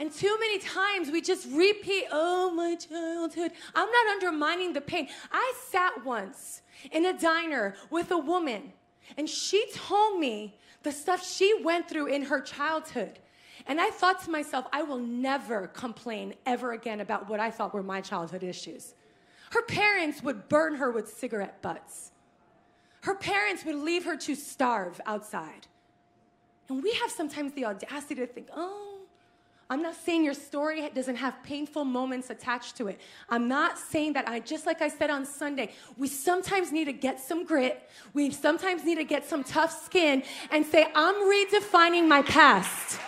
And 0.00 0.12
too 0.12 0.36
many 0.40 0.58
times 0.58 1.10
we 1.10 1.20
just 1.20 1.46
repeat, 1.50 2.04
oh, 2.10 2.50
my 2.50 2.74
childhood. 2.74 3.52
I'm 3.74 3.90
not 3.90 4.06
undermining 4.08 4.72
the 4.72 4.80
pain. 4.80 5.08
I 5.30 5.54
sat 5.70 6.04
once 6.04 6.62
in 6.92 7.06
a 7.06 7.18
diner 7.18 7.74
with 7.90 8.10
a 8.10 8.18
woman 8.18 8.72
And 9.16 9.28
she 9.28 9.66
told 9.72 10.18
me 10.18 10.56
the 10.82 10.92
stuff 10.92 11.26
she 11.26 11.60
went 11.62 11.88
through 11.88 12.06
in 12.06 12.22
her 12.22 12.40
childhood. 12.40 13.18
And 13.66 13.80
I 13.80 13.90
thought 13.90 14.22
to 14.24 14.30
myself, 14.30 14.66
I 14.72 14.82
will 14.82 14.98
never 14.98 15.68
complain 15.68 16.34
ever 16.44 16.72
again 16.72 17.00
about 17.00 17.28
what 17.28 17.40
I 17.40 17.50
thought 17.50 17.74
were 17.74 17.82
my 17.82 18.00
childhood 18.00 18.42
issues. 18.42 18.94
Her 19.50 19.62
parents 19.62 20.22
would 20.22 20.48
burn 20.48 20.76
her 20.76 20.90
with 20.90 21.08
cigarette 21.08 21.62
butts. 21.62 22.12
Her 23.02 23.14
parents 23.14 23.64
would 23.64 23.76
leave 23.76 24.04
her 24.04 24.16
to 24.16 24.34
starve 24.34 25.00
outside. 25.06 25.66
And 26.68 26.82
we 26.82 26.92
have 26.94 27.10
sometimes 27.10 27.52
the 27.52 27.64
audacity 27.64 28.16
to 28.16 28.26
think, 28.26 28.48
oh, 28.54 28.95
I'm 29.68 29.82
not 29.82 29.96
saying 29.96 30.24
your 30.24 30.34
story 30.34 30.88
doesn't 30.94 31.16
have 31.16 31.42
painful 31.42 31.84
moments 31.84 32.30
attached 32.30 32.76
to 32.76 32.86
it. 32.86 33.00
I'm 33.28 33.48
not 33.48 33.78
saying 33.78 34.12
that 34.12 34.28
I, 34.28 34.38
just 34.38 34.64
like 34.64 34.80
I 34.80 34.88
said 34.88 35.10
on 35.10 35.26
Sunday, 35.26 35.72
we 35.96 36.06
sometimes 36.06 36.70
need 36.70 36.84
to 36.84 36.92
get 36.92 37.18
some 37.18 37.44
grit. 37.44 37.90
We 38.14 38.30
sometimes 38.30 38.84
need 38.84 38.94
to 38.96 39.04
get 39.04 39.28
some 39.28 39.42
tough 39.42 39.84
skin 39.84 40.22
and 40.52 40.64
say, 40.64 40.86
I'm 40.94 41.16
redefining 41.16 42.06
my 42.06 42.22
past. 42.22 43.00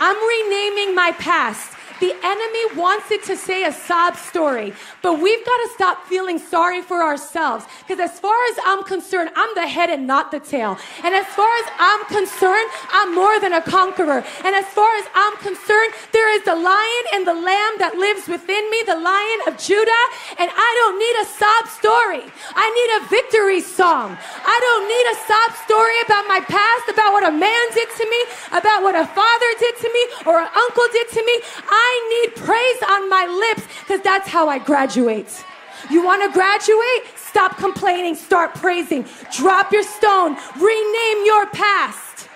I'm 0.00 0.16
renaming 0.16 0.94
my 0.94 1.12
past. 1.18 1.76
The 2.00 2.16
enemy 2.24 2.80
wants 2.80 3.10
it 3.10 3.22
to 3.24 3.36
say 3.36 3.64
a 3.64 3.72
sob 3.72 4.16
story, 4.16 4.72
but 5.02 5.20
we've 5.20 5.44
got 5.44 5.56
to 5.58 5.68
stop 5.74 6.06
feeling 6.06 6.38
sorry 6.38 6.80
for 6.80 7.02
ourselves. 7.02 7.66
Because 7.86 8.00
as 8.00 8.18
far 8.18 8.36
as 8.50 8.56
I'm 8.64 8.82
concerned, 8.84 9.30
I'm 9.36 9.54
the 9.54 9.68
head 9.68 9.90
and 9.90 10.06
not 10.06 10.30
the 10.30 10.40
tail. 10.40 10.78
And 11.04 11.14
as 11.14 11.26
far 11.26 11.52
as 11.60 11.66
I'm 11.78 12.04
concerned, 12.06 12.68
I'm 12.90 13.14
more 13.14 13.38
than 13.38 13.52
a 13.52 13.60
conqueror. 13.60 14.24
And 14.44 14.52
as 14.56 14.64
far 14.72 14.88
as 14.96 15.04
I'm 15.14 15.36
concerned, 15.38 15.92
there 16.12 16.32
is 16.34 16.42
the 16.44 16.56
lion 16.56 17.04
and 17.12 17.26
the 17.26 17.34
lamb 17.34 17.74
that 17.78 17.96
lives 18.00 18.26
within 18.28 18.64
me, 18.70 18.80
the 18.86 18.96
lion 18.96 19.40
of 19.46 19.60
Judah. 19.60 20.04
And 20.40 20.48
I 20.48 20.70
don't 20.80 20.96
need 20.96 21.16
a 21.20 21.26
sob 21.36 21.62
story. 21.68 22.24
I 22.56 22.66
need 22.72 22.90
a 22.96 23.00
victory 23.12 23.60
song. 23.60 24.16
I 24.16 24.56
don't 24.56 24.88
need 24.88 25.06
a 25.12 25.16
sob 25.28 25.50
story 25.68 26.00
about 26.08 26.24
my 26.32 26.40
past, 26.48 26.88
about 26.88 27.12
what 27.12 27.28
a 27.28 27.34
man 27.34 27.64
did 27.76 27.92
to 27.92 28.04
me, 28.08 28.20
about 28.56 28.80
what 28.80 28.96
a 28.96 29.04
father 29.04 29.50
did 29.60 29.76
to 29.84 29.88
me, 29.92 30.02
or 30.24 30.40
an 30.40 30.48
uncle 30.48 30.88
did 30.96 31.08
to 31.12 31.22
me. 31.28 31.36
I 31.68 31.89
I 31.92 31.94
need 32.14 32.36
praise 32.36 32.80
on 32.88 33.08
my 33.08 33.26
lips 33.26 33.66
because 33.80 34.00
that's 34.02 34.28
how 34.28 34.48
I 34.48 34.58
graduate. 34.58 35.44
You 35.90 36.04
want 36.04 36.22
to 36.22 36.30
graduate? 36.30 37.02
Stop 37.16 37.56
complaining, 37.56 38.14
start 38.14 38.54
praising. 38.54 39.06
Drop 39.36 39.72
your 39.72 39.82
stone, 39.82 40.36
rename 40.56 41.20
your 41.24 41.46
past. 41.46 42.28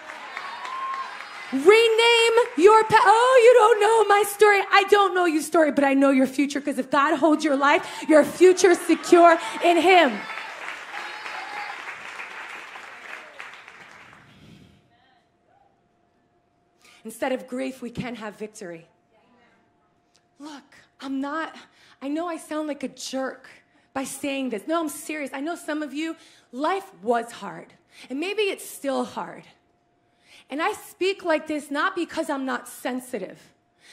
Rename 1.52 2.36
your 2.56 2.82
past. 2.84 3.04
Oh, 3.06 3.34
you 3.44 3.52
don't 3.60 3.80
know 3.80 4.04
my 4.16 4.24
story. 4.26 4.60
I 4.72 4.84
don't 4.90 5.14
know 5.14 5.26
your 5.26 5.42
story, 5.42 5.70
but 5.70 5.84
I 5.84 5.94
know 5.94 6.10
your 6.10 6.26
future 6.26 6.58
because 6.58 6.80
if 6.80 6.90
God 6.90 7.16
holds 7.16 7.44
your 7.44 7.56
life, 7.56 8.04
your 8.08 8.24
future 8.24 8.70
is 8.70 8.80
secure 8.80 9.38
in 9.62 9.80
Him. 9.80 10.18
Instead 17.04 17.32
of 17.32 17.46
grief, 17.46 17.82
we 17.82 17.90
can 17.90 18.16
have 18.16 18.36
victory. 18.36 18.86
Look, 20.44 20.76
I'm 21.00 21.22
not, 21.22 21.56
I 22.02 22.08
know 22.08 22.28
I 22.28 22.36
sound 22.36 22.68
like 22.68 22.82
a 22.82 22.88
jerk 22.88 23.48
by 23.94 24.04
saying 24.04 24.50
this. 24.50 24.66
No, 24.66 24.78
I'm 24.78 24.90
serious. 24.90 25.30
I 25.32 25.40
know 25.40 25.56
some 25.56 25.82
of 25.82 25.94
you, 25.94 26.16
life 26.52 26.90
was 27.02 27.32
hard, 27.32 27.72
and 28.10 28.20
maybe 28.20 28.42
it's 28.42 28.68
still 28.68 29.04
hard. 29.04 29.44
And 30.50 30.60
I 30.60 30.72
speak 30.72 31.24
like 31.24 31.46
this 31.46 31.70
not 31.70 31.96
because 31.96 32.28
I'm 32.28 32.44
not 32.44 32.68
sensitive, 32.68 33.40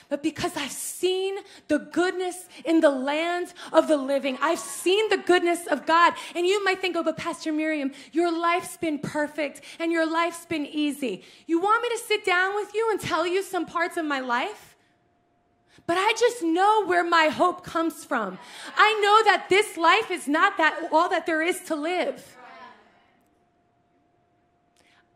but 0.10 0.22
because 0.22 0.58
I've 0.58 0.72
seen 0.72 1.38
the 1.70 1.80
goodness 1.80 2.50
in 2.66 2.82
the 2.82 2.90
land 2.90 3.54
of 3.72 3.88
the 3.88 3.96
living. 3.96 4.38
I've 4.42 4.60
seen 4.60 5.08
the 5.08 5.18
goodness 5.18 5.68
of 5.68 5.86
God. 5.86 6.14
And 6.36 6.46
you 6.46 6.62
might 6.66 6.82
think, 6.82 6.98
oh, 6.98 7.04
but 7.04 7.16
Pastor 7.16 7.54
Miriam, 7.54 7.94
your 8.12 8.30
life's 8.30 8.76
been 8.76 9.00
perfect 9.00 9.62
and 9.80 9.90
your 9.90 10.06
life's 10.06 10.46
been 10.46 10.66
easy. 10.66 11.24
You 11.48 11.62
want 11.62 11.82
me 11.84 11.90
to 11.90 11.98
sit 12.00 12.26
down 12.26 12.56
with 12.56 12.74
you 12.76 12.90
and 12.92 13.00
tell 13.00 13.26
you 13.26 13.42
some 13.42 13.66
parts 13.66 13.96
of 13.96 14.04
my 14.04 14.20
life? 14.20 14.71
But 15.88 15.98
I 15.98 16.14
just 16.18 16.44
know 16.44 16.86
where 16.86 17.04
my 17.04 17.28
hope 17.28 17.64
comes 17.64 18.06
from. 18.06 18.38
I 18.76 18.94
know 19.02 19.32
that 19.32 19.48
this 19.50 19.78
life 19.78 20.12
is 20.12 20.28
not 20.28 20.58
that 20.58 20.90
all 20.92 21.10
that 21.10 21.26
there 21.26 21.42
is 21.42 21.62
to 21.62 21.76
live. 21.76 22.38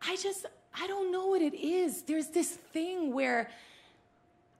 I 0.07 0.15
just 0.17 0.45
I 0.79 0.87
don't 0.87 1.11
know 1.11 1.27
what 1.27 1.41
it 1.41 1.53
is. 1.53 2.03
There's 2.03 2.27
this 2.27 2.49
thing 2.49 3.13
where 3.13 3.49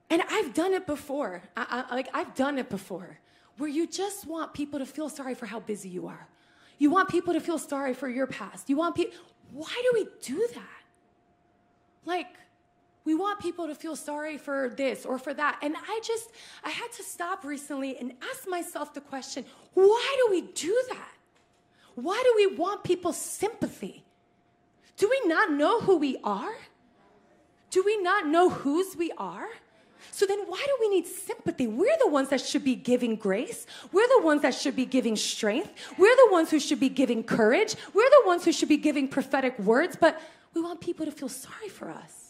and 0.08 0.22
I've 0.30 0.54
done 0.54 0.72
it 0.72 0.86
before. 0.86 1.42
I, 1.56 1.84
I, 1.90 1.94
like 1.94 2.08
I've 2.14 2.34
done 2.34 2.58
it 2.58 2.70
before 2.70 3.18
where 3.58 3.68
you 3.68 3.86
just 3.86 4.26
want 4.26 4.54
people 4.54 4.78
to 4.78 4.86
feel 4.86 5.08
sorry 5.08 5.34
for 5.34 5.46
how 5.46 5.60
busy 5.60 5.88
you 5.88 6.06
are. 6.06 6.28
You 6.78 6.90
want 6.90 7.08
people 7.08 7.32
to 7.32 7.40
feel 7.40 7.58
sorry 7.58 7.94
for 7.94 8.08
your 8.08 8.26
past. 8.26 8.68
You 8.68 8.76
want 8.76 8.94
people 8.94 9.16
why 9.52 9.82
do 9.82 9.90
we 10.00 10.08
do 10.22 10.48
that? 10.54 10.82
Like 12.04 12.26
we 13.06 13.14
want 13.14 13.38
people 13.38 13.68
to 13.68 13.74
feel 13.74 13.96
sorry 13.96 14.36
for 14.36 14.68
this 14.68 15.06
or 15.06 15.18
for 15.18 15.32
that. 15.32 15.60
And 15.62 15.76
I 15.76 16.00
just, 16.04 16.28
I 16.64 16.70
had 16.70 16.90
to 16.92 17.04
stop 17.04 17.44
recently 17.44 17.96
and 17.96 18.12
ask 18.30 18.46
myself 18.48 18.92
the 18.92 19.00
question 19.00 19.46
why 19.72 20.16
do 20.24 20.30
we 20.32 20.40
do 20.42 20.82
that? 20.90 21.12
Why 21.94 22.20
do 22.22 22.32
we 22.36 22.56
want 22.56 22.84
people's 22.84 23.16
sympathy? 23.16 24.04
Do 24.98 25.08
we 25.08 25.28
not 25.28 25.52
know 25.52 25.80
who 25.80 25.96
we 25.96 26.18
are? 26.24 26.54
Do 27.70 27.82
we 27.84 27.96
not 28.02 28.26
know 28.26 28.50
whose 28.50 28.96
we 28.96 29.12
are? 29.16 29.46
So 30.10 30.24
then, 30.24 30.40
why 30.46 30.62
do 30.64 30.76
we 30.80 30.88
need 30.88 31.06
sympathy? 31.06 31.66
We're 31.66 31.96
the 31.98 32.08
ones 32.08 32.30
that 32.30 32.40
should 32.40 32.64
be 32.64 32.74
giving 32.74 33.16
grace. 33.16 33.66
We're 33.92 34.08
the 34.08 34.24
ones 34.24 34.42
that 34.42 34.54
should 34.54 34.76
be 34.76 34.86
giving 34.86 35.16
strength. 35.16 35.72
We're 35.98 36.16
the 36.16 36.28
ones 36.30 36.50
who 36.50 36.58
should 36.58 36.80
be 36.80 36.88
giving 36.88 37.22
courage. 37.22 37.76
We're 37.92 38.08
the 38.08 38.22
ones 38.26 38.44
who 38.44 38.52
should 38.52 38.68
be 38.68 38.78
giving 38.78 39.08
prophetic 39.08 39.58
words, 39.58 39.96
but 39.98 40.20
we 40.54 40.62
want 40.62 40.80
people 40.80 41.06
to 41.06 41.12
feel 41.12 41.28
sorry 41.28 41.68
for 41.68 41.90
us. 41.90 42.25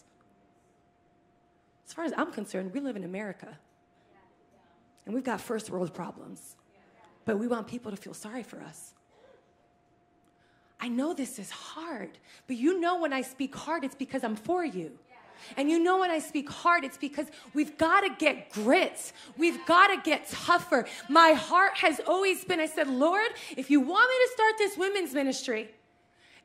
As 1.86 1.92
far 1.92 2.04
as 2.04 2.12
I'm 2.16 2.32
concerned, 2.32 2.72
we 2.74 2.80
live 2.80 2.96
in 2.96 3.04
America. 3.04 3.56
And 5.04 5.14
we've 5.14 5.24
got 5.24 5.40
first 5.40 5.70
world 5.70 5.94
problems. 5.94 6.56
But 7.24 7.38
we 7.38 7.46
want 7.46 7.68
people 7.68 7.90
to 7.90 7.96
feel 7.96 8.14
sorry 8.14 8.42
for 8.42 8.60
us. 8.60 8.92
I 10.80 10.88
know 10.88 11.14
this 11.14 11.38
is 11.38 11.50
hard, 11.50 12.18
but 12.46 12.56
you 12.56 12.80
know 12.80 13.00
when 13.00 13.12
I 13.12 13.22
speak 13.22 13.54
hard, 13.54 13.82
it's 13.84 13.94
because 13.94 14.24
I'm 14.24 14.36
for 14.36 14.64
you. 14.64 14.98
And 15.56 15.70
you 15.70 15.78
know 15.78 15.98
when 15.98 16.10
I 16.10 16.18
speak 16.18 16.50
hard, 16.50 16.84
it's 16.84 16.96
because 16.96 17.26
we've 17.54 17.76
got 17.78 18.00
to 18.00 18.10
get 18.18 18.50
grit. 18.50 19.12
We've 19.36 19.64
got 19.66 19.88
to 19.88 20.00
get 20.02 20.28
tougher. 20.28 20.86
My 21.08 21.32
heart 21.32 21.76
has 21.78 22.00
always 22.06 22.44
been 22.44 22.60
I 22.60 22.66
said, 22.66 22.88
Lord, 22.88 23.30
if 23.56 23.70
you 23.70 23.80
want 23.80 24.10
me 24.10 24.16
to 24.26 24.30
start 24.32 24.54
this 24.58 24.76
women's 24.76 25.14
ministry, 25.14 25.70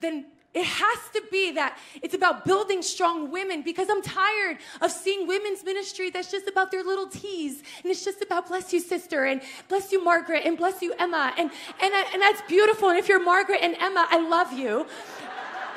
then 0.01 0.25
it 0.53 0.65
has 0.65 0.99
to 1.13 1.23
be 1.31 1.51
that 1.51 1.77
it's 2.01 2.13
about 2.13 2.43
building 2.43 2.81
strong 2.81 3.31
women 3.31 3.61
because 3.61 3.89
I'm 3.89 4.01
tired 4.01 4.57
of 4.81 4.91
seeing 4.91 5.25
women's 5.25 5.63
ministry 5.63 6.09
that's 6.09 6.29
just 6.29 6.47
about 6.47 6.71
their 6.71 6.83
little 6.83 7.07
teas 7.07 7.63
and 7.81 7.91
it's 7.91 8.03
just 8.03 8.21
about 8.21 8.49
bless 8.49 8.73
you 8.73 8.81
sister 8.81 9.25
and 9.25 9.41
bless 9.69 9.91
you 9.91 10.03
Margaret 10.03 10.43
and 10.45 10.57
bless 10.57 10.81
you 10.81 10.93
Emma 10.99 11.33
and 11.37 11.51
and 11.81 11.93
uh, 11.93 12.03
and 12.13 12.21
that's 12.21 12.41
beautiful 12.43 12.89
and 12.89 12.99
if 12.99 13.07
you're 13.07 13.23
Margaret 13.23 13.59
and 13.61 13.75
Emma 13.79 14.05
I 14.09 14.27
love 14.27 14.51
you 14.51 14.85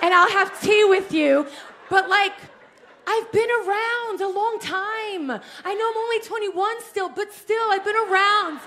and 0.02 0.12
I'll 0.12 0.30
have 0.30 0.60
tea 0.60 0.84
with 0.84 1.12
you 1.12 1.46
but 1.88 2.08
like 2.08 2.32
I've 3.06 3.30
been 3.32 3.50
around 3.50 4.20
a 4.22 4.28
long 4.28 4.58
time. 4.60 5.30
I 5.30 5.74
know 5.74 5.90
I'm 5.90 5.96
only 5.98 6.20
21 6.20 6.82
still, 6.82 7.10
but 7.10 7.34
still 7.34 7.70
I've 7.70 7.84
been 7.84 7.96
around. 7.96 8.60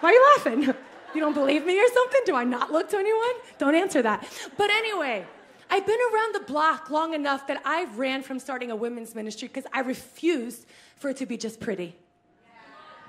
Why 0.00 0.08
are 0.08 0.12
you 0.12 0.32
laughing? 0.34 0.74
You 1.14 1.20
don't 1.20 1.34
believe 1.34 1.64
me 1.64 1.78
or 1.78 1.86
something? 1.92 2.20
Do 2.26 2.34
I 2.34 2.44
not 2.44 2.72
look 2.72 2.90
21? 2.90 3.20
Don't 3.58 3.74
answer 3.74 4.02
that. 4.02 4.26
But 4.56 4.70
anyway, 4.70 5.26
I've 5.70 5.86
been 5.86 5.98
around 6.12 6.34
the 6.34 6.40
block 6.40 6.90
long 6.90 7.14
enough 7.14 7.46
that 7.48 7.60
I 7.64 7.84
ran 7.96 8.22
from 8.22 8.38
starting 8.38 8.70
a 8.70 8.76
women's 8.76 9.14
ministry 9.14 9.48
because 9.48 9.66
I 9.72 9.80
refused 9.80 10.66
for 10.96 11.10
it 11.10 11.16
to 11.18 11.26
be 11.26 11.36
just 11.36 11.60
pretty. 11.60 11.94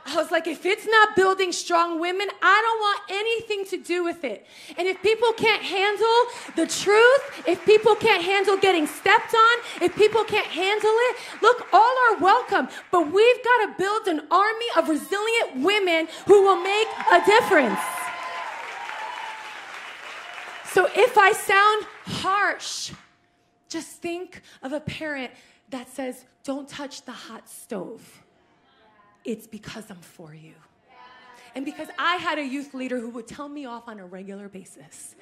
I 0.10 0.16
was 0.16 0.32
like, 0.32 0.48
if 0.48 0.66
it's 0.66 0.86
not 0.86 1.18
building 1.18 1.52
strong 1.52 2.00
women, 2.00 2.30
I 2.42 2.62
don't 2.62 2.80
want 2.80 3.02
anything 3.10 3.66
to 3.66 3.84
do 3.84 4.06
with 4.06 4.24
it. 4.24 4.46
And 4.78 4.88
if 4.88 5.02
people 5.02 5.34
can't 5.34 5.62
handle 5.62 6.24
the 6.56 6.66
truth, 6.66 7.44
if 7.46 7.64
people 7.66 7.94
can't 7.94 8.24
handle 8.24 8.56
getting 8.56 8.88
stepped 8.88 9.34
on, 9.36 9.58
if 9.82 9.94
people 9.98 10.24
can't 10.24 10.48
handle 10.48 10.94
it, 10.94 11.18
look, 11.42 11.68
all 11.74 11.96
are 12.10 12.20
welcome. 12.20 12.70
But 12.90 13.12
we've 13.12 13.44
got 13.44 13.66
to 13.66 13.76
build 13.78 14.08
an 14.08 14.22
army 14.32 14.66
of 14.78 14.88
resilient 14.88 15.58
women 15.58 16.08
who 16.26 16.42
will 16.42 16.64
make 16.64 16.88
a 17.12 17.26
difference. 17.26 17.80
So 20.72 20.88
if 20.94 21.18
I 21.18 21.32
sound 21.32 21.86
harsh, 22.06 22.92
just 23.70 24.02
think 24.02 24.42
of 24.62 24.74
a 24.74 24.80
parent 24.80 25.32
that 25.70 25.90
says, 25.90 26.26
Don't 26.44 26.68
touch 26.68 27.04
the 27.04 27.12
hot 27.12 27.50
stove. 27.50 28.24
It's 29.24 29.48
because 29.48 29.90
I'm 29.90 29.98
for 29.98 30.34
you. 30.34 30.54
And 31.56 31.66
because 31.66 31.88
I 31.98 32.18
had 32.18 32.38
a 32.38 32.44
youth 32.44 32.74
leader 32.74 33.00
who 33.00 33.10
would 33.10 33.28
tell 33.28 33.50
me 33.50 33.66
off 33.66 33.88
on 33.88 34.00
a 34.00 34.06
regular 34.06 34.48
basis. 34.48 35.16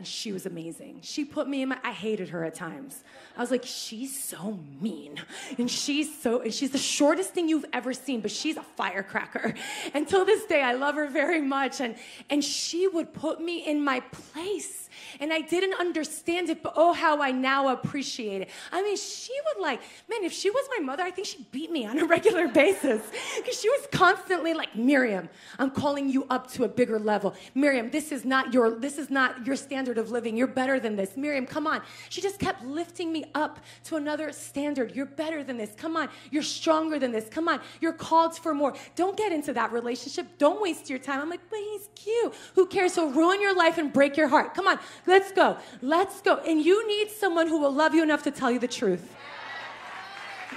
And 0.00 0.06
she 0.06 0.32
was 0.32 0.46
amazing. 0.46 1.00
She 1.02 1.26
put 1.26 1.46
me 1.46 1.60
in 1.60 1.68
my, 1.68 1.78
I 1.84 1.92
hated 1.92 2.30
her 2.30 2.42
at 2.42 2.54
times. 2.54 3.04
I 3.36 3.42
was 3.42 3.50
like, 3.50 3.66
she's 3.66 4.18
so 4.18 4.58
mean. 4.80 5.20
And 5.58 5.70
she's 5.70 6.18
so, 6.22 6.40
and 6.40 6.54
she's 6.54 6.70
the 6.70 6.78
shortest 6.78 7.34
thing 7.34 7.50
you've 7.50 7.66
ever 7.74 7.92
seen, 7.92 8.22
but 8.22 8.30
she's 8.30 8.56
a 8.56 8.62
firecracker. 8.62 9.52
Until 9.94 10.24
this 10.24 10.46
day, 10.46 10.62
I 10.62 10.72
love 10.72 10.94
her 10.94 11.06
very 11.06 11.42
much. 11.42 11.82
And, 11.82 11.96
and 12.30 12.42
she 12.42 12.88
would 12.88 13.12
put 13.12 13.42
me 13.42 13.66
in 13.66 13.84
my 13.84 14.00
place 14.00 14.88
and 15.20 15.32
I 15.32 15.40
didn't 15.40 15.78
understand 15.78 16.50
it, 16.50 16.62
but 16.62 16.74
oh, 16.76 16.92
how 16.92 17.22
I 17.22 17.30
now 17.30 17.68
appreciate 17.68 18.42
it. 18.42 18.50
I 18.72 18.82
mean, 18.82 18.96
she 18.96 19.32
would 19.46 19.62
like, 19.62 19.80
man, 20.08 20.24
if 20.24 20.32
she 20.32 20.50
was 20.50 20.68
my 20.76 20.84
mother, 20.84 21.02
I 21.02 21.10
think 21.10 21.26
she'd 21.26 21.50
beat 21.50 21.70
me 21.70 21.86
on 21.86 21.98
a 21.98 22.04
regular 22.16 22.48
basis 22.48 23.02
because 23.36 23.60
she 23.60 23.68
was 23.68 23.86
constantly 23.92 24.54
like, 24.54 24.74
Miriam, 24.76 25.28
I'm 25.58 25.70
calling 25.70 26.08
you 26.08 26.26
up 26.30 26.50
to 26.52 26.64
a 26.64 26.68
bigger 26.68 26.98
level. 26.98 27.34
Miriam, 27.54 27.90
this 27.90 28.12
is 28.12 28.24
not 28.24 28.52
your, 28.52 28.78
this 28.78 28.98
is 28.98 29.10
not 29.10 29.46
your 29.46 29.56
standard 29.56 29.98
of 29.98 30.10
living. 30.10 30.36
You're 30.36 30.46
better 30.46 30.80
than 30.80 30.96
this. 30.96 31.16
Miriam, 31.16 31.46
come 31.46 31.66
on. 31.66 31.82
She 32.08 32.20
just 32.20 32.38
kept 32.38 32.64
lifting 32.64 33.12
me 33.12 33.24
up 33.34 33.60
to 33.84 33.96
another 33.96 34.32
standard. 34.32 34.94
You're 34.94 35.06
better 35.06 35.44
than 35.44 35.56
this. 35.56 35.72
Come 35.76 35.96
on. 35.96 36.08
You're 36.30 36.42
stronger 36.42 36.98
than 36.98 37.12
this. 37.12 37.28
Come 37.28 37.48
on. 37.48 37.60
You're 37.80 37.92
called 37.92 38.36
for 38.36 38.54
more. 38.54 38.74
Don't 38.96 39.16
get 39.16 39.32
into 39.32 39.52
that 39.52 39.72
relationship. 39.72 40.26
Don't 40.38 40.60
waste 40.60 40.90
your 40.90 40.98
time. 40.98 41.20
I'm 41.20 41.30
like, 41.30 41.40
but 41.48 41.58
he's 41.58 41.88
cute. 41.94 42.34
Who 42.54 42.66
cares? 42.66 42.94
He'll 42.94 43.10
ruin 43.10 43.40
your 43.40 43.54
life 43.54 43.78
and 43.78 43.92
break 43.92 44.16
your 44.16 44.28
heart. 44.28 44.54
Come 44.54 44.66
on. 44.66 44.78
Let's 45.06 45.32
go. 45.32 45.56
Let's 45.82 46.20
go. 46.20 46.36
And 46.38 46.64
you 46.64 46.86
need 46.86 47.10
someone 47.10 47.48
who 47.48 47.58
will 47.58 47.72
love 47.72 47.94
you 47.94 48.02
enough 48.02 48.22
to 48.24 48.30
tell 48.30 48.50
you 48.50 48.58
the 48.58 48.68
truth. 48.68 49.14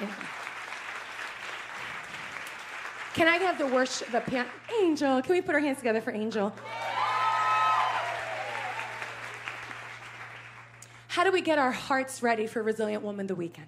Yeah. 0.02 0.08
Can 3.14 3.28
I 3.28 3.38
have 3.38 3.60
the 3.60 3.68
worship, 3.68 4.12
the? 4.12 4.46
Angel, 4.82 5.22
can 5.22 5.34
we 5.34 5.42
put 5.42 5.54
our 5.54 5.62
hands 5.62 5.78
together 5.78 6.02
for 6.02 6.12
Angel? 6.12 6.52
How 11.08 11.24
do 11.24 11.32
we 11.32 11.42
get 11.42 11.60
our 11.60 11.72
hearts 11.72 12.24
ready 12.24 12.48
for 12.48 12.64
Resilient 12.64 13.04
Woman 13.04 13.28
the 13.28 13.36
weekend? 13.36 13.68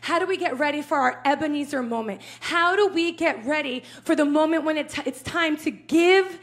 How 0.00 0.20
do 0.20 0.26
we 0.26 0.36
get 0.36 0.58
ready 0.58 0.80
for 0.80 0.96
our 0.96 1.20
Ebenezer 1.24 1.82
moment? 1.82 2.20
How 2.38 2.76
do 2.76 2.86
we 2.86 3.10
get 3.10 3.44
ready 3.44 3.82
for 4.04 4.14
the 4.14 4.24
moment 4.24 4.62
when 4.62 4.76
it's 4.76 5.22
time 5.22 5.56
to 5.58 5.72
give 5.72 6.38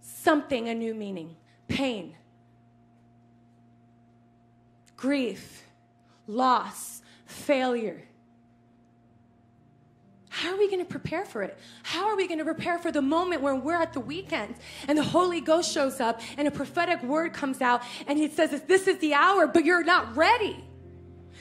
something 0.00 0.68
a 0.68 0.74
new 0.74 0.92
meaning? 0.92 1.36
Pain, 1.68 2.16
grief, 5.04 5.62
loss, 6.26 7.02
failure. 7.26 8.02
How 10.30 10.54
are 10.54 10.56
we 10.56 10.66
going 10.66 10.78
to 10.78 10.86
prepare 10.86 11.26
for 11.26 11.42
it? 11.42 11.58
How 11.82 12.06
are 12.06 12.16
we 12.16 12.26
going 12.26 12.38
to 12.38 12.44
prepare 12.44 12.78
for 12.78 12.90
the 12.90 13.02
moment 13.02 13.42
when 13.42 13.62
we're 13.62 13.76
at 13.80 13.92
the 13.92 14.00
weekend 14.00 14.54
and 14.88 14.96
the 14.96 15.02
Holy 15.02 15.42
Ghost 15.42 15.70
shows 15.70 16.00
up 16.00 16.22
and 16.38 16.48
a 16.48 16.50
prophetic 16.50 17.02
word 17.02 17.34
comes 17.34 17.60
out 17.60 17.82
and 18.06 18.18
he 18.18 18.28
says, 18.28 18.62
This 18.66 18.88
is 18.88 18.96
the 19.00 19.12
hour, 19.12 19.46
but 19.46 19.66
you're 19.66 19.84
not 19.84 20.16
ready? 20.16 20.64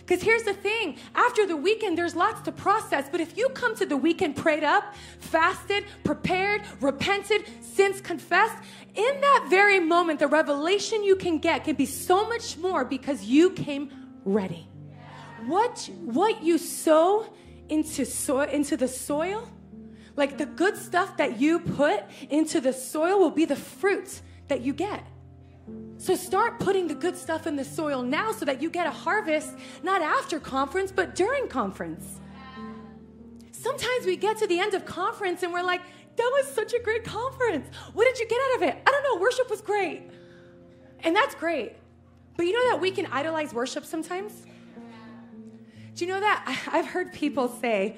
Because 0.06 0.22
here's 0.22 0.43
the 0.43 0.54
thing 0.54 0.97
after 1.16 1.47
the 1.47 1.56
weekend, 1.56 1.97
there's 1.97 2.16
lots 2.16 2.41
to 2.41 2.51
process. 2.51 3.08
But 3.10 3.22
if 3.22 3.38
you 3.38 3.49
come 3.49 3.76
to 3.78 3.86
the 3.86 3.95
weekend 3.95 4.36
prayed 4.36 4.64
up, 4.64 4.95
fasted, 5.20 5.86
prepared, 6.04 6.62
repented, 6.82 7.45
sins 7.62 8.01
confessed, 8.01 8.56
in 8.95 9.22
that 9.22 9.47
very 9.49 9.80
moment, 9.80 10.20
the 10.20 10.28
revelation 10.28 11.04
you 11.04 11.16
can 11.16 11.39
get 11.39 11.64
can 11.64 11.76
be 11.76 11.86
so 11.86 12.28
much 12.28 12.58
more 12.58 12.84
because 12.84 13.24
you 13.24 13.51
came 13.51 13.91
ready. 14.26 14.68
What, 15.47 15.89
what 16.04 16.43
you 16.43 16.58
sow 16.58 17.26
into, 17.70 18.06
so, 18.06 18.41
into 18.41 18.76
the 18.76 18.88
soil, 18.88 19.49
like 20.16 20.38
the 20.38 20.45
good 20.45 20.78
stuff 20.78 21.18
that 21.18 21.39
you 21.39 21.60
put 21.60 22.04
into 22.30 22.60
the 22.62 22.74
soil, 22.74 23.20
will 23.20 23.32
be 23.32 23.45
the 23.45 23.56
fruit 23.56 24.22
that 24.47 24.62
you 24.62 24.74
get. 24.74 25.04
So 26.04 26.16
start 26.16 26.60
putting 26.60 26.89
the 26.89 26.95
good 26.95 27.16
stuff 27.16 27.47
in 27.47 27.56
the 27.56 27.64
soil 27.64 28.04
now 28.04 28.34
so 28.34 28.43
that 28.43 28.62
you 28.62 28.70
get 28.70 28.86
a 28.86 28.91
harvest, 28.91 29.54
not 29.84 30.01
after 30.01 30.38
conference, 30.38 30.91
but 30.91 31.16
during 31.16 31.47
conference. 31.47 32.20
Sometimes 33.54 34.06
we 34.06 34.18
get 34.18 34.36
to 34.39 34.47
the 34.47 34.60
end 34.60 34.74
of 34.74 34.84
conference 34.84 35.43
and 35.43 35.54
we're 35.54 35.64
like, 35.64 35.80
that 36.18 36.30
was 36.34 36.51
such 36.51 36.74
a 36.74 36.80
great 36.80 37.06
conference. 37.06 37.74
What 37.93 38.04
did 38.04 38.20
you 38.20 38.28
get 38.28 38.38
out 38.38 38.56
of 38.58 38.64
it? 38.64 38.84
I 38.86 38.91
don't 38.91 39.04
know. 39.04 39.22
Worship 39.22 39.49
was 39.49 39.62
great. 39.62 40.01
And 41.06 41.16
that's 41.16 41.36
great. 41.36 41.78
But 42.36 42.47
you 42.47 42.51
know 42.51 42.72
that 42.72 42.82
we 42.82 42.91
can 42.91 43.06
idolize 43.06 43.54
worship 43.54 43.86
sometimes? 43.86 44.45
Do 45.95 46.06
you 46.06 46.12
know 46.12 46.20
that? 46.20 46.68
I've 46.70 46.88
heard 46.88 47.14
people 47.14 47.47
say, 47.47 47.95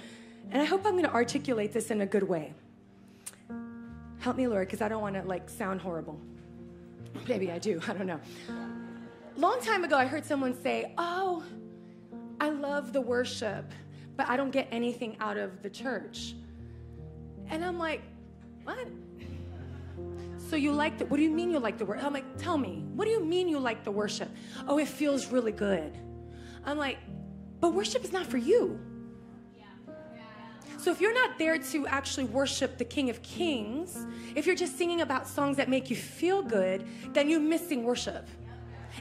and 0.52 0.62
I 0.62 0.66
hope 0.66 0.86
I'm 0.86 0.92
going 0.92 1.06
to 1.06 1.14
articulate 1.14 1.74
this 1.74 1.90
in 1.90 2.02
a 2.02 2.06
good 2.06 2.22
way. 2.22 2.54
Help 4.20 4.38
me, 4.38 4.46
Lord, 4.46 4.68
because 4.68 4.84
I 4.84 4.90
don't 4.90 5.02
want 5.02 5.16
to 5.16 5.24
like 5.24 5.50
sound 5.50 5.82
horrible. 5.82 6.22
Maybe 7.28 7.52
I 7.52 7.60
do. 7.60 7.82
I 7.88 7.94
don't 7.94 8.08
know. 8.08 8.20
Long 9.38 9.60
time 9.62 9.84
ago, 9.84 9.98
I 9.98 10.06
heard 10.06 10.26
someone 10.26 10.54
say, 10.62 10.94
"Oh, 10.98 11.44
I 12.40 12.50
love 12.50 12.94
the 12.94 13.02
worship, 13.02 13.72
but 14.16 14.30
I 14.30 14.38
don't 14.38 14.52
get 14.52 14.68
anything 14.72 15.18
out 15.20 15.38
of 15.38 15.62
the 15.62 15.70
church." 15.70 16.36
And 17.50 17.64
I'm 17.64 17.78
like, 17.78 18.02
what? 18.64 18.88
So 20.50 20.56
you 20.56 20.72
like 20.72 20.98
the, 20.98 21.06
what 21.06 21.18
do 21.18 21.24
you 21.24 21.30
mean 21.32 21.52
you 21.52 21.60
like 21.60 21.78
the 21.78 21.86
worship? 21.86 22.06
I'm 22.06 22.14
like, 22.14 22.38
tell 22.38 22.58
me, 22.58 22.84
what 22.96 23.06
do 23.06 23.12
you 23.12 23.24
mean 23.24 23.48
you 23.48 23.60
like 23.60 23.84
the 23.84 23.92
worship? 23.92 24.30
Oh, 24.68 24.78
it 24.78 24.88
feels 24.88 25.28
really 25.28 25.52
good. 25.52 25.98
I'm 26.66 26.78
like, 26.78 26.98
but 27.60 27.74
worship 27.74 28.04
is 28.04 28.12
not 28.12 28.26
for 28.26 28.38
you. 28.38 28.80
So 30.86 30.92
if 30.92 31.02
you're 31.02 31.16
not 31.16 31.40
there 31.40 31.58
to 31.58 31.88
actually 31.88 32.26
worship 32.26 32.78
the 32.78 32.86
King 32.86 33.10
of 33.10 33.20
Kings, 33.24 34.06
if 34.36 34.46
you're 34.46 34.56
just 34.56 34.78
singing 34.78 35.02
about 35.02 35.28
songs 35.28 35.58
that 35.58 35.68
make 35.68 35.90
you 35.90 35.96
feel 35.96 36.44
good, 36.44 36.86
then 37.12 37.28
you're 37.28 37.40
missing 37.40 37.84
worship. 37.84 38.28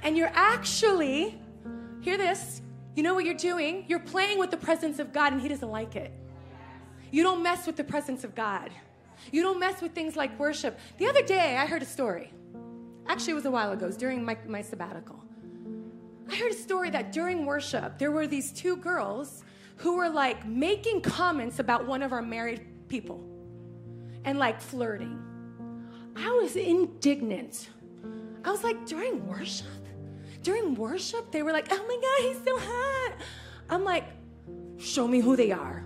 And 0.02 0.16
you're 0.16 0.32
actually, 0.32 1.38
hear 2.00 2.16
this, 2.16 2.62
you 2.96 3.02
know 3.02 3.12
what 3.12 3.26
you're 3.26 3.34
doing? 3.34 3.84
You're 3.86 3.98
playing 3.98 4.38
with 4.38 4.50
the 4.50 4.56
presence 4.56 4.98
of 4.98 5.12
God 5.12 5.34
and 5.34 5.42
He 5.42 5.48
doesn't 5.48 5.70
like 5.70 5.94
it. 5.94 6.10
You 7.10 7.22
don't 7.22 7.42
mess 7.42 7.66
with 7.66 7.76
the 7.76 7.84
presence 7.84 8.24
of 8.24 8.34
God. 8.34 8.70
You 9.30 9.42
don't 9.42 9.60
mess 9.60 9.82
with 9.82 9.92
things 9.92 10.16
like 10.16 10.38
worship. 10.38 10.78
The 10.96 11.06
other 11.06 11.20
day, 11.20 11.58
I 11.58 11.66
heard 11.66 11.82
a 11.82 11.84
story. 11.84 12.32
Actually, 13.08 13.32
it 13.32 13.34
was 13.34 13.44
a 13.44 13.50
while 13.50 13.72
ago. 13.72 13.84
It 13.84 13.88
was 13.88 13.98
during 13.98 14.24
my, 14.24 14.38
my 14.48 14.62
sabbatical. 14.62 15.22
I 16.30 16.36
heard 16.36 16.50
a 16.50 16.56
story 16.56 16.88
that 16.88 17.12
during 17.12 17.44
worship, 17.44 17.98
there 17.98 18.10
were 18.10 18.26
these 18.26 18.52
two 18.52 18.76
girls 18.76 19.44
who 19.76 19.96
were 19.96 20.08
like 20.08 20.46
making 20.46 21.00
comments 21.00 21.58
about 21.58 21.86
one 21.86 22.02
of 22.02 22.12
our 22.12 22.22
married 22.22 22.88
people 22.88 23.22
and 24.24 24.38
like 24.38 24.60
flirting. 24.60 25.20
I 26.16 26.30
was 26.30 26.56
indignant. 26.56 27.70
I 28.44 28.50
was 28.50 28.62
like, 28.62 28.86
during 28.86 29.26
worship? 29.26 29.66
During 30.42 30.74
worship, 30.74 31.30
they 31.32 31.42
were 31.42 31.52
like, 31.52 31.68
oh 31.70 31.84
my 31.88 31.98
God, 32.00 32.28
he's 32.28 32.44
so 32.44 32.58
hot. 32.58 33.12
I'm 33.68 33.84
like, 33.84 34.04
show 34.78 35.08
me 35.08 35.20
who 35.20 35.36
they 35.36 35.50
are. 35.50 35.84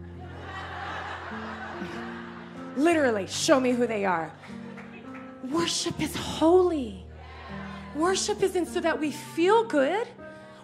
Literally, 2.77 3.27
show 3.27 3.59
me 3.59 3.73
who 3.73 3.87
they 3.87 4.05
are. 4.05 4.33
Worship 5.51 6.01
is 6.01 6.15
holy. 6.15 7.07
Worship 7.95 8.43
isn't 8.43 8.67
so 8.67 8.81
that 8.81 9.01
we 9.01 9.11
feel 9.11 9.65
good. 9.65 10.07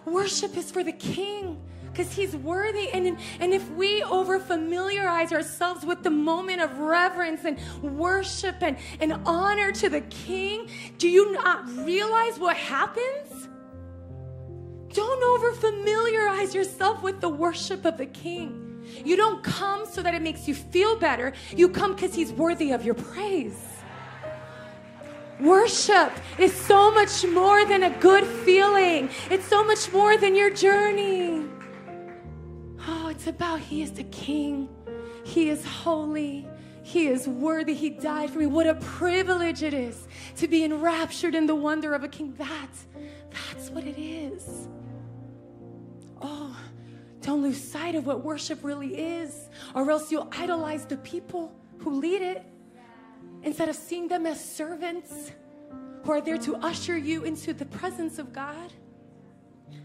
Worship 0.05 0.55
is 0.55 0.71
for 0.71 0.83
the 0.83 0.91
King 0.91 1.61
because 1.95 2.11
he's 2.11 2.35
worthy. 2.35 2.89
And, 2.89 3.17
and 3.39 3.53
if 3.53 3.69
we 3.71 4.03
over 4.03 4.39
familiarize 4.39 5.31
ourselves 5.31 5.85
with 5.85 6.03
the 6.03 6.09
moment 6.09 6.61
of 6.61 6.77
reverence 6.79 7.45
and 7.45 7.57
worship 7.81 8.57
and, 8.61 8.77
and 8.99 9.13
honor 9.25 9.71
to 9.71 9.89
the 9.89 10.01
King, 10.01 10.69
do 10.97 11.07
you 11.07 11.31
not 11.31 11.67
realize 11.85 12.37
what 12.37 12.57
happens? 12.57 13.47
Don't 14.93 15.23
over 15.23 15.53
familiarize 15.53 16.53
yourself 16.53 17.01
with 17.01 17.21
the 17.21 17.29
worship 17.29 17.85
of 17.85 17.97
the 17.97 18.05
King. 18.05 18.61
You 19.03 19.15
don't 19.15 19.43
come 19.43 19.85
so 19.85 20.01
that 20.03 20.13
it 20.13 20.21
makes 20.21 20.47
you 20.47 20.55
feel 20.55 20.97
better. 20.97 21.33
You 21.55 21.69
come 21.69 21.95
because 21.95 22.13
He's 22.13 22.31
worthy 22.31 22.71
of 22.71 22.85
your 22.85 22.95
praise. 22.95 23.57
Worship 25.39 26.13
is 26.39 26.53
so 26.53 26.91
much 26.91 27.25
more 27.25 27.65
than 27.65 27.83
a 27.83 27.89
good 27.99 28.23
feeling, 28.23 29.09
it's 29.29 29.45
so 29.45 29.65
much 29.65 29.91
more 29.91 30.17
than 30.17 30.33
your 30.33 30.49
journey. 30.49 31.54
It's 33.15 33.27
about 33.27 33.61
He 33.61 33.81
is 33.81 33.91
the 33.91 34.03
King, 34.03 34.67
He 35.23 35.49
is 35.49 35.65
holy. 35.65 36.47
He 36.83 37.07
is 37.07 37.27
worthy. 37.27 37.73
He 37.73 37.89
died 37.89 38.29
for 38.29 38.37
me. 38.37 38.45
What 38.45 38.67
a 38.67 38.75
privilege 38.75 39.63
it 39.63 39.73
is 39.73 40.07
to 40.35 40.47
be 40.47 40.63
enraptured 40.63 41.33
in 41.33 41.47
the 41.47 41.55
wonder 41.55 41.95
of 41.95 42.03
a 42.03 42.07
king. 42.07 42.35
That, 42.37 42.69
that's 43.31 43.71
what 43.71 43.85
it 43.85 43.99
is. 43.99 44.67
Oh, 46.21 46.55
don't 47.21 47.41
lose 47.41 47.59
sight 47.59 47.95
of 47.95 48.05
what 48.05 48.23
worship 48.23 48.59
really 48.63 48.95
is, 48.95 49.49
or 49.73 49.89
else 49.89 50.11
you'll 50.11 50.29
idolize 50.31 50.85
the 50.85 50.97
people 50.97 51.51
who 51.79 51.99
lead 51.99 52.21
it 52.21 52.45
instead 53.41 53.67
of 53.67 53.75
seeing 53.75 54.07
them 54.07 54.27
as 54.27 54.39
servants 54.39 55.31
who 56.03 56.11
are 56.11 56.21
there 56.21 56.37
to 56.37 56.55
usher 56.57 56.95
you 56.95 57.23
into 57.23 57.51
the 57.51 57.65
presence 57.65 58.19
of 58.19 58.31
God. 58.31 58.71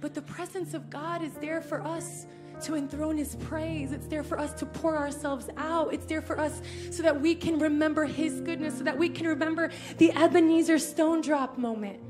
But 0.02 0.12
the 0.12 0.22
presence 0.22 0.74
of 0.74 0.90
God 0.90 1.22
is 1.22 1.32
there 1.34 1.62
for 1.62 1.80
us 1.80 2.26
to 2.62 2.74
enthrone 2.74 3.16
His 3.16 3.36
praise. 3.36 3.92
It's 3.92 4.06
there 4.06 4.22
for 4.22 4.38
us 4.38 4.52
to 4.54 4.66
pour 4.66 4.96
ourselves 4.96 5.48
out. 5.56 5.92
It's 5.92 6.06
there 6.06 6.22
for 6.22 6.38
us 6.38 6.60
so 6.90 7.02
that 7.02 7.20
we 7.20 7.34
can 7.34 7.58
remember 7.58 8.04
His 8.04 8.40
goodness, 8.40 8.78
so 8.78 8.84
that 8.84 8.96
we 8.96 9.08
can 9.08 9.26
remember 9.26 9.70
the 9.98 10.12
Ebenezer 10.12 10.78
stone 10.78 11.20
drop 11.20 11.58
moment 11.58 12.00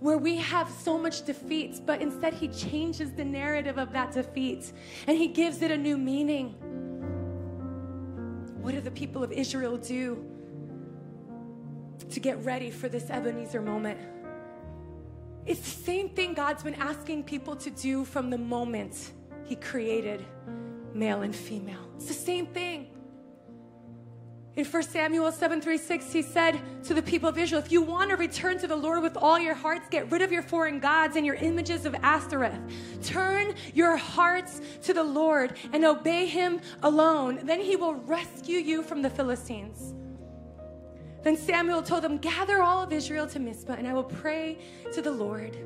where 0.00 0.16
we 0.16 0.36
have 0.36 0.70
so 0.70 0.96
much 0.96 1.26
defeats, 1.26 1.78
but 1.78 2.00
instead 2.00 2.32
He 2.32 2.48
changes 2.48 3.12
the 3.12 3.24
narrative 3.24 3.78
of 3.78 3.92
that 3.92 4.12
defeat 4.12 4.72
and 5.06 5.16
He 5.16 5.28
gives 5.28 5.62
it 5.62 5.70
a 5.70 5.76
new 5.76 5.98
meaning. 5.98 6.54
What 8.62 8.74
do 8.74 8.80
the 8.80 8.90
people 8.90 9.22
of 9.22 9.32
Israel 9.32 9.76
do 9.76 10.24
to 12.08 12.20
get 12.20 12.42
ready 12.44 12.70
for 12.70 12.88
this 12.88 13.10
Ebenezer 13.10 13.62
moment? 13.62 14.00
It's 15.46 15.60
the 15.60 15.84
same 15.84 16.10
thing 16.10 16.34
God's 16.34 16.62
been 16.62 16.74
asking 16.74 17.24
people 17.24 17.56
to 17.56 17.70
do 17.70 18.04
from 18.04 18.30
the 18.30 18.38
moment 18.38 19.12
He 19.50 19.56
created 19.56 20.24
male 20.94 21.22
and 21.22 21.34
female. 21.34 21.90
It's 21.96 22.06
the 22.06 22.14
same 22.14 22.46
thing. 22.46 22.86
In 24.54 24.64
1 24.64 24.82
Samuel 24.84 25.32
7 25.32 25.60
3 25.60 25.76
6, 25.76 26.12
he 26.12 26.22
said 26.22 26.60
to 26.84 26.94
the 26.94 27.02
people 27.02 27.28
of 27.28 27.36
Israel, 27.36 27.60
If 27.60 27.72
you 27.72 27.82
want 27.82 28.10
to 28.10 28.16
return 28.16 28.58
to 28.58 28.68
the 28.68 28.76
Lord 28.76 29.02
with 29.02 29.16
all 29.16 29.40
your 29.40 29.56
hearts, 29.56 29.88
get 29.90 30.08
rid 30.12 30.22
of 30.22 30.30
your 30.30 30.42
foreign 30.42 30.78
gods 30.78 31.16
and 31.16 31.26
your 31.26 31.34
images 31.34 31.84
of 31.84 31.96
Ashtoreth. 31.96 32.60
Turn 33.02 33.56
your 33.74 33.96
hearts 33.96 34.60
to 34.84 34.94
the 34.94 35.02
Lord 35.02 35.54
and 35.72 35.84
obey 35.84 36.26
him 36.26 36.60
alone. 36.84 37.40
Then 37.42 37.60
he 37.60 37.74
will 37.74 37.94
rescue 37.94 38.60
you 38.60 38.84
from 38.84 39.02
the 39.02 39.10
Philistines. 39.10 39.94
Then 41.24 41.36
Samuel 41.36 41.82
told 41.82 42.04
them, 42.04 42.18
Gather 42.18 42.62
all 42.62 42.84
of 42.84 42.92
Israel 42.92 43.26
to 43.26 43.40
Mizpah, 43.40 43.72
and 43.72 43.88
I 43.88 43.94
will 43.94 44.04
pray 44.04 44.58
to 44.92 45.02
the 45.02 45.10
Lord. 45.10 45.58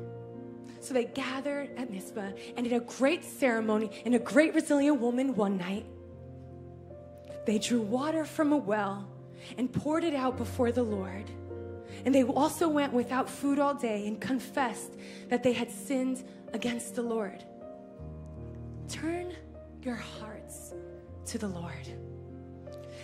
So 0.85 0.93
they 0.93 1.05
gathered 1.05 1.71
at 1.77 1.89
Mizpah 1.89 2.29
and 2.55 2.63
did 2.63 2.73
a 2.73 2.79
great 2.79 3.25
ceremony, 3.25 3.89
and 4.05 4.13
a 4.13 4.19
great 4.19 4.53
resilient 4.53 4.99
woman 4.99 5.35
one 5.35 5.57
night 5.57 5.87
they 7.47 7.57
drew 7.57 7.81
water 7.81 8.23
from 8.23 8.53
a 8.53 8.57
well 8.57 9.07
and 9.57 9.71
poured 9.73 10.03
it 10.03 10.13
out 10.13 10.37
before 10.37 10.71
the 10.71 10.83
Lord. 10.83 11.25
And 12.05 12.13
they 12.13 12.23
also 12.23 12.69
went 12.69 12.93
without 12.93 13.27
food 13.27 13.57
all 13.57 13.73
day 13.73 14.05
and 14.05 14.21
confessed 14.21 14.93
that 15.29 15.41
they 15.41 15.53
had 15.53 15.71
sinned 15.71 16.23
against 16.53 16.93
the 16.93 17.01
Lord. 17.01 17.43
Turn 18.87 19.33
your 19.81 19.95
hearts 19.95 20.75
to 21.25 21.39
the 21.39 21.47
Lord. 21.47 21.87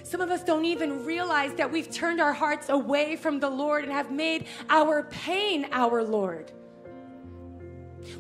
Some 0.03 0.21
of 0.21 0.29
us 0.29 0.43
don't 0.43 0.65
even 0.65 1.03
realize 1.03 1.55
that 1.55 1.71
we've 1.71 1.91
turned 1.91 2.21
our 2.21 2.33
hearts 2.33 2.69
away 2.69 3.15
from 3.15 3.39
the 3.39 3.49
Lord 3.49 3.85
and 3.85 3.91
have 3.91 4.11
made 4.11 4.45
our 4.69 5.03
pain 5.03 5.65
our 5.71 6.03
Lord. 6.03 6.51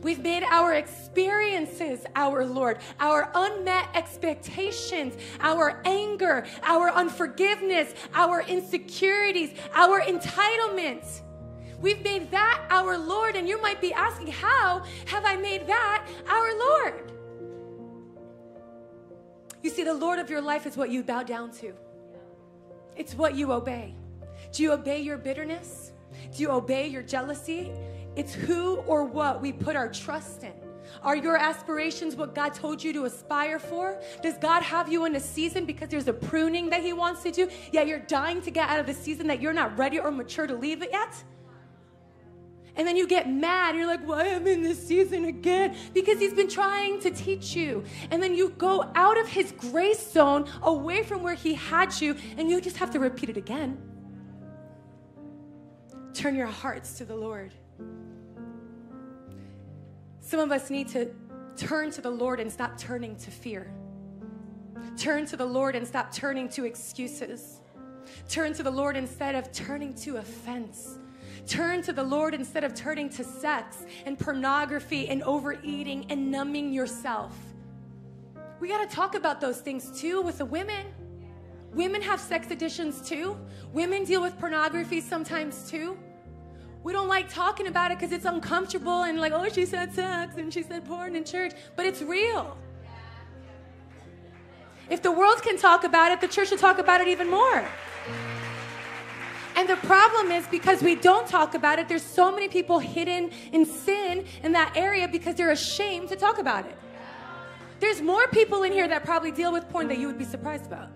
We've 0.01 0.21
made 0.21 0.43
our 0.43 0.73
experiences 0.73 2.05
our 2.15 2.45
Lord, 2.45 2.79
our 2.99 3.31
unmet 3.33 3.89
expectations, 3.93 5.15
our 5.39 5.81
anger, 5.85 6.45
our 6.63 6.91
unforgiveness, 6.91 7.93
our 8.13 8.41
insecurities, 8.41 9.53
our 9.73 10.01
entitlement. 10.01 11.21
We've 11.81 12.03
made 12.03 12.29
that 12.31 12.65
our 12.69 12.97
Lord, 12.97 13.35
and 13.35 13.47
you 13.47 13.61
might 13.61 13.81
be 13.81 13.91
asking, 13.93 14.27
How 14.27 14.83
have 15.05 15.25
I 15.25 15.35
made 15.35 15.67
that 15.67 16.07
our 16.27 16.57
Lord? 16.57 17.11
You 19.63 19.69
see, 19.69 19.83
the 19.83 19.93
Lord 19.93 20.19
of 20.19 20.29
your 20.29 20.41
life 20.41 20.65
is 20.65 20.75
what 20.75 20.89
you 20.89 21.03
bow 21.03 21.23
down 21.23 21.51
to, 21.53 21.73
it's 22.95 23.15
what 23.15 23.35
you 23.35 23.51
obey. 23.51 23.95
Do 24.51 24.63
you 24.63 24.73
obey 24.73 24.99
your 24.99 25.17
bitterness? 25.17 25.91
Do 26.35 26.41
you 26.41 26.51
obey 26.51 26.87
your 26.87 27.03
jealousy? 27.03 27.71
It's 28.15 28.33
who 28.33 28.77
or 28.87 29.05
what 29.05 29.41
we 29.41 29.51
put 29.51 29.75
our 29.75 29.89
trust 29.89 30.43
in. 30.43 30.53
Are 31.03 31.15
your 31.15 31.37
aspirations 31.37 32.15
what 32.15 32.35
God 32.35 32.53
told 32.53 32.83
you 32.83 32.91
to 32.93 33.05
aspire 33.05 33.59
for? 33.59 34.01
Does 34.21 34.37
God 34.37 34.61
have 34.63 34.91
you 34.91 35.05
in 35.05 35.15
a 35.15 35.19
season 35.19 35.65
because 35.65 35.89
there's 35.89 36.07
a 36.07 36.13
pruning 36.13 36.69
that 36.69 36.81
He 36.81 36.93
wants 36.93 37.23
to 37.23 37.31
do, 37.31 37.49
yet 37.71 37.87
you're 37.87 37.99
dying 37.99 38.41
to 38.41 38.51
get 38.51 38.69
out 38.69 38.79
of 38.79 38.85
the 38.85 38.93
season 38.93 39.27
that 39.27 39.41
you're 39.41 39.53
not 39.53 39.77
ready 39.77 39.99
or 39.99 40.11
mature 40.11 40.47
to 40.47 40.55
leave 40.55 40.81
it 40.81 40.89
yet? 40.91 41.23
And 42.75 42.87
then 42.87 42.95
you 42.95 43.07
get 43.07 43.29
mad. 43.29 43.75
You're 43.75 43.87
like, 43.87 44.05
why 44.07 44.27
am 44.27 44.47
I 44.47 44.51
in 44.51 44.63
this 44.63 44.87
season 44.87 45.25
again? 45.25 45.75
Because 45.93 46.19
he's 46.19 46.33
been 46.33 46.49
trying 46.49 47.01
to 47.01 47.11
teach 47.11 47.53
you. 47.53 47.83
And 48.11 48.23
then 48.23 48.33
you 48.33 48.49
go 48.57 48.89
out 48.95 49.19
of 49.19 49.27
his 49.27 49.51
grace 49.51 50.11
zone, 50.11 50.47
away 50.61 51.03
from 51.03 51.21
where 51.21 51.35
he 51.35 51.53
had 51.53 51.99
you, 51.99 52.15
and 52.37 52.49
you 52.49 52.61
just 52.61 52.77
have 52.77 52.91
to 52.91 52.99
repeat 52.99 53.29
it 53.29 53.37
again. 53.37 53.77
Turn 56.13 56.35
your 56.35 56.47
hearts 56.47 56.97
to 56.97 57.05
the 57.05 57.15
Lord. 57.15 57.53
Some 60.19 60.39
of 60.39 60.51
us 60.51 60.69
need 60.69 60.87
to 60.89 61.11
turn 61.57 61.91
to 61.91 62.01
the 62.01 62.09
Lord 62.09 62.39
and 62.39 62.51
stop 62.51 62.77
turning 62.77 63.15
to 63.17 63.31
fear. 63.31 63.71
Turn 64.97 65.25
to 65.25 65.35
the 65.35 65.45
Lord 65.45 65.75
and 65.75 65.87
stop 65.87 66.13
turning 66.13 66.47
to 66.49 66.65
excuses. 66.65 67.59
Turn 68.29 68.53
to 68.53 68.63
the 68.63 68.71
Lord 68.71 68.97
instead 68.97 69.35
of 69.35 69.51
turning 69.51 69.93
to 69.95 70.17
offense. 70.17 70.99
Turn 71.47 71.81
to 71.83 71.93
the 71.93 72.03
Lord 72.03 72.33
instead 72.33 72.63
of 72.63 72.73
turning 72.73 73.09
to 73.09 73.23
sex 73.23 73.85
and 74.05 74.17
pornography 74.17 75.07
and 75.07 75.23
overeating 75.23 76.05
and 76.09 76.31
numbing 76.31 76.71
yourself. 76.71 77.35
We 78.59 78.67
got 78.67 78.87
to 78.87 78.95
talk 78.95 79.15
about 79.15 79.41
those 79.41 79.59
things 79.59 79.99
too 79.99 80.21
with 80.21 80.37
the 80.37 80.45
women. 80.45 80.85
Women 81.73 82.01
have 82.01 82.19
sex 82.19 82.51
addictions 82.51 83.01
too. 83.01 83.37
Women 83.73 84.03
deal 84.03 84.21
with 84.21 84.37
pornography 84.37 85.01
sometimes 85.01 85.69
too. 85.69 85.97
We 86.83 86.93
don't 86.93 87.07
like 87.07 87.29
talking 87.29 87.67
about 87.67 87.91
it 87.91 87.99
because 87.99 88.11
it's 88.11 88.25
uncomfortable 88.25 89.03
and 89.03 89.19
like, 89.19 89.33
oh, 89.33 89.47
she 89.49 89.65
said 89.65 89.93
sex 89.93 90.35
and 90.37 90.51
she 90.51 90.63
said 90.63 90.83
porn 90.85 91.15
in 91.15 91.23
church, 91.23 91.53
but 91.75 91.85
it's 91.85 92.01
real. 92.01 92.57
If 94.89 95.01
the 95.01 95.11
world 95.11 95.41
can 95.43 95.57
talk 95.57 95.83
about 95.83 96.11
it, 96.11 96.21
the 96.21 96.27
church 96.27 96.49
should 96.49 96.59
talk 96.59 96.79
about 96.79 96.99
it 96.99 97.07
even 97.07 97.29
more. 97.29 97.65
And 99.55 99.69
the 99.69 99.75
problem 99.77 100.31
is 100.31 100.47
because 100.47 100.81
we 100.81 100.95
don't 100.95 101.27
talk 101.27 101.53
about 101.53 101.77
it, 101.77 101.87
there's 101.87 102.03
so 102.03 102.31
many 102.31 102.47
people 102.47 102.79
hidden 102.79 103.31
in 103.51 103.65
sin 103.65 104.25
in 104.43 104.51
that 104.53 104.75
area 104.75 105.07
because 105.07 105.35
they're 105.35 105.51
ashamed 105.51 106.09
to 106.09 106.15
talk 106.15 106.39
about 106.39 106.65
it. 106.65 106.75
There's 107.79 108.01
more 108.01 108.27
people 108.27 108.63
in 108.63 108.71
here 108.71 108.87
that 108.87 109.03
probably 109.03 109.31
deal 109.31 109.51
with 109.51 109.69
porn 109.69 109.87
that 109.89 109.97
you 109.97 110.07
would 110.07 110.17
be 110.17 110.25
surprised 110.25 110.65
about. 110.65 110.89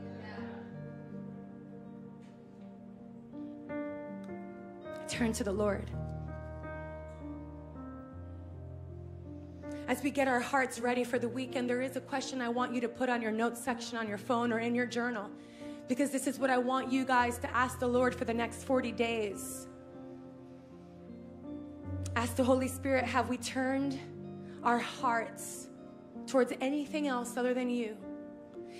Turn 5.07 5.33
to 5.33 5.43
the 5.43 5.51
Lord. 5.51 5.89
As 9.87 10.01
we 10.01 10.09
get 10.09 10.27
our 10.27 10.39
hearts 10.39 10.79
ready 10.79 11.03
for 11.03 11.19
the 11.19 11.29
weekend, 11.29 11.69
there 11.69 11.81
is 11.81 11.95
a 11.95 12.01
question 12.01 12.41
I 12.41 12.49
want 12.49 12.73
you 12.73 12.81
to 12.81 12.89
put 12.89 13.07
on 13.07 13.21
your 13.21 13.31
notes 13.31 13.63
section 13.63 13.97
on 13.97 14.07
your 14.07 14.17
phone 14.17 14.51
or 14.51 14.59
in 14.59 14.73
your 14.73 14.87
journal 14.87 15.29
because 15.87 16.09
this 16.09 16.25
is 16.25 16.39
what 16.39 16.49
I 16.49 16.57
want 16.57 16.91
you 16.91 17.05
guys 17.05 17.37
to 17.39 17.55
ask 17.55 17.79
the 17.79 17.87
Lord 17.87 18.15
for 18.15 18.25
the 18.25 18.33
next 18.33 18.63
40 18.63 18.91
days. 18.91 19.67
Ask 22.15 22.35
the 22.35 22.43
Holy 22.43 22.67
Spirit, 22.67 23.05
have 23.05 23.29
we 23.29 23.37
turned 23.37 23.99
our 24.63 24.79
hearts 24.79 25.67
towards 26.25 26.53
anything 26.61 27.07
else 27.07 27.37
other 27.37 27.53
than 27.53 27.69
you? 27.69 27.95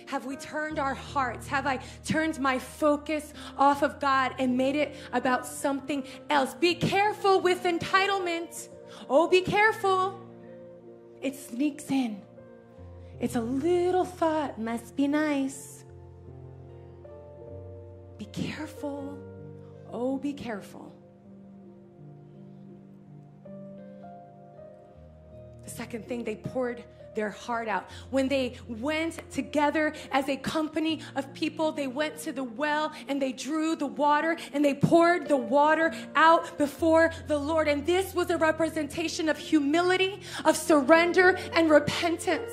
Have 0.08 0.26
we 0.26 0.36
turned 0.36 0.78
our 0.78 0.94
hearts? 0.94 1.48
Have 1.48 1.66
I 1.66 1.80
turned 2.06 2.40
my 2.40 2.60
focus 2.60 3.34
off 3.58 3.82
of 3.82 4.00
God 4.00 4.36
and 4.38 4.56
made 4.56 4.76
it 4.76 4.96
about 5.14 5.46
something 5.46 6.04
else? 6.30 6.54
Be 6.54 6.76
careful 6.76 7.42
with 7.42 7.64
entitlement. 7.64 8.70
Oh, 9.10 9.28
be 9.28 9.42
careful. 9.42 10.20
It 11.22 11.36
sneaks 11.36 11.90
in. 11.90 12.22
It's 13.20 13.36
a 13.36 13.42
little 13.42 14.06
thought, 14.06 14.60
must 14.60 14.96
be 14.96 15.08
nice. 15.08 15.84
Be 18.18 18.26
careful. 18.26 19.18
Oh, 19.92 20.18
be 20.18 20.34
careful. 20.34 20.94
The 25.64 25.70
second 25.72 26.08
thing, 26.08 26.24
they 26.24 26.36
poured 26.36 26.84
their 27.16 27.30
heart 27.30 27.68
out. 27.68 27.90
When 28.12 28.28
they 28.28 28.58
went 28.68 29.30
together 29.32 29.94
as 30.12 30.30
a 30.30 30.38
company 30.38 31.02
of 31.16 31.34
people, 31.34 31.72
they 31.72 31.88
went 31.88 32.18
to 32.20 32.32
the 32.32 32.44
well 32.44 32.92
and 33.08 33.22
they 33.22 33.32
drew 33.32 33.76
the 33.76 33.88
water 33.88 34.38
and 34.54 34.64
they 34.64 34.74
poured 34.74 35.28
the 35.28 35.38
water 35.38 35.94
out 36.16 36.58
before 36.58 37.12
the 37.28 37.38
Lord. 37.38 37.68
And 37.68 37.86
this 37.86 38.14
was 38.14 38.30
a 38.30 38.38
representation 38.38 39.30
of 39.30 39.38
humility, 39.38 40.22
of 40.44 40.56
surrender, 40.56 41.38
and 41.54 41.70
repentance. 41.70 42.52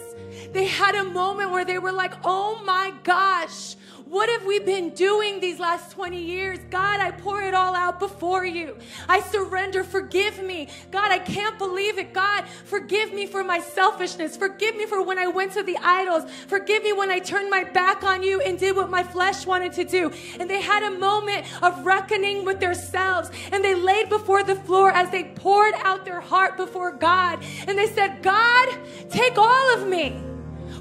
They 0.53 0.67
had 0.67 0.95
a 0.95 1.05
moment 1.05 1.51
where 1.51 1.65
they 1.65 1.79
were 1.79 1.93
like, 1.93 2.15
oh 2.25 2.63
my 2.65 2.93
gosh, 3.03 3.77
what 4.13 4.29
have 4.29 4.45
we 4.45 4.59
been 4.59 4.91
doing 4.91 5.41
these 5.41 5.59
last 5.59 5.91
20 5.93 6.23
years? 6.23 6.59
God, 6.69 7.01
I 7.01 7.13
pour 7.13 7.41
it 7.41 7.55
all 7.55 7.75
out 7.75 7.99
before 7.99 8.45
you. 8.45 8.77
I 9.09 9.23
surrender. 9.23 9.83
Forgive 9.85 10.43
me. 10.45 10.69
God, 10.91 11.11
I 11.11 11.19
can't 11.19 11.57
believe 11.57 11.97
it. 11.97 12.13
God, 12.13 12.45
forgive 12.67 13.15
me 13.15 13.25
for 13.25 13.43
my 13.43 13.59
selfishness. 13.59 14.37
Forgive 14.37 14.77
me 14.77 14.85
for 14.85 15.03
when 15.03 15.19
I 15.19 15.29
went 15.29 15.53
to 15.53 15.63
the 15.63 15.79
idols. 15.79 16.31
Forgive 16.47 16.83
me 16.83 16.93
when 16.93 17.11
I 17.11 17.21
turned 17.21 17.49
my 17.49 17.65
back 17.65 18.05
on 18.05 18.23
you 18.23 18.43
and 18.43 18.59
did 18.59 18.77
what 18.77 18.91
my 18.91 19.03
flesh 19.03 19.47
wanted 19.47 19.73
to 19.73 19.85
do. 19.85 20.13
And 20.39 20.51
they 20.51 20.61
had 20.61 20.83
a 20.83 20.91
moment 20.91 21.47
of 21.63 21.87
reckoning 21.87 22.45
with 22.45 22.61
themselves. 22.61 23.31
And 23.51 23.65
they 23.65 23.75
laid 23.75 24.11
before 24.11 24.43
the 24.43 24.57
floor 24.57 24.91
as 24.91 25.09
they 25.09 25.25
poured 25.25 25.73
out 25.79 26.05
their 26.05 26.21
heart 26.21 26.59
before 26.59 26.93
God. 26.93 27.43
And 27.67 27.79
they 27.79 27.87
said, 27.87 28.23
God, 28.23 28.69
take 29.09 29.39
all 29.39 29.75
of 29.75 29.89
me. 29.89 30.32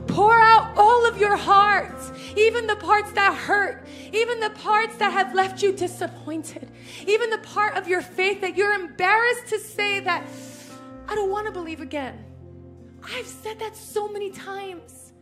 Pour 0.07 0.39
out 0.39 0.73
all 0.75 1.07
of 1.07 1.17
your 1.17 1.35
heart, 1.35 1.95
even 2.35 2.67
the 2.67 2.75
parts 2.75 3.11
that 3.13 3.33
hurt, 3.33 3.85
even 4.11 4.39
the 4.39 4.49
parts 4.51 4.95
that 4.97 5.11
have 5.11 5.33
left 5.33 5.61
you 5.61 5.71
disappointed, 5.71 6.69
even 7.07 7.29
the 7.29 7.37
part 7.39 7.75
of 7.75 7.87
your 7.87 8.01
faith 8.01 8.41
that 8.41 8.57
you're 8.57 8.73
embarrassed 8.73 9.47
to 9.47 9.59
say 9.59 9.99
that 9.99 10.25
I 11.07 11.15
don't 11.15 11.29
want 11.29 11.45
to 11.47 11.51
believe 11.51 11.81
again. 11.81 12.23
I've 13.03 13.27
said 13.27 13.59
that 13.59 13.75
so 13.75 14.07
many 14.07 14.31
times. 14.31 15.13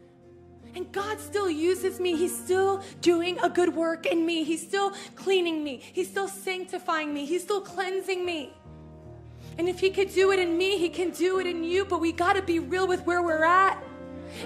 And 0.75 0.91
God 0.91 1.19
still 1.19 1.49
uses 1.49 1.99
me. 1.99 2.15
He's 2.15 2.37
still 2.37 2.83
doing 3.01 3.39
a 3.41 3.49
good 3.49 3.75
work 3.75 4.05
in 4.05 4.25
me. 4.25 4.43
He's 4.43 4.61
still 4.61 4.93
cleaning 5.15 5.63
me. 5.63 5.81
He's 5.93 6.09
still 6.09 6.27
sanctifying 6.27 7.13
me. 7.13 7.25
He's 7.25 7.43
still 7.43 7.61
cleansing 7.61 8.23
me. 8.23 8.53
And 9.57 9.67
if 9.67 9.79
He 9.79 9.89
could 9.89 10.13
do 10.13 10.31
it 10.31 10.39
in 10.39 10.57
me, 10.57 10.77
He 10.77 10.89
can 10.89 11.09
do 11.09 11.39
it 11.39 11.47
in 11.47 11.63
you. 11.63 11.85
But 11.85 11.99
we 11.99 12.11
got 12.11 12.33
to 12.33 12.41
be 12.41 12.59
real 12.59 12.87
with 12.87 13.03
where 13.05 13.23
we're 13.23 13.43
at. 13.43 13.83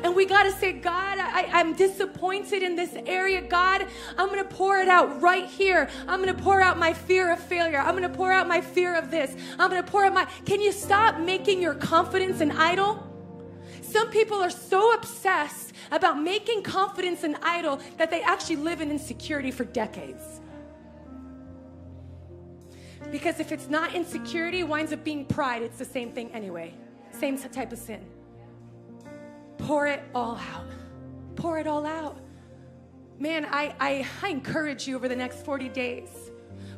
And 0.03 0.15
we 0.15 0.25
got 0.25 0.43
to 0.43 0.51
say, 0.51 0.71
God, 0.73 1.17
I, 1.19 1.59
am 1.59 1.73
disappointed 1.75 2.63
in 2.63 2.75
this 2.75 2.95
area. 3.05 3.41
God, 3.41 3.88
I'm 4.17 4.27
going 4.27 4.43
to 4.43 4.49
pour 4.49 4.77
it 4.77 4.88
out 4.88 5.21
right 5.21 5.45
here. 5.45 5.89
I'm 6.07 6.21
going 6.21 6.36
to 6.36 6.41
pour 6.41 6.61
out 6.61 6.77
my 6.77 6.93
fear 6.93 7.31
of 7.31 7.39
failure. 7.39 7.79
I'm 7.79 7.95
going 7.95 8.09
to 8.09 8.17
pour 8.17 8.31
out 8.31 8.47
my 8.47 8.61
fear 8.61 8.95
of 8.95 9.11
this. 9.11 9.36
I'm 9.59 9.69
going 9.69 9.84
to 9.84 9.89
pour 9.89 10.05
out 10.05 10.13
my. 10.13 10.25
Can 10.45 10.61
you 10.61 10.71
stop 10.71 11.19
making 11.19 11.61
your 11.61 11.75
confidence 11.75 12.41
an 12.41 12.51
idol? 12.51 13.09
Some 13.81 14.09
people 14.09 14.41
are 14.41 14.49
so 14.49 14.93
obsessed 14.93 15.73
about 15.91 16.19
making 16.19 16.63
confidence 16.63 17.23
an 17.23 17.38
idol 17.43 17.79
that 17.97 18.09
they 18.09 18.21
actually 18.23 18.55
live 18.55 18.81
in 18.81 18.89
insecurity 18.89 19.51
for 19.51 19.65
decades. 19.65 20.41
Because 23.11 23.39
if 23.39 23.51
it's 23.51 23.69
not 23.69 23.93
insecurity, 23.93 24.61
it 24.61 24.67
winds 24.67 24.91
up 24.91 25.03
being 25.03 25.25
pride. 25.25 25.61
It's 25.61 25.77
the 25.77 25.86
same 25.86 26.11
thing 26.11 26.31
anyway. 26.31 26.73
Same 27.11 27.38
type 27.38 27.71
of 27.71 27.77
sin. 27.77 28.03
Pour 29.64 29.88
it 29.88 30.03
all 30.14 30.36
out. 30.36 30.66
Pour 31.36 31.57
it 31.57 31.68
all 31.68 31.86
out. 31.86 32.18
Man, 33.18 33.45
I, 33.45 33.74
I, 33.80 34.07
I 34.22 34.30
encourage 34.30 34.88
you 34.88 34.95
over 34.97 35.07
the 35.07 35.16
next 35.16 35.45
40 35.45 35.70
days. 35.70 36.09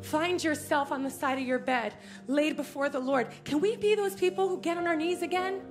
Find 0.01 0.43
yourself 0.43 0.91
on 0.91 1.01
the 1.01 1.09
side 1.09 1.39
of 1.39 1.45
your 1.47 1.57
bed, 1.57 1.95
laid 2.27 2.55
before 2.55 2.89
the 2.89 2.99
Lord. 2.99 3.29
Can 3.43 3.59
we 3.59 3.75
be 3.75 3.95
those 3.95 4.13
people 4.13 4.47
who 4.47 4.61
get 4.61 4.77
on 4.77 4.85
our 4.85 4.95
knees 4.95 5.23
again? 5.23 5.61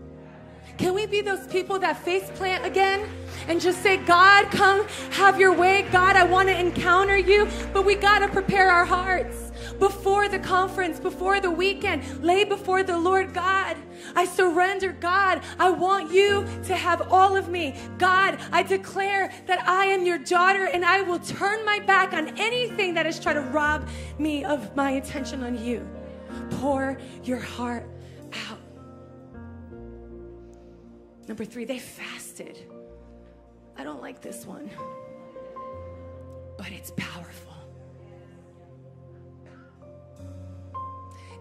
Can 0.76 0.92
we 0.92 1.06
be 1.06 1.20
those 1.20 1.46
people 1.46 1.78
that 1.78 1.98
face 1.98 2.28
plant 2.34 2.64
again 2.64 3.08
and 3.46 3.60
just 3.60 3.80
say, 3.80 3.96
God, 3.98 4.50
come 4.50 4.84
have 5.12 5.38
your 5.38 5.52
way. 5.52 5.82
God, 5.92 6.16
I 6.16 6.24
want 6.24 6.48
to 6.48 6.58
encounter 6.58 7.16
you. 7.16 7.46
But 7.72 7.84
we 7.84 7.94
got 7.94 8.20
to 8.20 8.28
prepare 8.28 8.70
our 8.70 8.84
hearts 8.84 9.52
before 9.84 10.30
the 10.30 10.38
conference, 10.38 10.98
before 10.98 11.40
the 11.40 11.50
weekend. 11.50 12.24
Lay 12.24 12.44
before 12.44 12.82
the 12.82 12.96
Lord 12.96 13.34
God. 13.34 13.76
I 14.16 14.24
surrender, 14.24 14.92
God. 14.92 15.42
I 15.58 15.68
want 15.68 16.10
you 16.10 16.46
to 16.64 16.74
have 16.74 17.12
all 17.12 17.36
of 17.36 17.50
me. 17.50 17.74
God, 17.98 18.38
I 18.50 18.62
declare 18.62 19.30
that 19.44 19.68
I 19.68 19.84
am 19.84 20.06
your 20.06 20.16
daughter 20.16 20.64
and 20.64 20.86
I 20.86 21.02
will 21.02 21.18
turn 21.18 21.66
my 21.66 21.80
back 21.80 22.14
on 22.14 22.28
anything 22.38 22.94
that 22.94 23.04
is 23.04 23.20
trying 23.20 23.34
to 23.34 23.42
rob 23.42 23.86
me 24.18 24.42
of 24.42 24.74
my 24.74 24.92
attention 24.92 25.44
on 25.44 25.62
you. 25.62 25.86
Pour 26.52 26.96
your 27.22 27.40
heart 27.40 27.86
out. 28.50 28.58
Number 31.28 31.44
three, 31.44 31.66
they 31.66 31.78
fasted. 31.78 32.58
I 33.76 33.84
don't 33.84 34.00
like 34.00 34.22
this 34.22 34.46
one, 34.46 34.70
but 36.56 36.68
it's 36.70 36.90
powerful. 36.96 37.53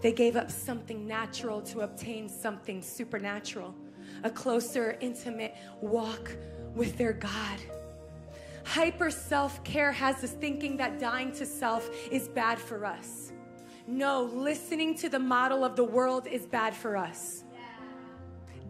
They 0.03 0.11
gave 0.11 0.35
up 0.35 0.51
something 0.51 1.07
natural 1.07 1.61
to 1.61 1.79
obtain 1.79 2.27
something 2.27 2.81
supernatural, 2.81 3.73
a 4.25 4.29
closer, 4.29 4.97
intimate 4.99 5.55
walk 5.79 6.35
with 6.75 6.97
their 6.97 7.13
God. 7.13 7.59
Hyper 8.65 9.09
self 9.09 9.63
care 9.63 9.93
has 9.93 10.19
this 10.19 10.31
thinking 10.31 10.75
that 10.75 10.99
dying 10.99 11.31
to 11.31 11.45
self 11.45 11.89
is 12.11 12.27
bad 12.27 12.59
for 12.59 12.85
us. 12.85 13.31
No, 13.87 14.23
listening 14.23 14.93
to 14.95 15.07
the 15.07 15.19
model 15.19 15.63
of 15.63 15.77
the 15.77 15.85
world 15.85 16.27
is 16.27 16.45
bad 16.45 16.75
for 16.75 16.97
us. 16.97 17.42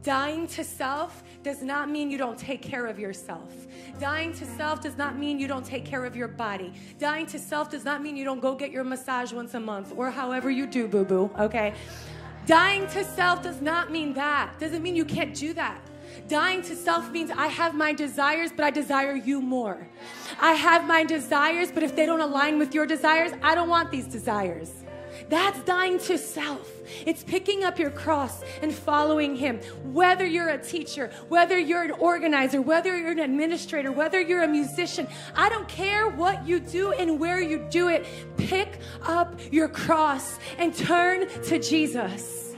Dying 0.04 0.48
to 0.48 0.66
self 0.66 1.24
does 1.44 1.62
not 1.62 1.90
mean 1.90 2.12
you 2.12 2.18
don't 2.18 2.38
take 2.38 2.62
care 2.62 2.88
of 2.88 3.00
yourself. 3.00 3.68
Dying 4.02 4.34
to 4.34 4.46
self 4.46 4.82
does 4.82 4.98
not 4.98 5.18
mean 5.18 5.40
you 5.40 5.48
don't 5.48 5.66
take 5.66 5.86
care 5.86 6.04
of 6.04 6.14
your 6.14 6.28
body. 6.28 6.74
Dying 7.00 7.26
to 7.28 7.40
self 7.40 7.70
does 7.70 7.86
not 7.86 8.04
mean 8.04 8.18
you 8.18 8.26
don't 8.26 8.42
go 8.42 8.54
get 8.54 8.70
your 8.70 8.84
massage 8.84 9.32
once 9.32 9.54
a 9.54 9.60
month 9.62 9.94
or 9.96 10.12
however 10.12 10.52
you 10.52 10.68
do, 10.68 10.90
boo 10.90 11.06
boo, 11.06 11.32
okay? 11.40 11.74
Dying 12.46 12.86
to 12.88 13.06
self 13.06 13.42
does 13.42 13.62
not 13.62 13.92
mean 13.92 14.14
that. 14.16 14.60
Doesn't 14.60 14.84
mean 14.84 14.98
you 14.98 15.06
can't 15.06 15.34
do 15.34 15.54
that. 15.54 15.80
Dying 16.28 16.62
to 16.64 16.76
self 16.76 17.10
means 17.10 17.32
I 17.32 17.48
have 17.48 17.74
my 17.74 17.94
desires, 17.94 18.52
but 18.54 18.66
I 18.66 18.72
desire 18.72 19.16
you 19.16 19.42
more. 19.42 19.88
I 20.42 20.52
have 20.52 20.86
my 20.86 21.06
desires, 21.06 21.72
but 21.72 21.82
if 21.82 21.96
they 21.96 22.06
don't 22.06 22.20
align 22.20 22.60
with 22.60 22.74
your 22.76 22.86
desires, 22.86 23.32
I 23.42 23.56
don't 23.56 23.70
want 23.70 23.90
these 23.90 24.06
desires. 24.08 24.83
That's 25.30 25.60
dying 25.64 26.00
to 26.00 26.18
self. 26.18 26.70
It's 27.06 27.24
picking 27.24 27.64
up 27.64 27.80
your 27.80 27.90
cross 27.90 28.44
and 28.62 28.74
following 28.74 29.36
Him. 29.36 29.60
Whether 29.84 30.26
you're 30.26 30.50
a 30.50 30.58
teacher, 30.58 31.12
whether 31.30 31.58
you're 31.58 31.84
an 31.84 31.92
organizer, 31.92 32.62
whether 32.62 32.98
you're 32.98 33.12
an 33.12 33.20
administrator, 33.20 33.92
whether 33.92 34.20
you're 34.20 34.44
a 34.44 34.48
musician, 34.48 35.08
I 35.36 35.50
don't 35.50 35.68
care 35.68 36.10
what 36.10 36.48
you 36.48 36.60
do 36.60 36.92
and 36.92 37.20
where 37.20 37.42
you 37.42 37.66
do 37.70 37.90
it. 37.90 38.06
Pick 38.38 38.80
up 39.04 39.40
your 39.52 39.68
cross 39.68 40.40
and 40.58 40.76
turn 40.76 41.28
to 41.44 41.60
Jesus. 41.60 42.54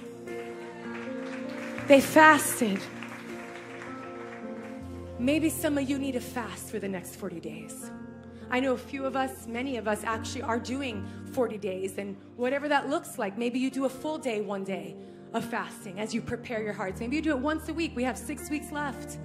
They 1.88 2.02
fasted. 2.02 2.80
Maybe 5.20 5.50
some 5.50 5.78
of 5.78 5.90
you 5.90 5.98
need 5.98 6.14
to 6.14 6.20
fast 6.20 6.70
for 6.70 6.80
the 6.80 6.90
next 6.90 7.16
40 7.16 7.40
days. 7.40 7.92
I 8.50 8.60
know 8.60 8.74
a 8.74 8.78
few 8.78 9.06
of 9.06 9.16
us, 9.16 9.48
many 9.48 9.78
of 9.78 9.88
us 9.88 10.04
actually 10.04 10.44
are 10.44 10.60
doing 10.60 11.08
40 11.36 11.58
days 11.58 11.98
and 11.98 12.16
whatever 12.38 12.70
that 12.70 12.90
looks 12.90 13.20
like. 13.20 13.38
Maybe 13.38 13.60
you 13.60 13.70
do 13.70 13.84
a 13.84 13.90
full 13.90 14.18
day 14.18 14.40
one 14.40 14.64
day 14.64 14.96
of 15.34 15.44
fasting 15.44 16.00
as 16.00 16.14
you 16.14 16.22
prepare 16.22 16.64
your 16.64 16.72
hearts. 16.72 17.02
Maybe 17.02 17.18
you 17.18 17.22
do 17.22 17.32
it 17.32 17.40
once 17.40 17.68
a 17.68 17.74
week. 17.74 17.92
We 17.94 18.06
have 18.06 18.18
six 18.18 18.50
weeks 18.50 18.72
left. 18.72 19.18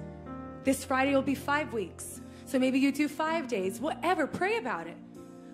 This 0.65 0.83
Friday 0.83 1.15
will 1.15 1.21
be 1.21 1.35
five 1.35 1.71
weeks. 1.71 2.19
So 2.45 2.59
maybe 2.59 2.79
you 2.79 2.91
do 2.91 3.07
five 3.07 3.47
days, 3.47 3.79
whatever. 3.79 4.27
Pray 4.27 4.57
about 4.57 4.87
it. 4.87 4.97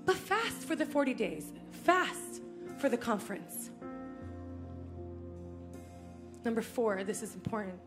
But 0.04 0.16
fast 0.16 0.64
for 0.64 0.76
the 0.76 0.86
40 0.86 1.14
days, 1.14 1.54
fast 1.84 2.42
for 2.80 2.90
the 2.90 2.98
conference. 2.98 3.70
Number 6.44 6.64
four, 6.64 7.04
this 7.04 7.22
is 7.22 7.36
important. 7.36 7.78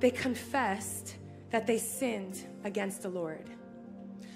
They 0.00 0.10
confessed 0.10 1.16
that 1.50 1.66
they 1.66 1.76
sinned 1.76 2.42
against 2.64 3.02
the 3.02 3.10
Lord. 3.10 3.50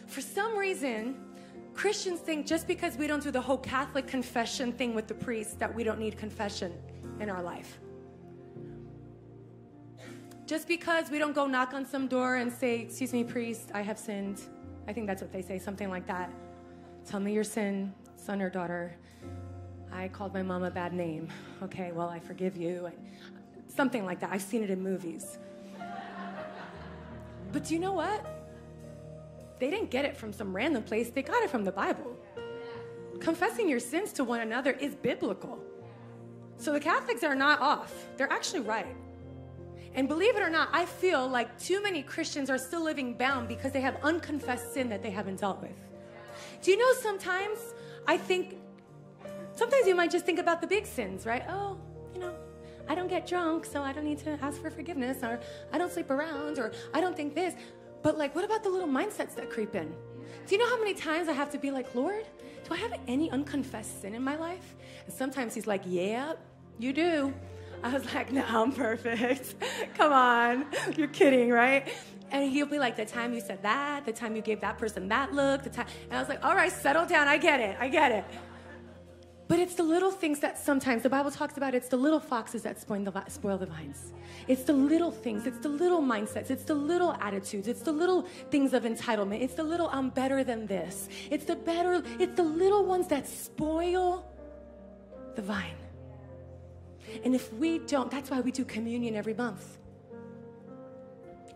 For 0.06 0.20
some 0.20 0.58
reason, 0.58 1.27
Christians 1.78 2.18
think 2.18 2.44
just 2.44 2.66
because 2.66 2.96
we 2.96 3.06
don't 3.06 3.22
do 3.22 3.30
the 3.30 3.40
whole 3.40 3.56
Catholic 3.56 4.08
confession 4.08 4.72
thing 4.72 4.96
with 4.96 5.06
the 5.06 5.14
priest 5.14 5.60
that 5.60 5.72
we 5.72 5.84
don't 5.84 6.00
need 6.00 6.18
confession 6.18 6.72
in 7.20 7.30
our 7.30 7.40
life. 7.40 7.78
Just 10.44 10.66
because 10.66 11.08
we 11.08 11.20
don't 11.20 11.36
go 11.36 11.46
knock 11.46 11.74
on 11.74 11.86
some 11.86 12.08
door 12.08 12.34
and 12.34 12.52
say, 12.52 12.80
Excuse 12.80 13.12
me, 13.12 13.22
priest, 13.22 13.70
I 13.74 13.82
have 13.82 13.96
sinned. 13.96 14.40
I 14.88 14.92
think 14.92 15.06
that's 15.06 15.22
what 15.22 15.30
they 15.30 15.40
say, 15.40 15.60
something 15.60 15.88
like 15.88 16.04
that. 16.08 16.32
Tell 17.08 17.20
me 17.20 17.32
your 17.32 17.44
sin, 17.44 17.94
son 18.16 18.42
or 18.42 18.50
daughter. 18.50 18.96
I 19.92 20.08
called 20.08 20.34
my 20.34 20.42
mom 20.42 20.64
a 20.64 20.72
bad 20.72 20.92
name. 20.92 21.28
Okay, 21.62 21.92
well, 21.92 22.08
I 22.08 22.18
forgive 22.18 22.56
you. 22.56 22.90
Something 23.68 24.04
like 24.04 24.18
that. 24.18 24.32
I've 24.32 24.42
seen 24.42 24.64
it 24.64 24.70
in 24.70 24.82
movies. 24.82 25.38
But 27.52 27.62
do 27.62 27.74
you 27.74 27.78
know 27.78 27.92
what? 27.92 28.37
They 29.58 29.70
didn't 29.70 29.90
get 29.90 30.04
it 30.04 30.16
from 30.16 30.32
some 30.32 30.54
random 30.54 30.82
place, 30.82 31.10
they 31.10 31.22
got 31.22 31.42
it 31.42 31.50
from 31.50 31.64
the 31.64 31.72
Bible. 31.72 32.16
Confessing 33.20 33.68
your 33.68 33.80
sins 33.80 34.12
to 34.14 34.24
one 34.24 34.40
another 34.40 34.72
is 34.72 34.94
biblical. 34.94 35.58
So 36.58 36.72
the 36.72 36.80
Catholics 36.80 37.22
are 37.22 37.34
not 37.34 37.60
off, 37.60 37.92
they're 38.16 38.32
actually 38.32 38.60
right. 38.60 38.96
And 39.94 40.06
believe 40.06 40.36
it 40.36 40.42
or 40.42 40.50
not, 40.50 40.68
I 40.72 40.84
feel 40.84 41.26
like 41.26 41.58
too 41.58 41.82
many 41.82 42.02
Christians 42.02 42.50
are 42.50 42.58
still 42.58 42.82
living 42.82 43.14
bound 43.14 43.48
because 43.48 43.72
they 43.72 43.80
have 43.80 43.96
unconfessed 44.02 44.72
sin 44.74 44.88
that 44.90 45.02
they 45.02 45.10
haven't 45.10 45.40
dealt 45.40 45.60
with. 45.60 45.76
Do 46.62 46.70
you 46.70 46.76
know 46.76 46.92
sometimes 47.00 47.58
I 48.06 48.16
think, 48.16 48.56
sometimes 49.54 49.86
you 49.86 49.94
might 49.94 50.10
just 50.10 50.24
think 50.24 50.38
about 50.38 50.60
the 50.60 50.66
big 50.66 50.86
sins, 50.86 51.26
right? 51.26 51.42
Oh, 51.48 51.78
you 52.14 52.20
know, 52.20 52.32
I 52.88 52.94
don't 52.94 53.08
get 53.08 53.26
drunk, 53.26 53.66
so 53.66 53.82
I 53.82 53.92
don't 53.92 54.04
need 54.04 54.18
to 54.20 54.30
ask 54.40 54.60
for 54.62 54.70
forgiveness, 54.70 55.22
or 55.22 55.40
I 55.72 55.78
don't 55.78 55.92
sleep 55.92 56.10
around, 56.10 56.58
or 56.58 56.72
I 56.94 57.00
don't 57.00 57.14
think 57.14 57.34
this. 57.34 57.54
But 58.08 58.16
like, 58.16 58.34
what 58.34 58.42
about 58.42 58.62
the 58.62 58.70
little 58.70 58.88
mindsets 58.88 59.34
that 59.34 59.50
creep 59.50 59.74
in? 59.74 59.94
Do 60.46 60.54
you 60.54 60.58
know 60.58 60.66
how 60.66 60.78
many 60.78 60.94
times 60.94 61.28
I 61.28 61.34
have 61.34 61.50
to 61.50 61.58
be 61.58 61.70
like, 61.70 61.94
Lord, 61.94 62.24
do 62.64 62.72
I 62.72 62.78
have 62.78 62.98
any 63.06 63.30
unconfessed 63.30 64.00
sin 64.00 64.14
in 64.14 64.22
my 64.22 64.34
life? 64.34 64.76
And 65.04 65.12
sometimes 65.12 65.54
he's 65.54 65.66
like, 65.66 65.82
Yeah, 65.84 66.32
you 66.78 66.94
do. 66.94 67.34
I 67.82 67.92
was 67.92 68.06
like, 68.14 68.32
No, 68.32 68.46
I'm 68.48 68.72
perfect. 68.72 69.56
Come 69.94 70.14
on. 70.14 70.64
You're 70.96 71.08
kidding, 71.08 71.50
right? 71.50 71.86
And 72.30 72.50
he'll 72.50 72.64
be 72.64 72.78
like, 72.78 72.96
The 72.96 73.04
time 73.04 73.34
you 73.34 73.42
said 73.42 73.62
that, 73.62 74.06
the 74.06 74.12
time 74.14 74.34
you 74.34 74.40
gave 74.40 74.62
that 74.62 74.78
person 74.78 75.06
that 75.08 75.34
look, 75.34 75.62
the 75.62 75.68
time. 75.68 75.88
And 76.04 76.14
I 76.14 76.18
was 76.18 76.30
like, 76.30 76.42
All 76.42 76.56
right, 76.56 76.72
settle 76.72 77.04
down. 77.04 77.28
I 77.28 77.36
get 77.36 77.60
it. 77.60 77.76
I 77.78 77.88
get 77.88 78.10
it. 78.10 78.24
But 79.48 79.58
it's 79.58 79.74
the 79.74 79.82
little 79.82 80.10
things 80.10 80.40
that 80.40 80.58
sometimes 80.58 81.02
the 81.02 81.08
Bible 81.08 81.30
talks 81.30 81.56
about. 81.56 81.74
It's 81.74 81.88
the 81.88 81.96
little 81.96 82.20
foxes 82.20 82.62
that 82.62 82.78
spoil 82.78 83.02
the, 83.02 83.24
spoil 83.28 83.56
the 83.56 83.64
vines. 83.64 84.12
It's 84.46 84.62
the 84.64 84.74
little 84.74 85.10
things. 85.10 85.46
It's 85.46 85.58
the 85.58 85.70
little 85.70 86.02
mindsets. 86.02 86.50
It's 86.50 86.64
the 86.64 86.74
little 86.74 87.14
attitudes. 87.14 87.66
It's 87.66 87.80
the 87.80 87.92
little 87.92 88.22
things 88.50 88.74
of 88.74 88.82
entitlement. 88.82 89.40
It's 89.40 89.54
the 89.54 89.62
little 89.62 89.88
I'm 89.90 90.10
better 90.10 90.44
than 90.44 90.66
this. 90.66 91.08
It's 91.30 91.46
the 91.46 91.56
better. 91.56 92.02
It's 92.18 92.36
the 92.36 92.42
little 92.42 92.84
ones 92.84 93.08
that 93.08 93.26
spoil 93.26 94.30
the 95.34 95.40
vine. 95.40 95.76
And 97.24 97.34
if 97.34 97.50
we 97.54 97.78
don't, 97.78 98.10
that's 98.10 98.30
why 98.30 98.40
we 98.40 98.52
do 98.52 98.66
communion 98.66 99.16
every 99.16 99.34
month. 99.34 99.78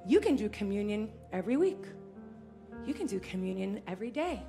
You 0.06 0.18
can 0.18 0.34
do 0.34 0.48
communion 0.48 1.10
every 1.30 1.58
week. 1.58 1.84
You 2.86 2.94
can 2.94 3.06
do 3.06 3.20
communion 3.20 3.82
every 3.86 4.10
day. 4.10 4.42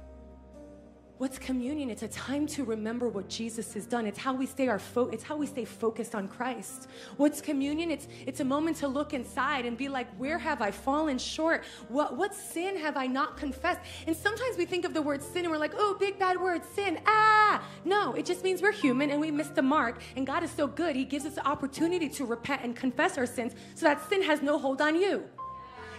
What's 1.20 1.38
communion? 1.38 1.92
It's 1.92 2.02
a 2.02 2.08
time 2.08 2.48
to 2.48 2.64
remember 2.64 3.08
what 3.08 3.30
Jesus 3.30 3.74
has 3.76 3.86
done. 3.86 4.08
It's 4.08 4.18
how 4.18 4.34
we 4.34 4.48
stay 4.48 4.68
our 4.68 4.80
fo- 4.80 5.10
it's 5.10 5.24
how 5.24 5.38
we 5.38 5.46
stay 5.46 5.64
focused 5.64 6.16
on 6.16 6.28
Christ. 6.28 6.88
What's 7.18 7.40
communion? 7.40 7.92
It's 7.92 8.08
it's 8.26 8.40
a 8.40 8.44
moment 8.44 8.78
to 8.78 8.88
look 8.88 9.14
inside 9.14 9.66
and 9.66 9.78
be 9.78 9.90
like, 9.90 10.08
where 10.18 10.40
have 10.40 10.60
I 10.62 10.72
fallen 10.72 11.20
short? 11.20 11.66
What 11.88 12.18
what 12.18 12.34
sin 12.34 12.78
have 12.78 12.98
I 12.98 13.06
not 13.06 13.38
confessed? 13.38 13.82
And 14.08 14.18
sometimes 14.18 14.58
we 14.58 14.66
think 14.66 14.86
of 14.86 14.96
the 14.96 15.04
word 15.04 15.22
sin 15.22 15.46
and 15.46 15.52
we're 15.52 15.60
like, 15.60 15.76
oh, 15.78 15.96
big 16.00 16.18
bad 16.18 16.42
word, 16.42 16.66
sin. 16.74 17.00
Ah, 17.06 17.64
no, 17.86 18.14
it 18.14 18.26
just 18.26 18.44
means 18.44 18.64
we're 18.64 18.72
human 18.72 19.12
and 19.12 19.22
we 19.22 19.30
missed 19.30 19.54
the 19.54 19.62
mark. 19.62 20.02
And 20.16 20.26
God 20.26 20.44
is 20.44 20.50
so 20.50 20.66
good; 20.66 20.96
He 20.96 21.06
gives 21.06 21.28
us 21.28 21.36
the 21.36 21.48
opportunity 21.48 22.10
to 22.10 22.26
repent 22.26 22.64
and 22.64 22.76
confess 22.76 23.20
our 23.20 23.28
sins, 23.28 23.54
so 23.76 23.86
that 23.86 24.10
sin 24.10 24.24
has 24.24 24.42
no 24.42 24.58
hold 24.58 24.82
on 24.82 24.96
you. 24.96 25.24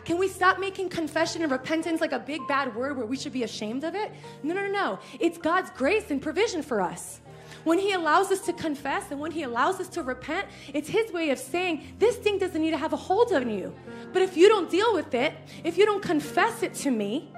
Can 0.04 0.18
we 0.18 0.28
stop 0.28 0.58
making 0.58 0.90
confession 0.90 1.42
and 1.42 1.50
repentance 1.50 2.00
like 2.00 2.12
a 2.12 2.18
big 2.18 2.46
bad 2.46 2.74
word 2.74 2.96
where 2.96 3.06
we 3.06 3.16
should 3.16 3.32
be 3.32 3.42
ashamed 3.42 3.84
of 3.84 3.94
it? 3.94 4.12
No, 4.42 4.54
no, 4.54 4.66
no, 4.66 4.72
no. 4.72 4.98
It's 5.18 5.38
God's 5.38 5.70
grace 5.70 6.10
and 6.10 6.20
provision 6.20 6.62
for 6.62 6.80
us. 6.80 7.20
When 7.64 7.78
He 7.78 7.92
allows 7.92 8.30
us 8.30 8.40
to 8.42 8.52
confess 8.52 9.10
and 9.10 9.18
when 9.18 9.30
He 9.30 9.44
allows 9.44 9.80
us 9.80 9.88
to 9.88 10.02
repent, 10.02 10.46
it's 10.74 10.88
His 10.88 11.10
way 11.12 11.30
of 11.30 11.38
saying, 11.38 11.96
This 11.98 12.16
thing 12.16 12.38
doesn't 12.38 12.60
need 12.60 12.72
to 12.72 12.76
have 12.76 12.92
a 12.92 12.96
hold 12.96 13.32
on 13.32 13.48
you. 13.48 13.74
But 14.12 14.20
if 14.20 14.36
you 14.36 14.48
don't 14.48 14.70
deal 14.70 14.92
with 14.92 15.14
it, 15.14 15.32
if 15.64 15.78
you 15.78 15.86
don't 15.86 16.02
confess 16.02 16.62
it 16.62 16.74
to 16.74 16.90
me, 16.90 17.32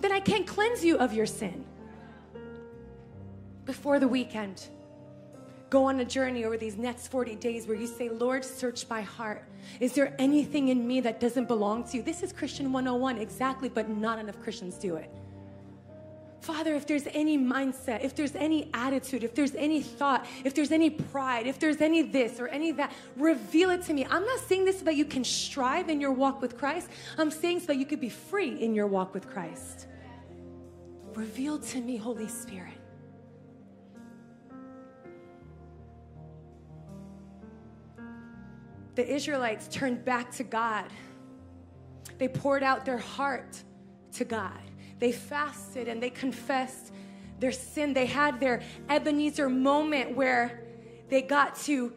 then 0.00 0.12
I 0.12 0.20
can't 0.20 0.46
cleanse 0.46 0.84
you 0.84 0.98
of 0.98 1.12
your 1.12 1.26
sin. 1.26 1.64
Before 3.64 3.98
the 3.98 4.06
weekend, 4.06 4.68
go 5.70 5.84
on 5.84 6.00
a 6.00 6.04
journey 6.04 6.44
over 6.44 6.56
these 6.56 6.76
next 6.76 7.08
40 7.08 7.34
days 7.36 7.66
where 7.66 7.76
you 7.76 7.86
say, 7.86 8.08
Lord, 8.08 8.44
search 8.44 8.88
my 8.88 9.02
heart. 9.02 9.44
Is 9.80 9.92
there 9.92 10.14
anything 10.18 10.68
in 10.68 10.86
me 10.86 11.00
that 11.00 11.20
doesn't 11.20 11.48
belong 11.48 11.84
to 11.84 11.96
you? 11.96 12.02
This 12.02 12.22
is 12.22 12.32
Christian 12.32 12.72
101, 12.72 13.18
exactly, 13.18 13.68
but 13.68 13.88
not 13.88 14.18
enough 14.18 14.40
Christians 14.40 14.76
do 14.76 14.96
it. 14.96 15.10
Father, 16.40 16.76
if 16.76 16.86
there's 16.86 17.08
any 17.08 17.36
mindset, 17.36 18.04
if 18.04 18.14
there's 18.14 18.36
any 18.36 18.70
attitude, 18.72 19.24
if 19.24 19.34
there's 19.34 19.56
any 19.56 19.82
thought, 19.82 20.24
if 20.44 20.54
there's 20.54 20.70
any 20.70 20.90
pride, 20.90 21.48
if 21.48 21.58
there's 21.58 21.80
any 21.80 22.02
this 22.02 22.38
or 22.38 22.46
any 22.46 22.70
that, 22.70 22.92
reveal 23.16 23.70
it 23.70 23.82
to 23.86 23.92
me. 23.92 24.06
I'm 24.08 24.24
not 24.24 24.38
saying 24.40 24.64
this 24.64 24.78
so 24.78 24.84
that 24.84 24.94
you 24.94 25.04
can 25.04 25.24
strive 25.24 25.88
in 25.88 26.00
your 26.00 26.12
walk 26.12 26.40
with 26.40 26.56
Christ. 26.56 26.88
I'm 27.18 27.32
saying 27.32 27.60
so 27.60 27.66
that 27.66 27.78
you 27.78 27.84
could 27.84 28.00
be 28.00 28.10
free 28.10 28.62
in 28.62 28.76
your 28.76 28.86
walk 28.86 29.12
with 29.12 29.28
Christ. 29.28 29.88
Reveal 31.14 31.58
to 31.58 31.80
me, 31.80 31.96
Holy 31.96 32.28
Spirit. 32.28 32.75
The 38.96 39.06
Israelites 39.06 39.68
turned 39.68 40.04
back 40.04 40.32
to 40.32 40.42
God. 40.42 40.86
They 42.18 42.28
poured 42.28 42.62
out 42.62 42.84
their 42.84 42.98
heart 42.98 43.62
to 44.12 44.24
God. 44.24 44.58
They 44.98 45.12
fasted 45.12 45.86
and 45.86 46.02
they 46.02 46.10
confessed 46.10 46.92
their 47.38 47.52
sin. 47.52 47.92
They 47.92 48.06
had 48.06 48.40
their 48.40 48.62
Ebenezer 48.88 49.50
moment 49.50 50.16
where 50.16 50.62
they 51.10 51.20
got 51.20 51.56
to 51.64 51.92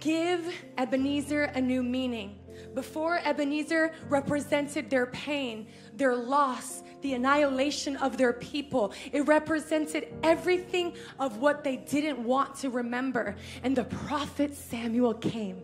give 0.00 0.52
Ebenezer 0.76 1.44
a 1.44 1.60
new 1.60 1.84
meaning. 1.84 2.40
Before, 2.74 3.20
Ebenezer 3.24 3.92
represented 4.08 4.90
their 4.90 5.06
pain, 5.06 5.68
their 5.94 6.16
loss, 6.16 6.82
the 7.00 7.14
annihilation 7.14 7.96
of 7.96 8.16
their 8.16 8.32
people. 8.32 8.92
It 9.12 9.20
represented 9.20 10.08
everything 10.24 10.94
of 11.18 11.38
what 11.38 11.62
they 11.62 11.76
didn't 11.76 12.18
want 12.18 12.56
to 12.56 12.70
remember. 12.70 13.36
And 13.62 13.74
the 13.74 13.84
prophet 13.84 14.54
Samuel 14.54 15.14
came 15.14 15.62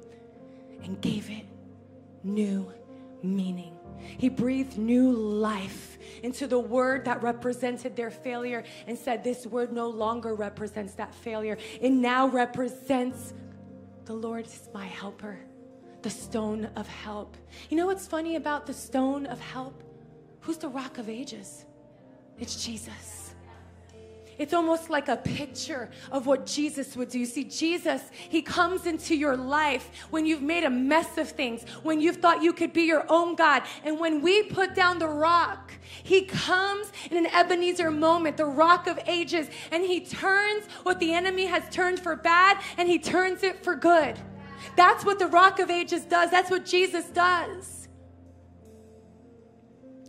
and 0.84 1.00
gave 1.00 1.30
it 1.30 1.46
new 2.22 2.72
meaning. 3.22 3.76
He 4.18 4.28
breathed 4.28 4.78
new 4.78 5.10
life 5.12 5.98
into 6.22 6.46
the 6.46 6.58
word 6.58 7.04
that 7.06 7.22
represented 7.22 7.96
their 7.96 8.10
failure 8.10 8.64
and 8.86 8.96
said, 8.96 9.24
This 9.24 9.46
word 9.46 9.72
no 9.72 9.88
longer 9.88 10.34
represents 10.34 10.94
that 10.94 11.14
failure. 11.14 11.58
It 11.80 11.90
now 11.90 12.28
represents 12.28 13.34
the 14.04 14.14
Lord 14.14 14.46
is 14.46 14.68
my 14.72 14.86
helper, 14.86 15.38
the 16.02 16.10
stone 16.10 16.66
of 16.76 16.86
help. 16.86 17.36
You 17.68 17.76
know 17.76 17.86
what's 17.86 18.06
funny 18.06 18.36
about 18.36 18.66
the 18.66 18.74
stone 18.74 19.26
of 19.26 19.40
help? 19.40 19.82
Who's 20.40 20.58
the 20.58 20.68
rock 20.68 20.98
of 20.98 21.08
ages? 21.08 21.64
It's 22.38 22.64
Jesus. 22.64 23.15
It's 24.38 24.52
almost 24.52 24.90
like 24.90 25.08
a 25.08 25.16
picture 25.16 25.88
of 26.12 26.26
what 26.26 26.44
Jesus 26.44 26.94
would 26.96 27.08
do. 27.08 27.18
You 27.18 27.26
see, 27.26 27.44
Jesus, 27.44 28.02
He 28.12 28.42
comes 28.42 28.86
into 28.86 29.16
your 29.16 29.36
life 29.36 29.90
when 30.10 30.26
you've 30.26 30.42
made 30.42 30.64
a 30.64 30.70
mess 30.70 31.16
of 31.16 31.30
things, 31.30 31.64
when 31.82 32.00
you've 32.00 32.16
thought 32.16 32.42
you 32.42 32.52
could 32.52 32.72
be 32.72 32.82
your 32.82 33.06
own 33.08 33.34
God. 33.34 33.62
And 33.84 33.98
when 33.98 34.20
we 34.20 34.42
put 34.42 34.74
down 34.74 34.98
the 34.98 35.08
rock, 35.08 35.72
He 36.02 36.22
comes 36.22 36.92
in 37.10 37.16
an 37.16 37.26
Ebenezer 37.26 37.90
moment, 37.90 38.36
the 38.36 38.46
rock 38.46 38.86
of 38.86 38.98
ages, 39.06 39.48
and 39.72 39.82
He 39.82 40.00
turns 40.00 40.66
what 40.82 41.00
the 41.00 41.14
enemy 41.14 41.46
has 41.46 41.64
turned 41.70 41.98
for 41.98 42.14
bad 42.14 42.58
and 42.76 42.88
He 42.88 42.98
turns 42.98 43.42
it 43.42 43.64
for 43.64 43.74
good. 43.74 44.18
That's 44.76 45.04
what 45.04 45.18
the 45.18 45.28
rock 45.28 45.60
of 45.60 45.70
ages 45.70 46.04
does. 46.04 46.30
That's 46.30 46.50
what 46.50 46.66
Jesus 46.66 47.06
does. 47.06 47.88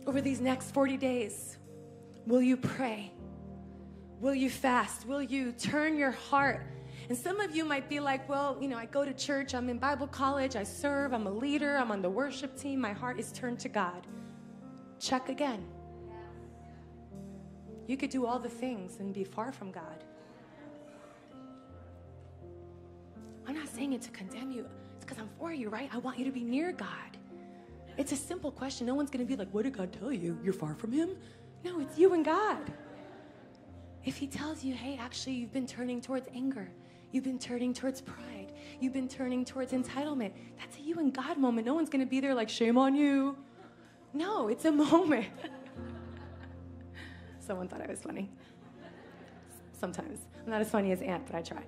Over 0.06 0.20
these 0.20 0.40
next 0.40 0.72
40 0.72 0.96
days, 0.96 1.58
will 2.26 2.42
you 2.42 2.56
pray? 2.56 3.12
Will 4.20 4.34
you 4.34 4.50
fast? 4.50 5.06
Will 5.06 5.22
you 5.22 5.52
turn 5.52 5.96
your 5.96 6.10
heart? 6.10 6.66
And 7.08 7.16
some 7.16 7.40
of 7.40 7.54
you 7.54 7.64
might 7.64 7.88
be 7.88 8.00
like, 8.00 8.28
well, 8.28 8.58
you 8.60 8.68
know, 8.68 8.76
I 8.76 8.84
go 8.84 9.04
to 9.04 9.14
church, 9.14 9.54
I'm 9.54 9.68
in 9.68 9.78
Bible 9.78 10.06
college, 10.06 10.56
I 10.56 10.62
serve, 10.62 11.14
I'm 11.14 11.26
a 11.26 11.30
leader, 11.30 11.76
I'm 11.76 11.90
on 11.90 12.02
the 12.02 12.10
worship 12.10 12.58
team, 12.58 12.80
my 12.80 12.92
heart 12.92 13.18
is 13.18 13.32
turned 13.32 13.58
to 13.60 13.68
God. 13.68 14.06
Check 14.98 15.28
again. 15.28 15.64
You 17.86 17.96
could 17.96 18.10
do 18.10 18.26
all 18.26 18.38
the 18.38 18.48
things 18.50 18.98
and 19.00 19.14
be 19.14 19.24
far 19.24 19.52
from 19.52 19.70
God. 19.70 20.04
I'm 23.46 23.54
not 23.54 23.68
saying 23.68 23.94
it 23.94 24.02
to 24.02 24.10
condemn 24.10 24.50
you, 24.50 24.66
it's 24.96 25.06
because 25.06 25.18
I'm 25.18 25.30
for 25.38 25.52
you, 25.52 25.70
right? 25.70 25.88
I 25.94 25.98
want 25.98 26.18
you 26.18 26.26
to 26.26 26.32
be 26.32 26.42
near 26.42 26.72
God. 26.72 27.16
It's 27.96 28.12
a 28.12 28.16
simple 28.16 28.50
question. 28.50 28.86
No 28.86 28.94
one's 28.94 29.10
going 29.10 29.24
to 29.24 29.28
be 29.28 29.36
like, 29.36 29.48
what 29.52 29.64
did 29.64 29.76
God 29.76 29.92
tell 29.92 30.12
you? 30.12 30.38
You're 30.44 30.52
far 30.52 30.74
from 30.74 30.92
Him? 30.92 31.16
No, 31.64 31.80
it's 31.80 31.98
you 31.98 32.12
and 32.12 32.24
God. 32.24 32.70
If 34.04 34.16
he 34.16 34.26
tells 34.26 34.64
you, 34.64 34.74
hey, 34.74 34.98
actually, 35.00 35.34
you've 35.34 35.52
been 35.52 35.66
turning 35.66 36.00
towards 36.00 36.28
anger, 36.34 36.70
you've 37.12 37.24
been 37.24 37.38
turning 37.38 37.74
towards 37.74 38.00
pride, 38.00 38.52
you've 38.80 38.92
been 38.92 39.08
turning 39.08 39.44
towards 39.44 39.72
entitlement, 39.72 40.32
that's 40.58 40.78
a 40.78 40.80
you 40.80 40.98
and 40.98 41.12
God 41.12 41.36
moment. 41.38 41.66
No 41.66 41.74
one's 41.74 41.88
gonna 41.88 42.06
be 42.06 42.20
there 42.20 42.34
like, 42.34 42.48
shame 42.48 42.78
on 42.78 42.94
you. 42.94 43.36
No, 44.12 44.48
it's 44.48 44.64
a 44.64 44.72
moment. 44.86 45.26
Someone 47.40 47.68
thought 47.68 47.82
I 47.82 47.86
was 47.86 48.00
funny. 48.00 48.30
Sometimes. 49.78 50.20
I'm 50.44 50.50
not 50.50 50.60
as 50.60 50.70
funny 50.70 50.92
as 50.92 51.02
Aunt, 51.02 51.26
but 51.26 51.36
I 51.36 51.42
try. 51.42 51.62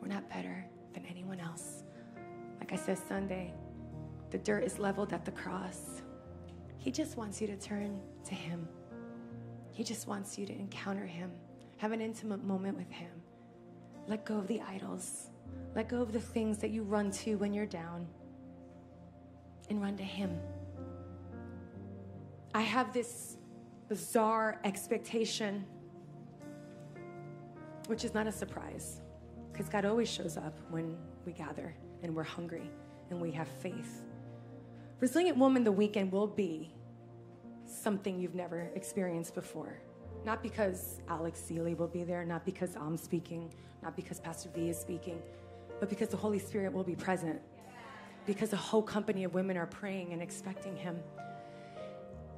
We're 0.00 0.08
not 0.08 0.28
better 0.28 0.64
than 0.94 1.04
anyone 1.06 1.40
else. 1.40 1.82
Like 2.58 2.72
I 2.72 2.76
said 2.76 2.98
Sunday, 2.98 3.52
the 4.30 4.38
dirt 4.38 4.64
is 4.64 4.78
leveled 4.78 5.12
at 5.12 5.24
the 5.24 5.32
cross. 5.32 6.02
He 6.78 6.90
just 6.90 7.16
wants 7.16 7.40
you 7.40 7.46
to 7.48 7.56
turn 7.56 8.00
to 8.24 8.34
Him. 8.34 8.68
He 9.80 9.84
just 9.84 10.06
wants 10.06 10.36
you 10.36 10.44
to 10.44 10.52
encounter 10.52 11.06
Him, 11.06 11.30
have 11.78 11.92
an 11.92 12.02
intimate 12.02 12.44
moment 12.44 12.76
with 12.76 12.90
Him. 12.90 13.08
Let 14.08 14.26
go 14.26 14.36
of 14.36 14.46
the 14.46 14.60
idols, 14.60 15.30
let 15.74 15.88
go 15.88 16.02
of 16.02 16.12
the 16.12 16.20
things 16.20 16.58
that 16.58 16.68
you 16.68 16.82
run 16.82 17.10
to 17.12 17.36
when 17.36 17.54
you're 17.54 17.64
down, 17.64 18.06
and 19.70 19.80
run 19.80 19.96
to 19.96 20.02
Him. 20.02 20.38
I 22.54 22.60
have 22.60 22.92
this 22.92 23.38
bizarre 23.88 24.60
expectation, 24.64 25.64
which 27.86 28.04
is 28.04 28.12
not 28.12 28.26
a 28.26 28.32
surprise, 28.32 29.00
because 29.50 29.70
God 29.70 29.86
always 29.86 30.10
shows 30.10 30.36
up 30.36 30.58
when 30.68 30.94
we 31.24 31.32
gather 31.32 31.74
and 32.02 32.14
we're 32.14 32.22
hungry 32.22 32.70
and 33.08 33.18
we 33.18 33.30
have 33.30 33.48
faith. 33.48 34.02
Resilient 35.00 35.38
Woman 35.38 35.64
the 35.64 35.72
weekend 35.72 36.12
will 36.12 36.26
be 36.26 36.70
something 37.70 38.18
you've 38.18 38.34
never 38.34 38.70
experienced 38.74 39.34
before. 39.34 39.78
Not 40.24 40.42
because 40.42 41.00
Alex 41.08 41.40
Seeley 41.40 41.74
will 41.74 41.88
be 41.88 42.04
there, 42.04 42.24
not 42.24 42.44
because 42.44 42.76
I'm 42.76 42.96
speaking, 42.96 43.52
not 43.82 43.96
because 43.96 44.20
Pastor 44.20 44.50
V 44.54 44.68
is 44.68 44.78
speaking, 44.78 45.20
but 45.78 45.88
because 45.88 46.08
the 46.08 46.16
Holy 46.16 46.38
Spirit 46.38 46.72
will 46.72 46.84
be 46.84 46.94
present. 46.94 47.40
Because 48.26 48.50
the 48.50 48.56
whole 48.56 48.82
company 48.82 49.24
of 49.24 49.34
women 49.34 49.56
are 49.56 49.66
praying 49.66 50.12
and 50.12 50.20
expecting 50.20 50.76
Him. 50.76 50.98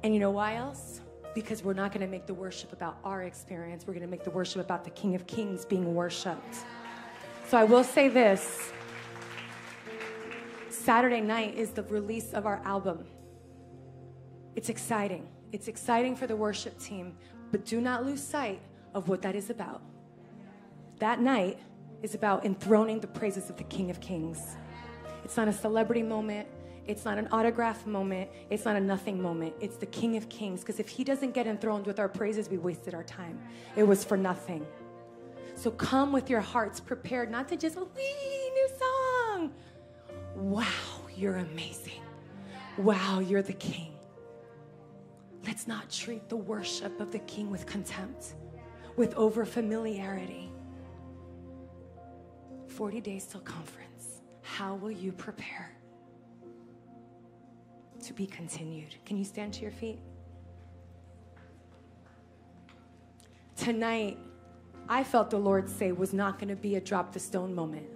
And 0.03 0.13
you 0.13 0.19
know 0.19 0.31
why 0.31 0.55
else? 0.55 1.01
because 1.33 1.63
we're 1.63 1.73
not 1.73 1.91
going 1.91 2.05
to 2.05 2.11
make 2.11 2.25
the 2.25 2.33
worship 2.33 2.73
about 2.73 2.97
our 3.03 3.23
experience. 3.23 3.85
We're 3.87 3.93
going 3.93 4.05
to 4.05 4.11
make 4.11 4.23
the 4.23 4.31
worship 4.31 4.61
about 4.61 4.83
the 4.83 4.89
King 4.91 5.15
of 5.15 5.25
Kings 5.27 5.65
being 5.65 5.95
worshiped. 5.95 6.57
So 7.47 7.57
I 7.57 7.63
will 7.63 7.83
say 7.83 8.07
this 8.07 8.71
Saturday 10.69 11.21
night 11.21 11.55
is 11.55 11.71
the 11.71 11.83
release 11.83 12.33
of 12.33 12.45
our 12.45 12.61
album. 12.65 13.05
It's 14.55 14.69
exciting. 14.69 15.27
It's 15.51 15.67
exciting 15.67 16.15
for 16.15 16.27
the 16.27 16.35
worship 16.35 16.79
team, 16.79 17.15
but 17.51 17.65
do 17.65 17.81
not 17.81 18.05
lose 18.05 18.23
sight 18.23 18.61
of 18.93 19.07
what 19.07 19.21
that 19.21 19.35
is 19.35 19.49
about. 19.49 19.81
That 20.99 21.19
night 21.19 21.59
is 22.01 22.15
about 22.15 22.45
enthroning 22.45 22.99
the 22.99 23.07
praises 23.07 23.49
of 23.49 23.57
the 23.57 23.63
King 23.63 23.89
of 23.89 23.99
Kings. 23.99 24.55
It's 25.23 25.37
not 25.37 25.47
a 25.47 25.53
celebrity 25.53 26.03
moment. 26.03 26.47
It's 26.85 27.05
not 27.05 27.17
an 27.17 27.29
autograph 27.31 27.85
moment. 27.87 28.29
It's 28.49 28.65
not 28.65 28.75
a 28.75 28.81
nothing 28.81 29.21
moment. 29.21 29.53
It's 29.61 29.77
the 29.77 29.85
King 29.85 30.17
of 30.17 30.27
Kings. 30.29 30.61
Because 30.61 30.79
if 30.79 30.89
he 30.89 31.03
doesn't 31.03 31.33
get 31.33 31.47
enthroned 31.47 31.85
with 31.85 31.97
our 31.97 32.09
praises, 32.09 32.49
we 32.49 32.57
wasted 32.57 32.93
our 32.93 33.03
time. 33.03 33.39
It 33.75 33.83
was 33.83 34.03
for 34.03 34.17
nothing. 34.17 34.65
So 35.55 35.71
come 35.71 36.11
with 36.11 36.29
your 36.29 36.41
hearts 36.41 36.79
prepared, 36.79 37.31
not 37.31 37.47
to 37.49 37.55
just, 37.55 37.77
wee, 37.77 38.51
new 38.53 38.69
song. 38.79 39.53
Wow, 40.35 40.65
you're 41.15 41.37
amazing. 41.37 42.01
Wow, 42.77 43.19
you're 43.19 43.43
the 43.43 43.53
King. 43.53 43.92
Let's 45.45 45.67
not 45.67 45.89
treat 45.89 46.29
the 46.29 46.37
worship 46.37 46.99
of 46.99 47.11
the 47.11 47.19
King 47.19 47.49
with 47.49 47.65
contempt, 47.65 48.33
with 48.95 49.13
over 49.15 49.45
familiarity. 49.45 50.51
40 52.67 53.01
days 53.01 53.25
till 53.25 53.41
conference. 53.41 54.21
How 54.41 54.75
will 54.75 54.91
you 54.91 55.11
prepare? 55.11 55.77
to 58.03 58.13
be 58.13 58.25
continued. 58.25 58.95
Can 59.05 59.17
you 59.17 59.23
stand 59.23 59.53
to 59.53 59.61
your 59.61 59.71
feet? 59.71 59.99
Tonight, 63.55 64.17
I 64.89 65.03
felt 65.03 65.29
the 65.29 65.37
Lord 65.37 65.69
say 65.69 65.91
was 65.91 66.13
not 66.13 66.37
going 66.37 66.49
to 66.49 66.55
be 66.55 66.75
a 66.75 66.81
drop 66.81 67.13
the 67.13 67.19
stone 67.19 67.55
moment. 67.55 67.87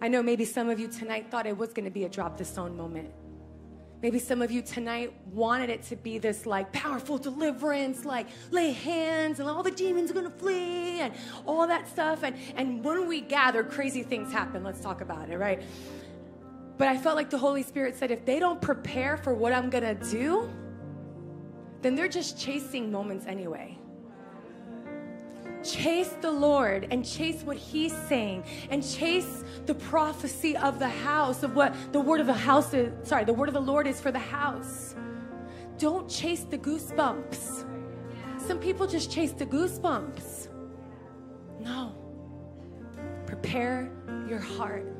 I 0.00 0.08
know 0.08 0.22
maybe 0.22 0.44
some 0.44 0.68
of 0.68 0.78
you 0.78 0.88
tonight 0.88 1.30
thought 1.30 1.46
it 1.46 1.56
was 1.56 1.72
going 1.72 1.84
to 1.84 1.90
be 1.90 2.04
a 2.04 2.08
drop 2.08 2.36
the 2.36 2.44
stone 2.44 2.76
moment. 2.76 3.10
Maybe 4.02 4.18
some 4.18 4.42
of 4.42 4.50
you 4.50 4.60
tonight 4.60 5.12
wanted 5.32 5.70
it 5.70 5.82
to 5.84 5.96
be 5.96 6.18
this 6.18 6.44
like 6.44 6.70
powerful 6.72 7.16
deliverance, 7.18 8.04
like 8.04 8.26
lay 8.50 8.72
hands 8.72 9.40
and 9.40 9.48
all 9.48 9.62
the 9.62 9.70
demons 9.70 10.10
are 10.10 10.14
gonna 10.14 10.30
flee 10.30 11.00
and 11.00 11.14
all 11.46 11.66
that 11.66 11.88
stuff. 11.88 12.22
And, 12.22 12.36
and 12.56 12.84
when 12.84 13.08
we 13.08 13.22
gather, 13.22 13.64
crazy 13.64 14.02
things 14.02 14.32
happen. 14.32 14.62
Let's 14.62 14.80
talk 14.80 15.00
about 15.00 15.30
it, 15.30 15.38
right? 15.38 15.62
But 16.78 16.88
I 16.88 16.98
felt 16.98 17.16
like 17.16 17.30
the 17.30 17.38
Holy 17.38 17.62
Spirit 17.62 17.96
said, 17.96 18.10
if 18.10 18.26
they 18.26 18.38
don't 18.38 18.60
prepare 18.60 19.16
for 19.16 19.32
what 19.32 19.52
I'm 19.52 19.70
gonna 19.70 19.94
do, 19.94 20.50
then 21.80 21.94
they're 21.94 22.08
just 22.08 22.38
chasing 22.38 22.92
moments 22.92 23.26
anyway. 23.26 23.78
Chase 25.66 26.14
the 26.20 26.30
Lord 26.30 26.86
and 26.90 27.04
chase 27.04 27.42
what 27.42 27.56
He's 27.56 27.96
saying 28.08 28.44
and 28.70 28.86
chase 28.86 29.44
the 29.66 29.74
prophecy 29.74 30.56
of 30.56 30.78
the 30.78 30.88
house, 30.88 31.42
of 31.42 31.56
what 31.56 31.74
the 31.92 32.00
word 32.00 32.20
of 32.20 32.26
the 32.26 32.34
house 32.34 32.72
is, 32.72 32.92
sorry, 33.08 33.24
the 33.24 33.34
word 33.34 33.48
of 33.48 33.54
the 33.54 33.60
Lord 33.60 33.86
is 33.86 34.00
for 34.00 34.12
the 34.12 34.18
house. 34.18 34.94
Don't 35.78 36.08
chase 36.08 36.44
the 36.44 36.58
goosebumps. 36.58 37.64
Some 38.38 38.58
people 38.58 38.86
just 38.86 39.10
chase 39.10 39.32
the 39.32 39.46
goosebumps. 39.46 40.48
No. 41.60 41.94
Prepare 43.26 43.90
your 44.28 44.38
heart 44.38 44.96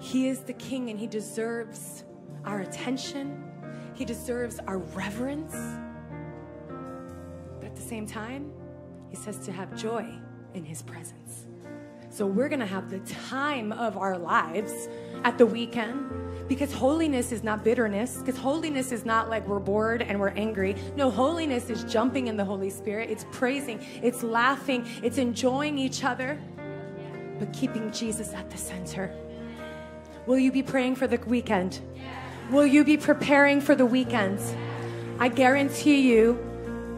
he 0.00 0.28
is 0.28 0.40
the 0.40 0.54
King 0.54 0.88
and 0.90 0.98
He 0.98 1.06
deserves 1.06 2.04
our 2.44 2.60
attention, 2.60 3.44
He 3.94 4.04
deserves 4.04 4.58
our 4.66 4.78
reverence. 4.78 5.54
But 7.60 7.66
at 7.66 7.76
the 7.76 7.82
same 7.82 8.06
time, 8.06 8.50
He 9.10 9.16
says 9.16 9.38
to 9.40 9.52
have 9.52 9.76
joy 9.76 10.06
in 10.54 10.64
His 10.64 10.82
presence. 10.82 11.46
So 12.08 12.26
we're 12.26 12.48
gonna 12.48 12.66
have 12.66 12.90
the 12.90 12.98
time 13.00 13.70
of 13.72 13.96
our 13.96 14.18
lives 14.18 14.88
at 15.24 15.38
the 15.38 15.46
weekend 15.46 16.10
because 16.48 16.72
holiness 16.72 17.30
is 17.30 17.44
not 17.44 17.62
bitterness, 17.62 18.16
because 18.16 18.36
holiness 18.36 18.90
is 18.90 19.04
not 19.04 19.30
like 19.30 19.46
we're 19.46 19.60
bored 19.60 20.02
and 20.02 20.18
we're 20.18 20.30
angry. 20.30 20.74
No, 20.96 21.08
holiness 21.08 21.70
is 21.70 21.84
jumping 21.84 22.26
in 22.26 22.36
the 22.36 22.44
Holy 22.44 22.70
Spirit, 22.70 23.10
it's 23.10 23.24
praising, 23.30 23.80
it's 24.02 24.24
laughing, 24.24 24.84
it's 25.04 25.18
enjoying 25.18 25.78
each 25.78 26.02
other, 26.02 26.36
but 27.38 27.52
keeping 27.52 27.92
Jesus 27.92 28.32
at 28.34 28.50
the 28.50 28.58
center. 28.58 29.14
Will 30.26 30.38
you 30.38 30.50
be 30.50 30.64
praying 30.64 30.96
for 30.96 31.06
the 31.06 31.18
weekend? 31.18 31.80
Will 32.50 32.66
you 32.66 32.82
be 32.82 32.96
preparing 32.96 33.60
for 33.60 33.76
the 33.76 33.86
weekend? 33.86 34.40
I 35.20 35.28
guarantee 35.28 36.00
you, 36.00 36.49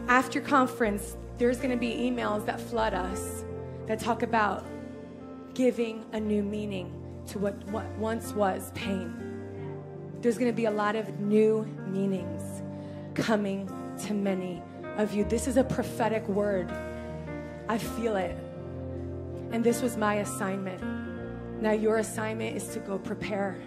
after 0.07 0.41
conference, 0.41 1.15
there's 1.37 1.57
going 1.57 1.71
to 1.71 1.77
be 1.77 1.93
emails 1.93 2.45
that 2.45 2.59
flood 2.59 2.93
us 2.93 3.43
that 3.87 3.99
talk 3.99 4.23
about 4.23 4.65
giving 5.53 6.05
a 6.13 6.19
new 6.19 6.43
meaning 6.43 6.91
to 7.27 7.39
what, 7.39 7.55
what 7.67 7.85
once 7.97 8.33
was 8.33 8.71
pain. 8.75 9.13
There's 10.21 10.37
going 10.37 10.51
to 10.51 10.55
be 10.55 10.65
a 10.65 10.71
lot 10.71 10.95
of 10.95 11.19
new 11.19 11.65
meanings 11.87 12.61
coming 13.13 13.69
to 14.05 14.13
many 14.13 14.61
of 14.97 15.13
you. 15.13 15.23
This 15.23 15.47
is 15.47 15.57
a 15.57 15.63
prophetic 15.63 16.27
word. 16.27 16.71
I 17.67 17.77
feel 17.77 18.15
it. 18.15 18.35
And 19.51 19.63
this 19.63 19.81
was 19.81 19.97
my 19.97 20.15
assignment. 20.15 20.81
Now, 21.61 21.71
your 21.71 21.97
assignment 21.97 22.57
is 22.57 22.67
to 22.69 22.79
go 22.79 22.97
prepare 22.97 23.57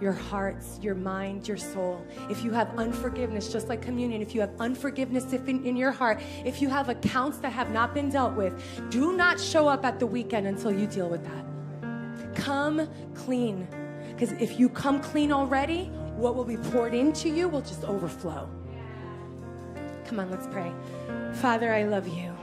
your 0.00 0.12
hearts, 0.12 0.78
your 0.82 0.94
mind, 0.94 1.48
your 1.48 1.56
soul. 1.56 2.04
If 2.28 2.44
you 2.44 2.50
have 2.52 2.76
unforgiveness, 2.78 3.52
just 3.52 3.68
like 3.68 3.80
communion, 3.82 4.20
if 4.20 4.34
you 4.34 4.40
have 4.40 4.50
unforgiveness 4.58 5.32
in, 5.32 5.64
in, 5.64 5.76
your 5.76 5.92
heart, 5.92 6.20
if 6.44 6.60
you 6.60 6.68
have 6.68 6.88
accounts 6.88 7.38
that 7.38 7.52
have 7.52 7.70
not 7.70 7.94
been 7.94 8.10
dealt 8.10 8.34
with, 8.34 8.54
do 8.90 9.16
not 9.16 9.40
show 9.40 9.68
up 9.68 9.84
at 9.84 9.98
the 9.98 10.06
weekend 10.06 10.46
until 10.46 10.72
you 10.72 10.86
deal 10.86 11.08
with 11.08 11.24
that. 11.24 12.34
Come 12.34 12.88
clean. 13.14 13.66
Because 14.10 14.32
if 14.32 14.58
you 14.58 14.68
come 14.68 15.00
clean 15.00 15.32
already, 15.32 15.84
what 16.16 16.34
will 16.34 16.44
be 16.44 16.56
poured 16.56 16.94
into 16.94 17.28
you 17.28 17.48
will 17.48 17.62
just 17.62 17.84
overflow. 17.84 18.48
Come 20.04 20.20
on, 20.20 20.30
let's 20.30 20.46
pray. 20.46 20.72
Father, 21.34 21.72
I 21.72 21.84
love 21.84 22.06
you. 22.06 22.35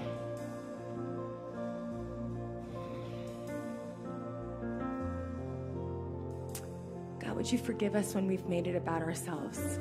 Would 7.43 7.51
you 7.51 7.57
forgive 7.57 7.93
us 7.93 8.15
when 8.15 8.25
we've 8.25 8.47
made 8.47 8.67
it 8.67 8.75
about 8.77 9.01
ourselves? 9.01 9.77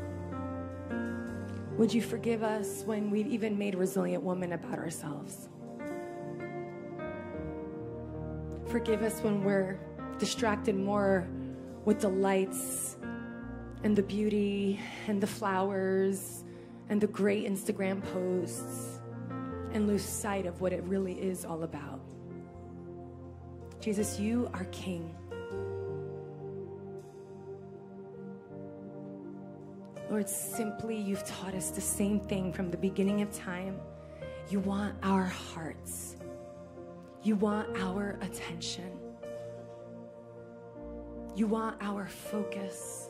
Would 1.79 1.95
you 1.95 2.03
forgive 2.03 2.43
us 2.43 2.83
when 2.87 3.09
we've 3.09 3.29
even 3.29 3.57
made 3.57 3.77
resilient 3.77 4.25
woman 4.25 4.55
about 4.55 4.81
ourselves? 4.81 5.49
Forgive 8.67 9.03
us 9.03 9.21
when 9.21 9.45
we're 9.45 9.79
distracted 10.19 10.75
more 10.75 11.29
with 11.85 12.01
the 12.01 12.09
lights 12.09 12.97
and 13.85 13.95
the 13.95 14.03
beauty 14.03 14.81
and 15.07 15.21
the 15.21 15.29
flowers 15.29 16.43
and 16.89 17.01
the 17.01 17.07
great 17.07 17.47
Instagram 17.47 18.03
posts 18.13 18.99
and 19.73 19.87
lose 19.87 20.03
sight 20.03 20.47
of 20.47 20.61
what 20.61 20.73
it 20.73 20.83
really 20.83 21.13
is 21.13 21.45
all 21.45 21.63
about. 21.63 22.01
Jesus, 23.79 24.19
you 24.19 24.51
are 24.53 24.65
King. 24.73 25.15
Lord, 30.13 30.29
simply 30.29 30.95
you've 30.95 31.25
taught 31.25 31.55
us 31.55 31.71
the 31.71 31.81
same 31.81 32.21
thing 32.21 32.53
from 32.53 32.71
the 32.71 32.77
beginning 32.77 33.23
of 33.23 33.33
time. 33.33 33.81
You 34.51 34.61
want 34.61 34.95
our 35.03 35.25
hearts, 35.25 36.17
you 37.23 37.35
want 37.35 37.75
our 37.79 38.19
attention, 38.21 38.91
you 41.35 41.47
want 41.47 41.79
our 41.81 42.07
focus. 42.07 43.09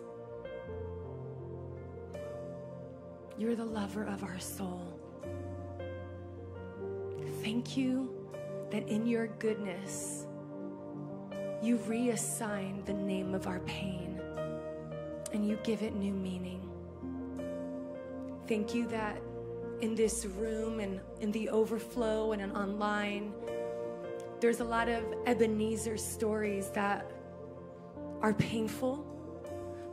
You're 3.36 3.56
the 3.56 3.64
lover 3.64 4.04
of 4.04 4.22
our 4.22 4.38
soul. 4.38 4.86
Thank 7.42 7.76
you 7.76 8.14
that 8.70 8.86
in 8.86 9.08
your 9.08 9.26
goodness, 9.40 10.28
you 11.60 11.78
reassign 11.78 12.86
the 12.86 12.94
name 12.94 13.34
of 13.34 13.48
our 13.48 13.58
pain 13.60 14.20
and 15.32 15.44
you 15.44 15.58
give 15.64 15.82
it 15.82 15.96
new 15.96 16.12
meaning. 16.12 16.61
Thank 18.48 18.74
you 18.74 18.86
that 18.88 19.20
in 19.80 19.94
this 19.94 20.26
room 20.26 20.80
and 20.80 21.00
in 21.20 21.32
the 21.32 21.48
overflow 21.48 22.32
and 22.32 22.56
online, 22.56 23.32
there's 24.40 24.60
a 24.60 24.64
lot 24.64 24.88
of 24.88 25.04
Ebenezer 25.26 25.96
stories 25.96 26.70
that 26.70 27.10
are 28.20 28.34
painful. 28.34 29.06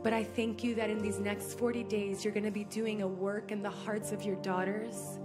But 0.02 0.12
I 0.12 0.24
thank 0.24 0.64
you 0.64 0.74
that 0.76 0.90
in 0.90 0.98
these 1.00 1.18
next 1.18 1.58
40 1.58 1.84
days, 1.84 2.24
you're 2.24 2.32
going 2.32 2.44
to 2.44 2.50
be 2.50 2.64
doing 2.64 3.02
a 3.02 3.06
work 3.06 3.52
in 3.52 3.62
the 3.62 3.70
hearts 3.70 4.12
of 4.12 4.22
your 4.22 4.36
daughters 4.36 5.18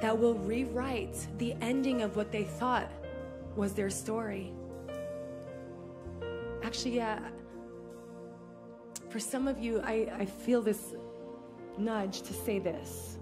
that 0.00 0.16
will 0.16 0.34
rewrite 0.34 1.26
the 1.38 1.54
ending 1.60 2.02
of 2.02 2.16
what 2.16 2.30
they 2.30 2.44
thought 2.44 2.90
was 3.56 3.72
their 3.72 3.90
story. 3.90 4.52
Actually, 6.62 6.96
yeah, 6.96 7.20
for 9.08 9.18
some 9.18 9.48
of 9.48 9.58
you, 9.58 9.80
I, 9.84 10.08
I 10.18 10.26
feel 10.26 10.60
this 10.60 10.94
nudge 11.78 12.22
to 12.22 12.32
say 12.32 12.58
this. 12.58 13.18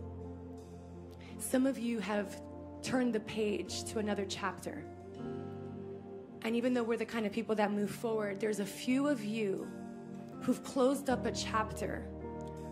Some 1.38 1.66
of 1.66 1.78
you 1.78 1.98
have 1.98 2.40
turned 2.82 3.12
the 3.12 3.20
page 3.20 3.84
to 3.84 3.98
another 3.98 4.24
chapter. 4.28 4.84
And 6.42 6.56
even 6.56 6.74
though 6.74 6.82
we're 6.82 6.96
the 6.96 7.04
kind 7.04 7.24
of 7.26 7.32
people 7.32 7.54
that 7.56 7.70
move 7.70 7.90
forward, 7.90 8.40
there's 8.40 8.60
a 8.60 8.66
few 8.66 9.06
of 9.08 9.24
you 9.24 9.66
who've 10.40 10.62
closed 10.64 11.08
up 11.08 11.24
a 11.24 11.32
chapter, 11.32 12.04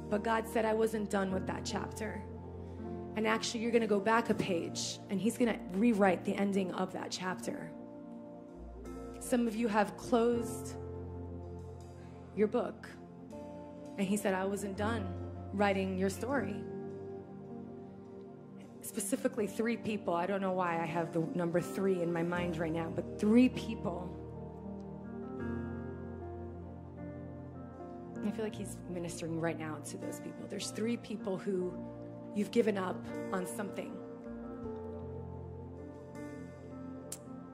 but 0.09 0.25
God 0.25 0.47
said, 0.49 0.65
I 0.65 0.73
wasn't 0.73 1.09
done 1.09 1.31
with 1.31 1.47
that 1.47 1.65
chapter. 1.65 2.21
And 3.17 3.27
actually, 3.27 3.61
you're 3.61 3.71
going 3.71 3.83
to 3.83 3.89
go 3.89 4.01
back 4.01 4.31
a 4.31 4.35
page 4.35 4.99
and 5.09 5.21
He's 5.21 5.37
going 5.37 5.53
to 5.53 5.61
rewrite 5.79 6.25
the 6.25 6.35
ending 6.35 6.73
of 6.73 6.93
that 6.93 7.11
chapter. 7.11 7.71
Some 9.21 9.47
of 9.47 9.55
you 9.55 9.69
have 9.69 9.97
closed 9.97 10.75
your 12.37 12.49
book, 12.49 12.89
and 13.99 14.07
He 14.07 14.17
said, 14.17 14.35
I 14.35 14.45
wasn't 14.45 14.77
done 14.77 15.07
writing 15.53 15.99
your 15.99 16.11
story. 16.11 16.57
Specifically, 18.83 19.47
three 19.47 19.77
people. 19.77 20.15
I 20.15 20.27
don't 20.27 20.41
know 20.41 20.53
why 20.53 20.81
I 20.81 20.87
have 20.87 21.13
the 21.13 21.21
number 21.35 21.61
three 21.61 22.03
in 22.03 22.13
my 22.13 22.23
mind 22.23 22.57
right 22.59 22.73
now, 22.73 22.91
but 22.95 23.21
three 23.21 23.49
people. 23.51 24.17
I 28.27 28.31
feel 28.31 28.45
like 28.45 28.55
he's 28.55 28.77
ministering 28.89 29.41
right 29.41 29.59
now 29.59 29.77
to 29.87 29.97
those 29.97 30.21
people. 30.21 30.47
There's 30.49 30.71
three 30.71 30.97
people 30.97 31.37
who 31.37 31.73
you've 32.35 32.51
given 32.51 32.79
up 32.79 33.05
on 33.33 33.47
something. 33.47 33.97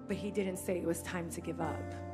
But 0.06 0.16
he 0.16 0.30
didn't 0.30 0.58
say 0.58 0.78
it 0.78 0.86
was 0.86 1.02
time 1.02 1.30
to 1.30 1.40
give 1.40 1.60
up. 1.60 2.05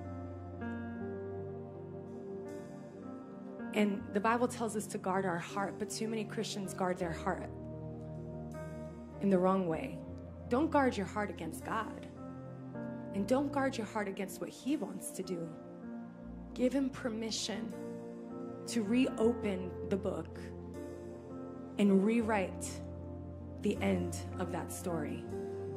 And 3.75 4.03
the 4.12 4.20
Bible 4.20 4.49
tells 4.49 4.77
us 4.77 4.87
to 4.89 4.99
guard 4.99 5.25
our 5.25 5.39
heart, 5.39 5.79
but 5.79 5.89
too 5.89 6.07
many 6.09 6.25
Christians 6.25 6.75
guard 6.75 6.99
their 6.99 7.12
heart 7.12 7.49
in 9.23 9.31
the 9.31 9.39
wrong 9.39 9.66
way. 9.66 9.99
Don't 10.49 10.70
guard 10.70 10.97
your 10.97 11.07
heart 11.07 11.31
against 11.31 11.64
God. 11.64 12.07
And 13.14 13.27
don't 13.27 13.53
guard 13.53 13.77
your 13.77 13.87
heart 13.87 14.09
against 14.09 14.41
what 14.41 14.51
He 14.51 14.77
wants 14.77 15.11
to 15.12 15.23
do. 15.23 15.49
Give 16.55 16.73
Him 16.73 16.91
permission 16.91 17.73
to 18.66 18.83
reopen 18.83 19.70
the 19.89 19.97
book 19.97 20.39
and 21.79 22.05
rewrite 22.05 22.70
the 23.62 23.77
end 23.81 24.16
of 24.39 24.53
that 24.53 24.73
story. 24.73 25.25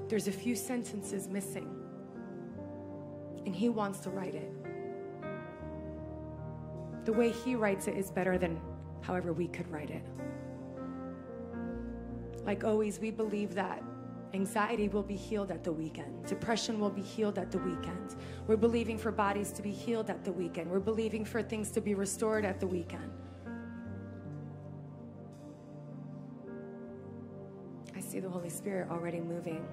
There's 0.08 0.28
a 0.28 0.32
few 0.32 0.56
sentences 0.56 1.28
missing, 1.28 1.70
and 3.46 3.56
He 3.56 3.70
wants 3.70 4.00
to 4.00 4.10
write 4.10 4.36
it. 4.36 4.52
The 7.06 7.14
way 7.14 7.30
He 7.30 7.56
writes 7.56 7.88
it 7.88 7.95
is 7.95 8.12
better 8.12 8.38
than 8.38 8.60
however 9.01 9.32
we 9.32 9.47
could 9.47 9.68
write 9.72 9.91
it. 9.91 10.03
Like 12.43 12.64
always, 12.64 12.99
we 12.99 13.12
believe 13.12 13.56
that 13.56 13.84
anxiety 14.34 14.89
will 14.89 15.03
be 15.03 15.16
healed 15.16 15.49
at 15.49 15.64
the 15.64 15.72
weekend, 15.72 16.26
depression 16.26 16.80
will 16.80 16.89
be 16.89 17.01
healed 17.01 17.38
at 17.39 17.51
the 17.51 17.60
weekend. 17.60 18.16
We're 18.47 18.58
believing 18.58 18.97
for 18.97 19.12
bodies 19.12 19.51
to 19.53 19.62
be 19.62 19.72
healed 19.72 20.10
at 20.10 20.26
the 20.26 20.32
weekend, 20.32 20.70
we're 20.70 20.80
believing 20.80 21.24
for 21.24 21.41
things 21.41 21.72
to 21.72 21.82
be 21.82 21.93
restored 21.93 22.43
at 22.43 22.60
the 22.60 22.68
weekend. 22.68 23.12
I 27.95 28.01
see 28.01 28.20
the 28.20 28.30
Holy 28.30 28.49
Spirit 28.49 28.89
already 28.89 29.22
moving. 29.22 29.66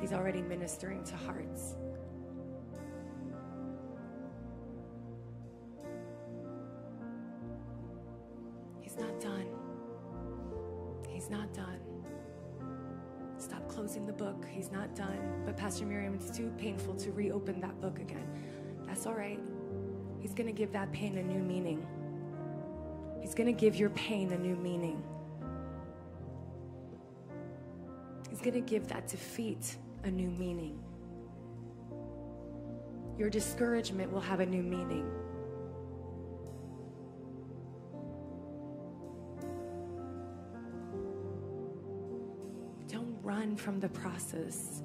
He's 0.00 0.12
already 0.12 0.42
ministering 0.42 1.02
to 1.04 1.16
hearts. 1.16 1.76
Closing 13.72 14.06
the 14.06 14.12
book. 14.12 14.44
He's 14.50 14.70
not 14.70 14.94
done. 14.94 15.42
But 15.44 15.56
Pastor 15.56 15.86
Miriam, 15.86 16.14
it's 16.14 16.30
too 16.30 16.52
painful 16.58 16.94
to 16.96 17.12
reopen 17.12 17.60
that 17.60 17.80
book 17.80 17.98
again. 17.98 18.28
That's 18.86 19.06
all 19.06 19.14
right. 19.14 19.40
He's 20.20 20.34
going 20.34 20.46
to 20.46 20.52
give 20.52 20.72
that 20.72 20.92
pain 20.92 21.18
a 21.18 21.22
new 21.22 21.40
meaning. 21.40 21.86
He's 23.20 23.34
going 23.34 23.46
to 23.46 23.58
give 23.58 23.76
your 23.76 23.90
pain 23.90 24.32
a 24.32 24.38
new 24.38 24.56
meaning. 24.56 25.02
He's 28.28 28.40
going 28.40 28.54
to 28.54 28.60
give 28.60 28.88
that 28.88 29.08
defeat 29.08 29.76
a 30.04 30.10
new 30.10 30.30
meaning. 30.30 30.78
Your 33.18 33.30
discouragement 33.30 34.12
will 34.12 34.20
have 34.20 34.40
a 34.40 34.46
new 34.46 34.62
meaning. 34.62 35.08
Run 43.42 43.56
from 43.56 43.80
the 43.80 43.88
process 43.88 44.82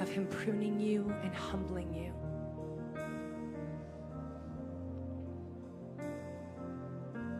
of 0.00 0.08
Him 0.08 0.24
pruning 0.28 0.78
you 0.78 1.12
and 1.24 1.34
humbling 1.34 1.92
you. 1.92 2.12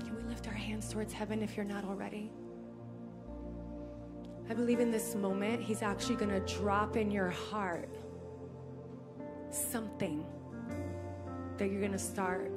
Can 0.00 0.16
we 0.16 0.24
lift 0.24 0.48
our 0.48 0.52
hands 0.52 0.92
towards 0.92 1.12
heaven 1.12 1.40
if 1.40 1.56
you're 1.56 1.64
not 1.64 1.84
already? 1.84 2.32
I 4.48 4.54
believe 4.54 4.80
in 4.80 4.90
this 4.90 5.14
moment, 5.14 5.62
He's 5.62 5.82
actually 5.82 6.16
going 6.16 6.32
to 6.32 6.40
drop 6.58 6.96
in 6.96 7.12
your 7.12 7.30
heart 7.30 7.88
something 9.52 10.24
that 11.58 11.70
you're 11.70 11.80
going 11.80 11.92
to 11.92 11.98
start 11.98 12.50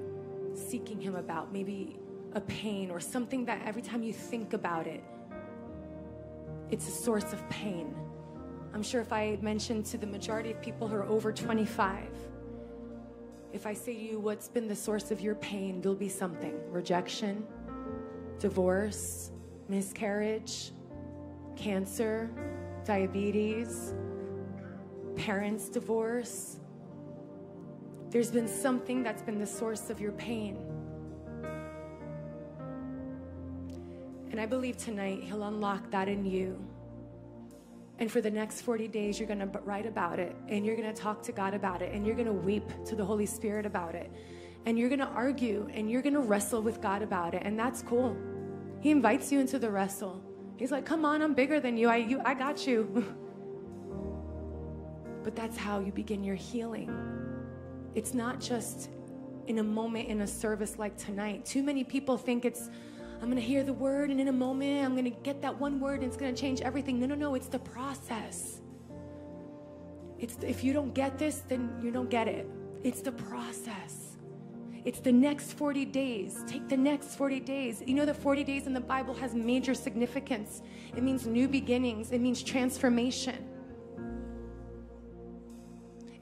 seeking 0.55 0.99
Him 0.99 1.13
about. 1.15 1.53
Maybe 1.53 1.99
a 2.33 2.41
pain 2.41 2.89
or 2.89 2.99
something 2.99 3.45
that 3.45 3.61
every 3.67 3.83
time 3.83 4.01
you 4.01 4.13
think 4.13 4.53
about 4.53 4.87
it, 4.87 5.03
it's 6.71 6.87
a 6.87 6.91
source 6.91 7.33
of 7.33 7.47
pain. 7.49 7.95
I'm 8.73 8.83
sure 8.83 9.01
if 9.01 9.13
I 9.13 9.37
mention 9.41 9.83
to 9.83 9.97
the 9.97 10.07
majority 10.07 10.51
of 10.51 10.61
people 10.61 10.87
who 10.87 10.95
are 10.95 11.05
over 11.05 11.31
25, 11.31 12.07
if 13.51 13.67
I 13.67 13.73
say 13.73 13.93
to 13.93 13.99
you, 13.99 14.19
what's 14.19 14.47
been 14.47 14.67
the 14.67 14.75
source 14.75 15.11
of 15.11 15.21
your 15.21 15.35
pain, 15.35 15.79
there'll 15.79 15.95
be 15.95 16.09
something 16.09 16.59
rejection, 16.71 17.45
divorce, 18.39 19.31
miscarriage, 19.69 20.71
cancer, 21.55 22.31
diabetes, 22.83 23.93
parents' 25.15 25.69
divorce. 25.69 26.57
There's 28.09 28.31
been 28.31 28.47
something 28.47 29.03
that's 29.03 29.21
been 29.21 29.37
the 29.37 29.47
source 29.47 29.91
of 29.91 30.01
your 30.01 30.13
pain. 30.13 30.57
And 34.33 34.41
I 34.41 34.47
believe 34.47 34.77
tonight 34.77 35.21
He'll 35.21 35.43
unlock 35.43 35.91
that 35.91 36.09
in 36.09 36.25
you. 36.25 36.59
And 37.99 38.11
for 38.11 38.19
the 38.19 38.31
next 38.31 38.61
40 38.61 38.87
days, 38.87 39.19
you're 39.19 39.27
going 39.27 39.47
to 39.47 39.59
write 39.59 39.85
about 39.85 40.17
it 40.17 40.35
and 40.49 40.65
you're 40.65 40.75
going 40.75 40.91
to 40.91 40.99
talk 40.99 41.21
to 41.21 41.31
God 41.31 41.53
about 41.53 41.83
it 41.83 41.93
and 41.93 42.03
you're 42.03 42.15
going 42.15 42.25
to 42.25 42.33
weep 42.33 42.67
to 42.85 42.95
the 42.95 43.05
Holy 43.05 43.27
Spirit 43.27 43.67
about 43.67 43.93
it. 43.93 44.11
And 44.65 44.79
you're 44.79 44.89
going 44.89 45.01
to 45.01 45.05
argue 45.05 45.69
and 45.71 45.87
you're 45.87 46.01
going 46.01 46.15
to 46.15 46.19
wrestle 46.19 46.63
with 46.63 46.81
God 46.81 47.03
about 47.03 47.35
it. 47.35 47.43
And 47.45 47.59
that's 47.59 47.83
cool. 47.83 48.17
He 48.79 48.89
invites 48.89 49.31
you 49.31 49.39
into 49.39 49.59
the 49.59 49.69
wrestle. 49.69 50.19
He's 50.57 50.71
like, 50.71 50.83
come 50.83 51.05
on, 51.05 51.21
I'm 51.21 51.35
bigger 51.35 51.59
than 51.59 51.77
you. 51.77 51.87
I, 51.87 51.97
you, 51.97 52.19
I 52.25 52.33
got 52.33 52.65
you. 52.65 53.05
but 55.23 55.35
that's 55.35 55.57
how 55.57 55.79
you 55.79 55.91
begin 55.91 56.23
your 56.23 56.33
healing. 56.33 56.89
It's 57.93 58.15
not 58.15 58.39
just 58.39 58.89
in 59.45 59.59
a 59.59 59.63
moment 59.63 60.07
in 60.07 60.21
a 60.21 60.27
service 60.27 60.79
like 60.79 60.97
tonight. 60.97 61.45
Too 61.45 61.61
many 61.61 61.83
people 61.83 62.17
think 62.17 62.45
it's, 62.45 62.71
I'm 63.23 63.29
going 63.29 63.41
to 63.41 63.47
hear 63.47 63.63
the 63.63 63.71
word, 63.71 64.09
and 64.09 64.19
in 64.19 64.27
a 64.27 64.33
moment, 64.33 64.85
I'm 64.85 64.95
going 64.95 65.05
to 65.05 65.17
get 65.21 65.41
that 65.43 65.57
one 65.57 65.79
word, 65.79 66.01
and 66.01 66.03
it's 66.03 66.17
going 66.17 66.35
to 66.35 66.39
change 66.39 66.59
everything. 66.59 66.99
No, 66.99 67.05
no, 67.05 67.15
no. 67.15 67.35
It's 67.35 67.47
the 67.47 67.57
process. 67.57 68.59
It's 70.19 70.35
if 70.41 70.61
you 70.61 70.73
don't 70.73 70.93
get 70.93 71.17
this, 71.17 71.37
then 71.47 71.73
you 71.81 71.89
don't 71.89 72.09
get 72.09 72.27
it. 72.27 72.49
It's 72.83 73.01
the 73.01 73.13
process. 73.13 74.17
It's 74.83 74.99
the 74.99 75.13
next 75.13 75.53
40 75.53 75.85
days. 75.85 76.43
Take 76.47 76.67
the 76.67 76.75
next 76.75 77.15
40 77.15 77.39
days. 77.39 77.81
You 77.85 77.93
know, 77.93 78.05
the 78.05 78.13
40 78.13 78.43
days 78.43 78.67
in 78.67 78.73
the 78.73 78.81
Bible 78.81 79.13
has 79.13 79.33
major 79.33 79.73
significance. 79.73 80.61
It 80.93 81.01
means 81.01 81.25
new 81.25 81.47
beginnings, 81.47 82.11
it 82.11 82.19
means 82.19 82.43
transformation. 82.43 83.52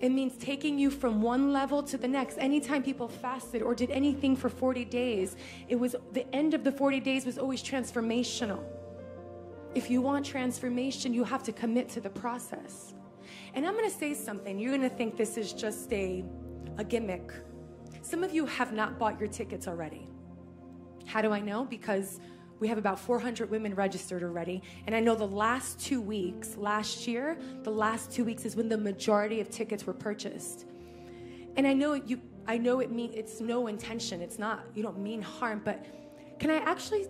It 0.01 0.09
means 0.09 0.35
taking 0.37 0.79
you 0.79 0.89
from 0.89 1.21
one 1.21 1.53
level 1.53 1.83
to 1.83 1.97
the 1.97 2.07
next. 2.07 2.39
Anytime 2.39 2.81
people 2.81 3.07
fasted 3.07 3.61
or 3.61 3.75
did 3.75 3.91
anything 3.91 4.35
for 4.35 4.49
40 4.49 4.83
days, 4.85 5.35
it 5.67 5.75
was 5.75 5.95
the 6.11 6.25
end 6.35 6.55
of 6.55 6.63
the 6.63 6.71
40 6.71 6.99
days 6.99 7.23
was 7.23 7.37
always 7.37 7.61
transformational. 7.61 8.63
If 9.75 9.91
you 9.91 10.01
want 10.01 10.25
transformation, 10.25 11.13
you 11.13 11.23
have 11.23 11.43
to 11.43 11.51
commit 11.51 11.87
to 11.89 12.01
the 12.01 12.09
process. 12.09 12.95
And 13.53 13.65
I'm 13.65 13.73
going 13.73 13.89
to 13.89 13.95
say 13.95 14.15
something. 14.15 14.57
You're 14.57 14.75
going 14.75 14.89
to 14.89 14.95
think 14.95 15.17
this 15.17 15.37
is 15.37 15.53
just 15.53 15.93
a, 15.93 16.23
a 16.77 16.83
gimmick. 16.83 17.31
Some 18.01 18.23
of 18.23 18.33
you 18.33 18.47
have 18.47 18.73
not 18.73 18.97
bought 18.97 19.19
your 19.19 19.29
tickets 19.29 19.67
already. 19.67 20.07
How 21.05 21.21
do 21.21 21.31
I 21.31 21.39
know? 21.39 21.63
Because 21.65 22.19
we 22.61 22.67
have 22.67 22.77
about 22.77 22.99
400 22.99 23.49
women 23.49 23.73
registered 23.73 24.21
already. 24.21 24.61
And 24.85 24.95
I 24.95 24.99
know 24.99 25.15
the 25.15 25.25
last 25.25 25.79
two 25.79 25.99
weeks, 25.99 26.55
last 26.55 27.07
year, 27.07 27.35
the 27.63 27.71
last 27.71 28.11
two 28.11 28.23
weeks 28.23 28.45
is 28.45 28.55
when 28.55 28.69
the 28.69 28.77
majority 28.77 29.41
of 29.41 29.49
tickets 29.49 29.87
were 29.87 29.93
purchased. 29.93 30.65
And 31.57 31.65
I 31.65 31.73
know 31.73 31.95
you, 31.95 32.21
I 32.47 32.59
know 32.59 32.79
it 32.79 32.91
mean 32.91 33.11
it's 33.15 33.41
no 33.41 33.65
intention. 33.65 34.21
It's 34.21 34.37
not, 34.37 34.63
you 34.75 34.83
don't 34.83 34.99
mean 34.99 35.23
harm, 35.23 35.61
but 35.65 35.83
Can 36.39 36.51
I 36.51 36.57
actually 36.57 37.07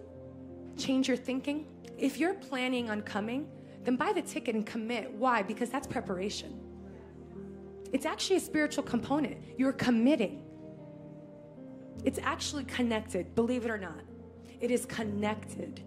change 0.78 1.10
your 1.10 1.18
thinking? 1.18 1.68
If 1.98 2.18
you're 2.18 2.34
planning 2.34 2.90
on 2.90 3.02
coming, 3.02 3.50
then 3.84 3.98
buy 3.98 4.14
the 4.14 4.22
ticket 4.22 4.56
and 4.56 4.66
commit. 4.66 5.12
Why? 5.14 5.42
Because 5.44 5.70
that's 5.70 5.86
preparation. 5.86 6.60
It's 7.92 8.06
actually 8.06 8.38
a 8.38 8.42
spiritual 8.42 8.84
component. 8.84 9.38
You're 9.58 9.74
committing. 9.74 10.44
It's 12.06 12.20
actually 12.24 12.64
connected, 12.64 13.36
believe 13.36 13.66
it 13.66 13.72
or 13.72 13.78
not. 13.78 14.02
It 14.62 14.72
is 14.72 14.86
connected 14.86 15.82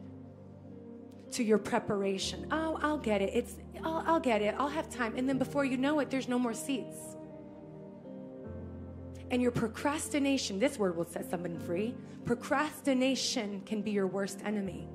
to 1.32 1.42
your 1.42 1.58
preparation. 1.58 2.46
Oh, 2.50 2.78
I'll 2.82 2.98
get 2.98 3.22
it. 3.22 3.30
It's 3.34 3.56
I'll, 3.82 4.02
I'll 4.06 4.20
get 4.20 4.42
it. 4.42 4.54
I'll 4.58 4.68
have 4.68 4.90
time. 4.90 5.14
And 5.16 5.28
then 5.28 5.38
before 5.38 5.64
you 5.64 5.76
know 5.76 6.00
it, 6.00 6.10
there's 6.10 6.28
no 6.28 6.38
more 6.38 6.54
seats. 6.54 7.16
And 9.30 9.42
your 9.42 9.50
procrastination, 9.50 10.58
this 10.58 10.78
word 10.78 10.96
will 10.96 11.06
set 11.06 11.28
someone 11.28 11.58
free. 11.58 11.94
Procrastination 12.24 13.62
can 13.66 13.82
be 13.82 13.90
your 13.90 14.06
worst 14.06 14.40
enemy. 14.44 14.88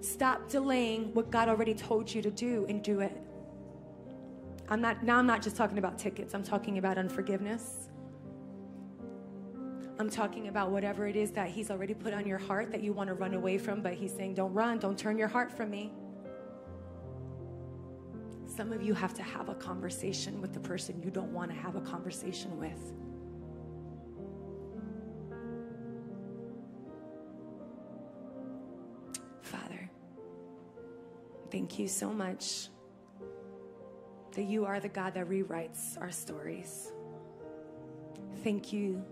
Stop 0.00 0.48
delaying 0.48 1.12
what 1.12 1.30
God 1.30 1.48
already 1.48 1.74
told 1.74 2.12
you 2.12 2.22
to 2.22 2.30
do 2.30 2.66
and 2.68 2.82
do 2.82 3.00
it. 3.00 3.16
I'm 4.68 4.80
not 4.80 5.02
now 5.02 5.18
I'm 5.18 5.26
not 5.26 5.42
just 5.42 5.56
talking 5.56 5.78
about 5.78 5.98
tickets. 5.98 6.34
I'm 6.34 6.42
talking 6.42 6.78
about 6.78 6.98
unforgiveness. 6.98 7.87
I'm 9.98 10.08
talking 10.08 10.46
about 10.46 10.70
whatever 10.70 11.08
it 11.08 11.16
is 11.16 11.32
that 11.32 11.48
he's 11.48 11.70
already 11.70 11.92
put 11.92 12.14
on 12.14 12.24
your 12.24 12.38
heart 12.38 12.70
that 12.70 12.82
you 12.82 12.92
want 12.92 13.08
to 13.08 13.14
run 13.14 13.34
away 13.34 13.58
from, 13.58 13.82
but 13.82 13.94
he's 13.94 14.14
saying, 14.14 14.34
"Don't 14.34 14.54
run. 14.54 14.78
Don't 14.78 14.96
turn 14.96 15.18
your 15.18 15.26
heart 15.26 15.50
from 15.50 15.70
me." 15.70 15.92
Some 18.46 18.72
of 18.72 18.80
you 18.80 18.94
have 18.94 19.12
to 19.14 19.22
have 19.22 19.48
a 19.48 19.54
conversation 19.54 20.40
with 20.40 20.52
the 20.52 20.60
person 20.60 21.02
you 21.02 21.10
don't 21.10 21.32
want 21.32 21.50
to 21.50 21.56
have 21.56 21.74
a 21.74 21.80
conversation 21.80 22.58
with. 22.58 22.92
Father, 29.42 29.90
thank 31.50 31.78
you 31.78 31.88
so 31.88 32.12
much 32.12 32.68
that 34.32 34.44
you 34.44 34.64
are 34.64 34.78
the 34.78 34.88
God 34.88 35.14
that 35.14 35.28
rewrites 35.28 36.00
our 36.00 36.10
stories. 36.10 36.92
Thank 38.44 38.72
you 38.72 39.04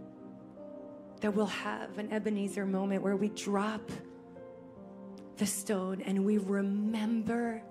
that 1.21 1.35
we'll 1.35 1.47
have 1.47 1.99
an 1.99 2.13
Ebenezer 2.13 2.67
moment 2.67 3.03
where 3.03 3.17
we 3.17 3.29
drop 3.31 3.91
the 5.37 5.47
stone 5.47 6.01
and 6.03 6.25
we 6.25 6.39
remember 6.39 7.63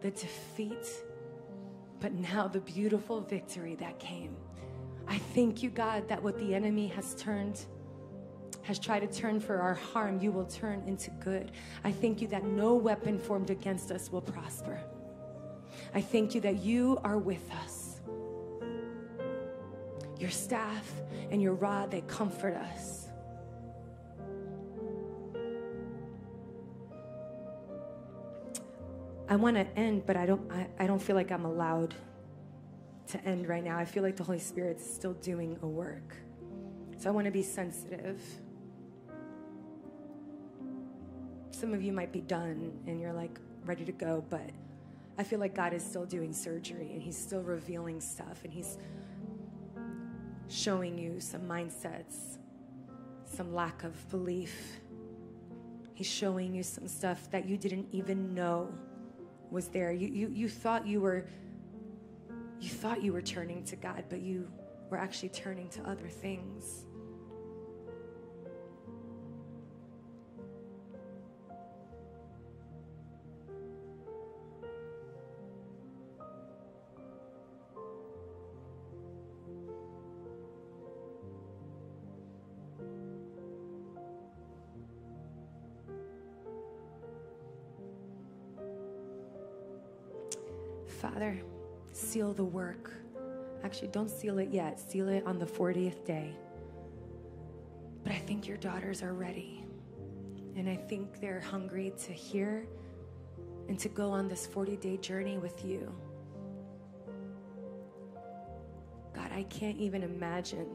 the 0.00 0.10
defeat, 0.10 0.86
but 2.00 2.12
now 2.12 2.46
the 2.46 2.60
beautiful 2.60 3.20
victory 3.20 3.74
that 3.76 3.98
came. 3.98 4.36
I 5.06 5.18
thank 5.18 5.62
you, 5.62 5.70
God, 5.70 6.08
that 6.08 6.22
what 6.22 6.38
the 6.38 6.54
enemy 6.54 6.88
has 6.88 7.14
turned, 7.14 7.60
has 8.62 8.78
tried 8.78 9.00
to 9.00 9.06
turn 9.06 9.40
for 9.40 9.60
our 9.60 9.74
harm, 9.74 10.20
you 10.20 10.32
will 10.32 10.46
turn 10.46 10.82
into 10.86 11.10
good. 11.20 11.52
I 11.84 11.92
thank 11.92 12.20
you 12.20 12.28
that 12.28 12.44
no 12.44 12.74
weapon 12.74 13.18
formed 13.18 13.50
against 13.50 13.90
us 13.90 14.10
will 14.10 14.22
prosper. 14.22 14.80
I 15.94 16.00
thank 16.00 16.34
you 16.34 16.40
that 16.42 16.56
you 16.56 16.98
are 17.04 17.18
with 17.18 17.50
us. 17.64 17.83
Your 20.24 20.30
staff 20.30 20.90
and 21.30 21.42
your 21.42 21.52
rod, 21.52 21.90
they 21.90 22.00
comfort 22.00 22.54
us. 22.54 23.08
I 29.28 29.36
want 29.36 29.56
to 29.56 29.66
end, 29.78 30.06
but 30.06 30.16
I 30.16 30.24
don't 30.24 30.50
I, 30.50 30.66
I 30.78 30.86
don't 30.86 30.98
feel 30.98 31.14
like 31.14 31.30
I'm 31.30 31.44
allowed 31.44 31.94
to 33.08 33.22
end 33.26 33.46
right 33.50 33.62
now. 33.62 33.76
I 33.76 33.84
feel 33.84 34.02
like 34.02 34.16
the 34.16 34.24
Holy 34.24 34.38
Spirit's 34.38 34.82
still 34.94 35.12
doing 35.12 35.58
a 35.60 35.66
work. 35.66 36.16
So 36.96 37.10
I 37.10 37.12
want 37.12 37.26
to 37.26 37.30
be 37.30 37.42
sensitive. 37.42 38.22
Some 41.50 41.74
of 41.74 41.82
you 41.82 41.92
might 41.92 42.12
be 42.12 42.22
done 42.22 42.72
and 42.86 42.98
you're 42.98 43.12
like 43.12 43.38
ready 43.66 43.84
to 43.84 43.92
go, 43.92 44.24
but 44.30 44.48
I 45.18 45.22
feel 45.22 45.38
like 45.38 45.54
God 45.54 45.74
is 45.74 45.84
still 45.84 46.06
doing 46.06 46.32
surgery 46.32 46.92
and 46.94 47.02
He's 47.02 47.18
still 47.18 47.42
revealing 47.42 48.00
stuff 48.00 48.40
and 48.42 48.50
He's 48.50 48.78
showing 50.48 50.98
you 50.98 51.20
some 51.20 51.42
mindsets, 51.42 52.38
some 53.24 53.54
lack 53.54 53.84
of 53.84 54.08
belief. 54.10 54.80
He's 55.94 56.06
showing 56.06 56.54
you 56.54 56.62
some 56.62 56.88
stuff 56.88 57.30
that 57.30 57.48
you 57.48 57.56
didn't 57.56 57.88
even 57.92 58.34
know 58.34 58.72
was 59.50 59.68
there. 59.68 59.92
You, 59.92 60.08
you, 60.08 60.30
you 60.32 60.48
thought 60.48 60.86
you 60.86 61.00
were 61.00 61.26
you 62.60 62.70
thought 62.70 63.02
you 63.02 63.12
were 63.12 63.20
turning 63.20 63.62
to 63.64 63.76
God, 63.76 64.04
but 64.08 64.20
you 64.20 64.50
were 64.88 64.96
actually 64.96 65.28
turning 65.28 65.68
to 65.70 65.82
other 65.82 66.08
things. 66.08 66.86
Father, 91.14 91.40
seal 91.92 92.32
the 92.32 92.44
work. 92.44 92.92
Actually, 93.62 93.86
don't 93.86 94.10
seal 94.10 94.40
it 94.40 94.48
yet. 94.50 94.80
Seal 94.80 95.08
it 95.08 95.24
on 95.24 95.38
the 95.38 95.46
40th 95.46 96.04
day. 96.04 96.34
But 98.02 98.14
I 98.14 98.16
think 98.16 98.48
your 98.48 98.56
daughters 98.56 99.00
are 99.00 99.14
ready. 99.14 99.64
And 100.56 100.68
I 100.68 100.74
think 100.74 101.20
they're 101.20 101.38
hungry 101.38 101.92
to 102.04 102.12
hear 102.12 102.66
and 103.68 103.78
to 103.78 103.88
go 103.88 104.10
on 104.10 104.26
this 104.26 104.44
40 104.44 104.76
day 104.76 104.96
journey 104.96 105.38
with 105.38 105.64
you. 105.64 105.94
God, 109.14 109.30
I 109.32 109.44
can't 109.44 109.78
even 109.78 110.02
imagine 110.02 110.66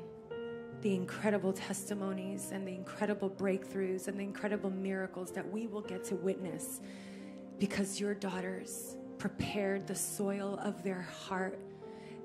the 0.82 0.96
incredible 0.96 1.52
testimonies 1.52 2.52
and 2.54 2.66
the 2.66 2.72
incredible 2.72 3.30
breakthroughs 3.30 4.08
and 4.08 4.18
the 4.18 4.24
incredible 4.24 4.70
miracles 4.70 5.32
that 5.32 5.52
we 5.52 5.68
will 5.68 5.82
get 5.82 6.06
to 6.06 6.16
witness 6.16 6.80
because 7.60 8.00
your 8.00 8.14
daughters 8.14 8.96
prepared 9.20 9.86
the 9.86 9.96
soil 9.96 10.60
of 10.64 10.82
their 10.84 11.02
heart. 11.02 11.60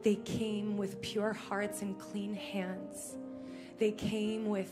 They 0.02 0.14
came 0.16 0.76
with 0.76 1.02
pure 1.02 1.32
hearts 1.32 1.82
and 1.82 1.98
clean 1.98 2.34
hands. 2.34 3.16
They 3.78 3.90
came 3.90 4.46
with 4.46 4.70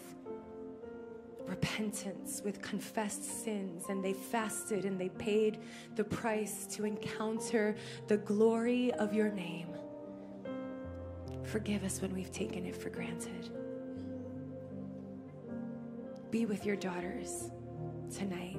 repentance, 1.47 2.41
with 2.45 2.63
confessed 2.63 3.45
sins, 3.45 3.87
and 3.89 4.03
they 4.03 4.13
fasted 4.13 4.85
and 4.85 4.99
they 4.99 5.09
paid 5.11 5.59
the 5.97 6.05
price 6.05 6.67
to 6.67 6.85
encounter 6.85 7.75
the 8.07 8.19
glory 8.19 8.93
of 8.95 9.13
your 9.13 9.29
name. 9.29 9.69
Forgive 11.43 11.83
us 11.83 12.01
when 12.01 12.15
we've 12.15 12.33
taken 12.33 12.65
it 12.65 12.77
for 12.77 12.89
granted. 12.89 13.51
Be 16.31 16.47
with 16.47 16.65
your 16.65 16.77
daughters 16.77 17.51
tonight. 18.15 18.59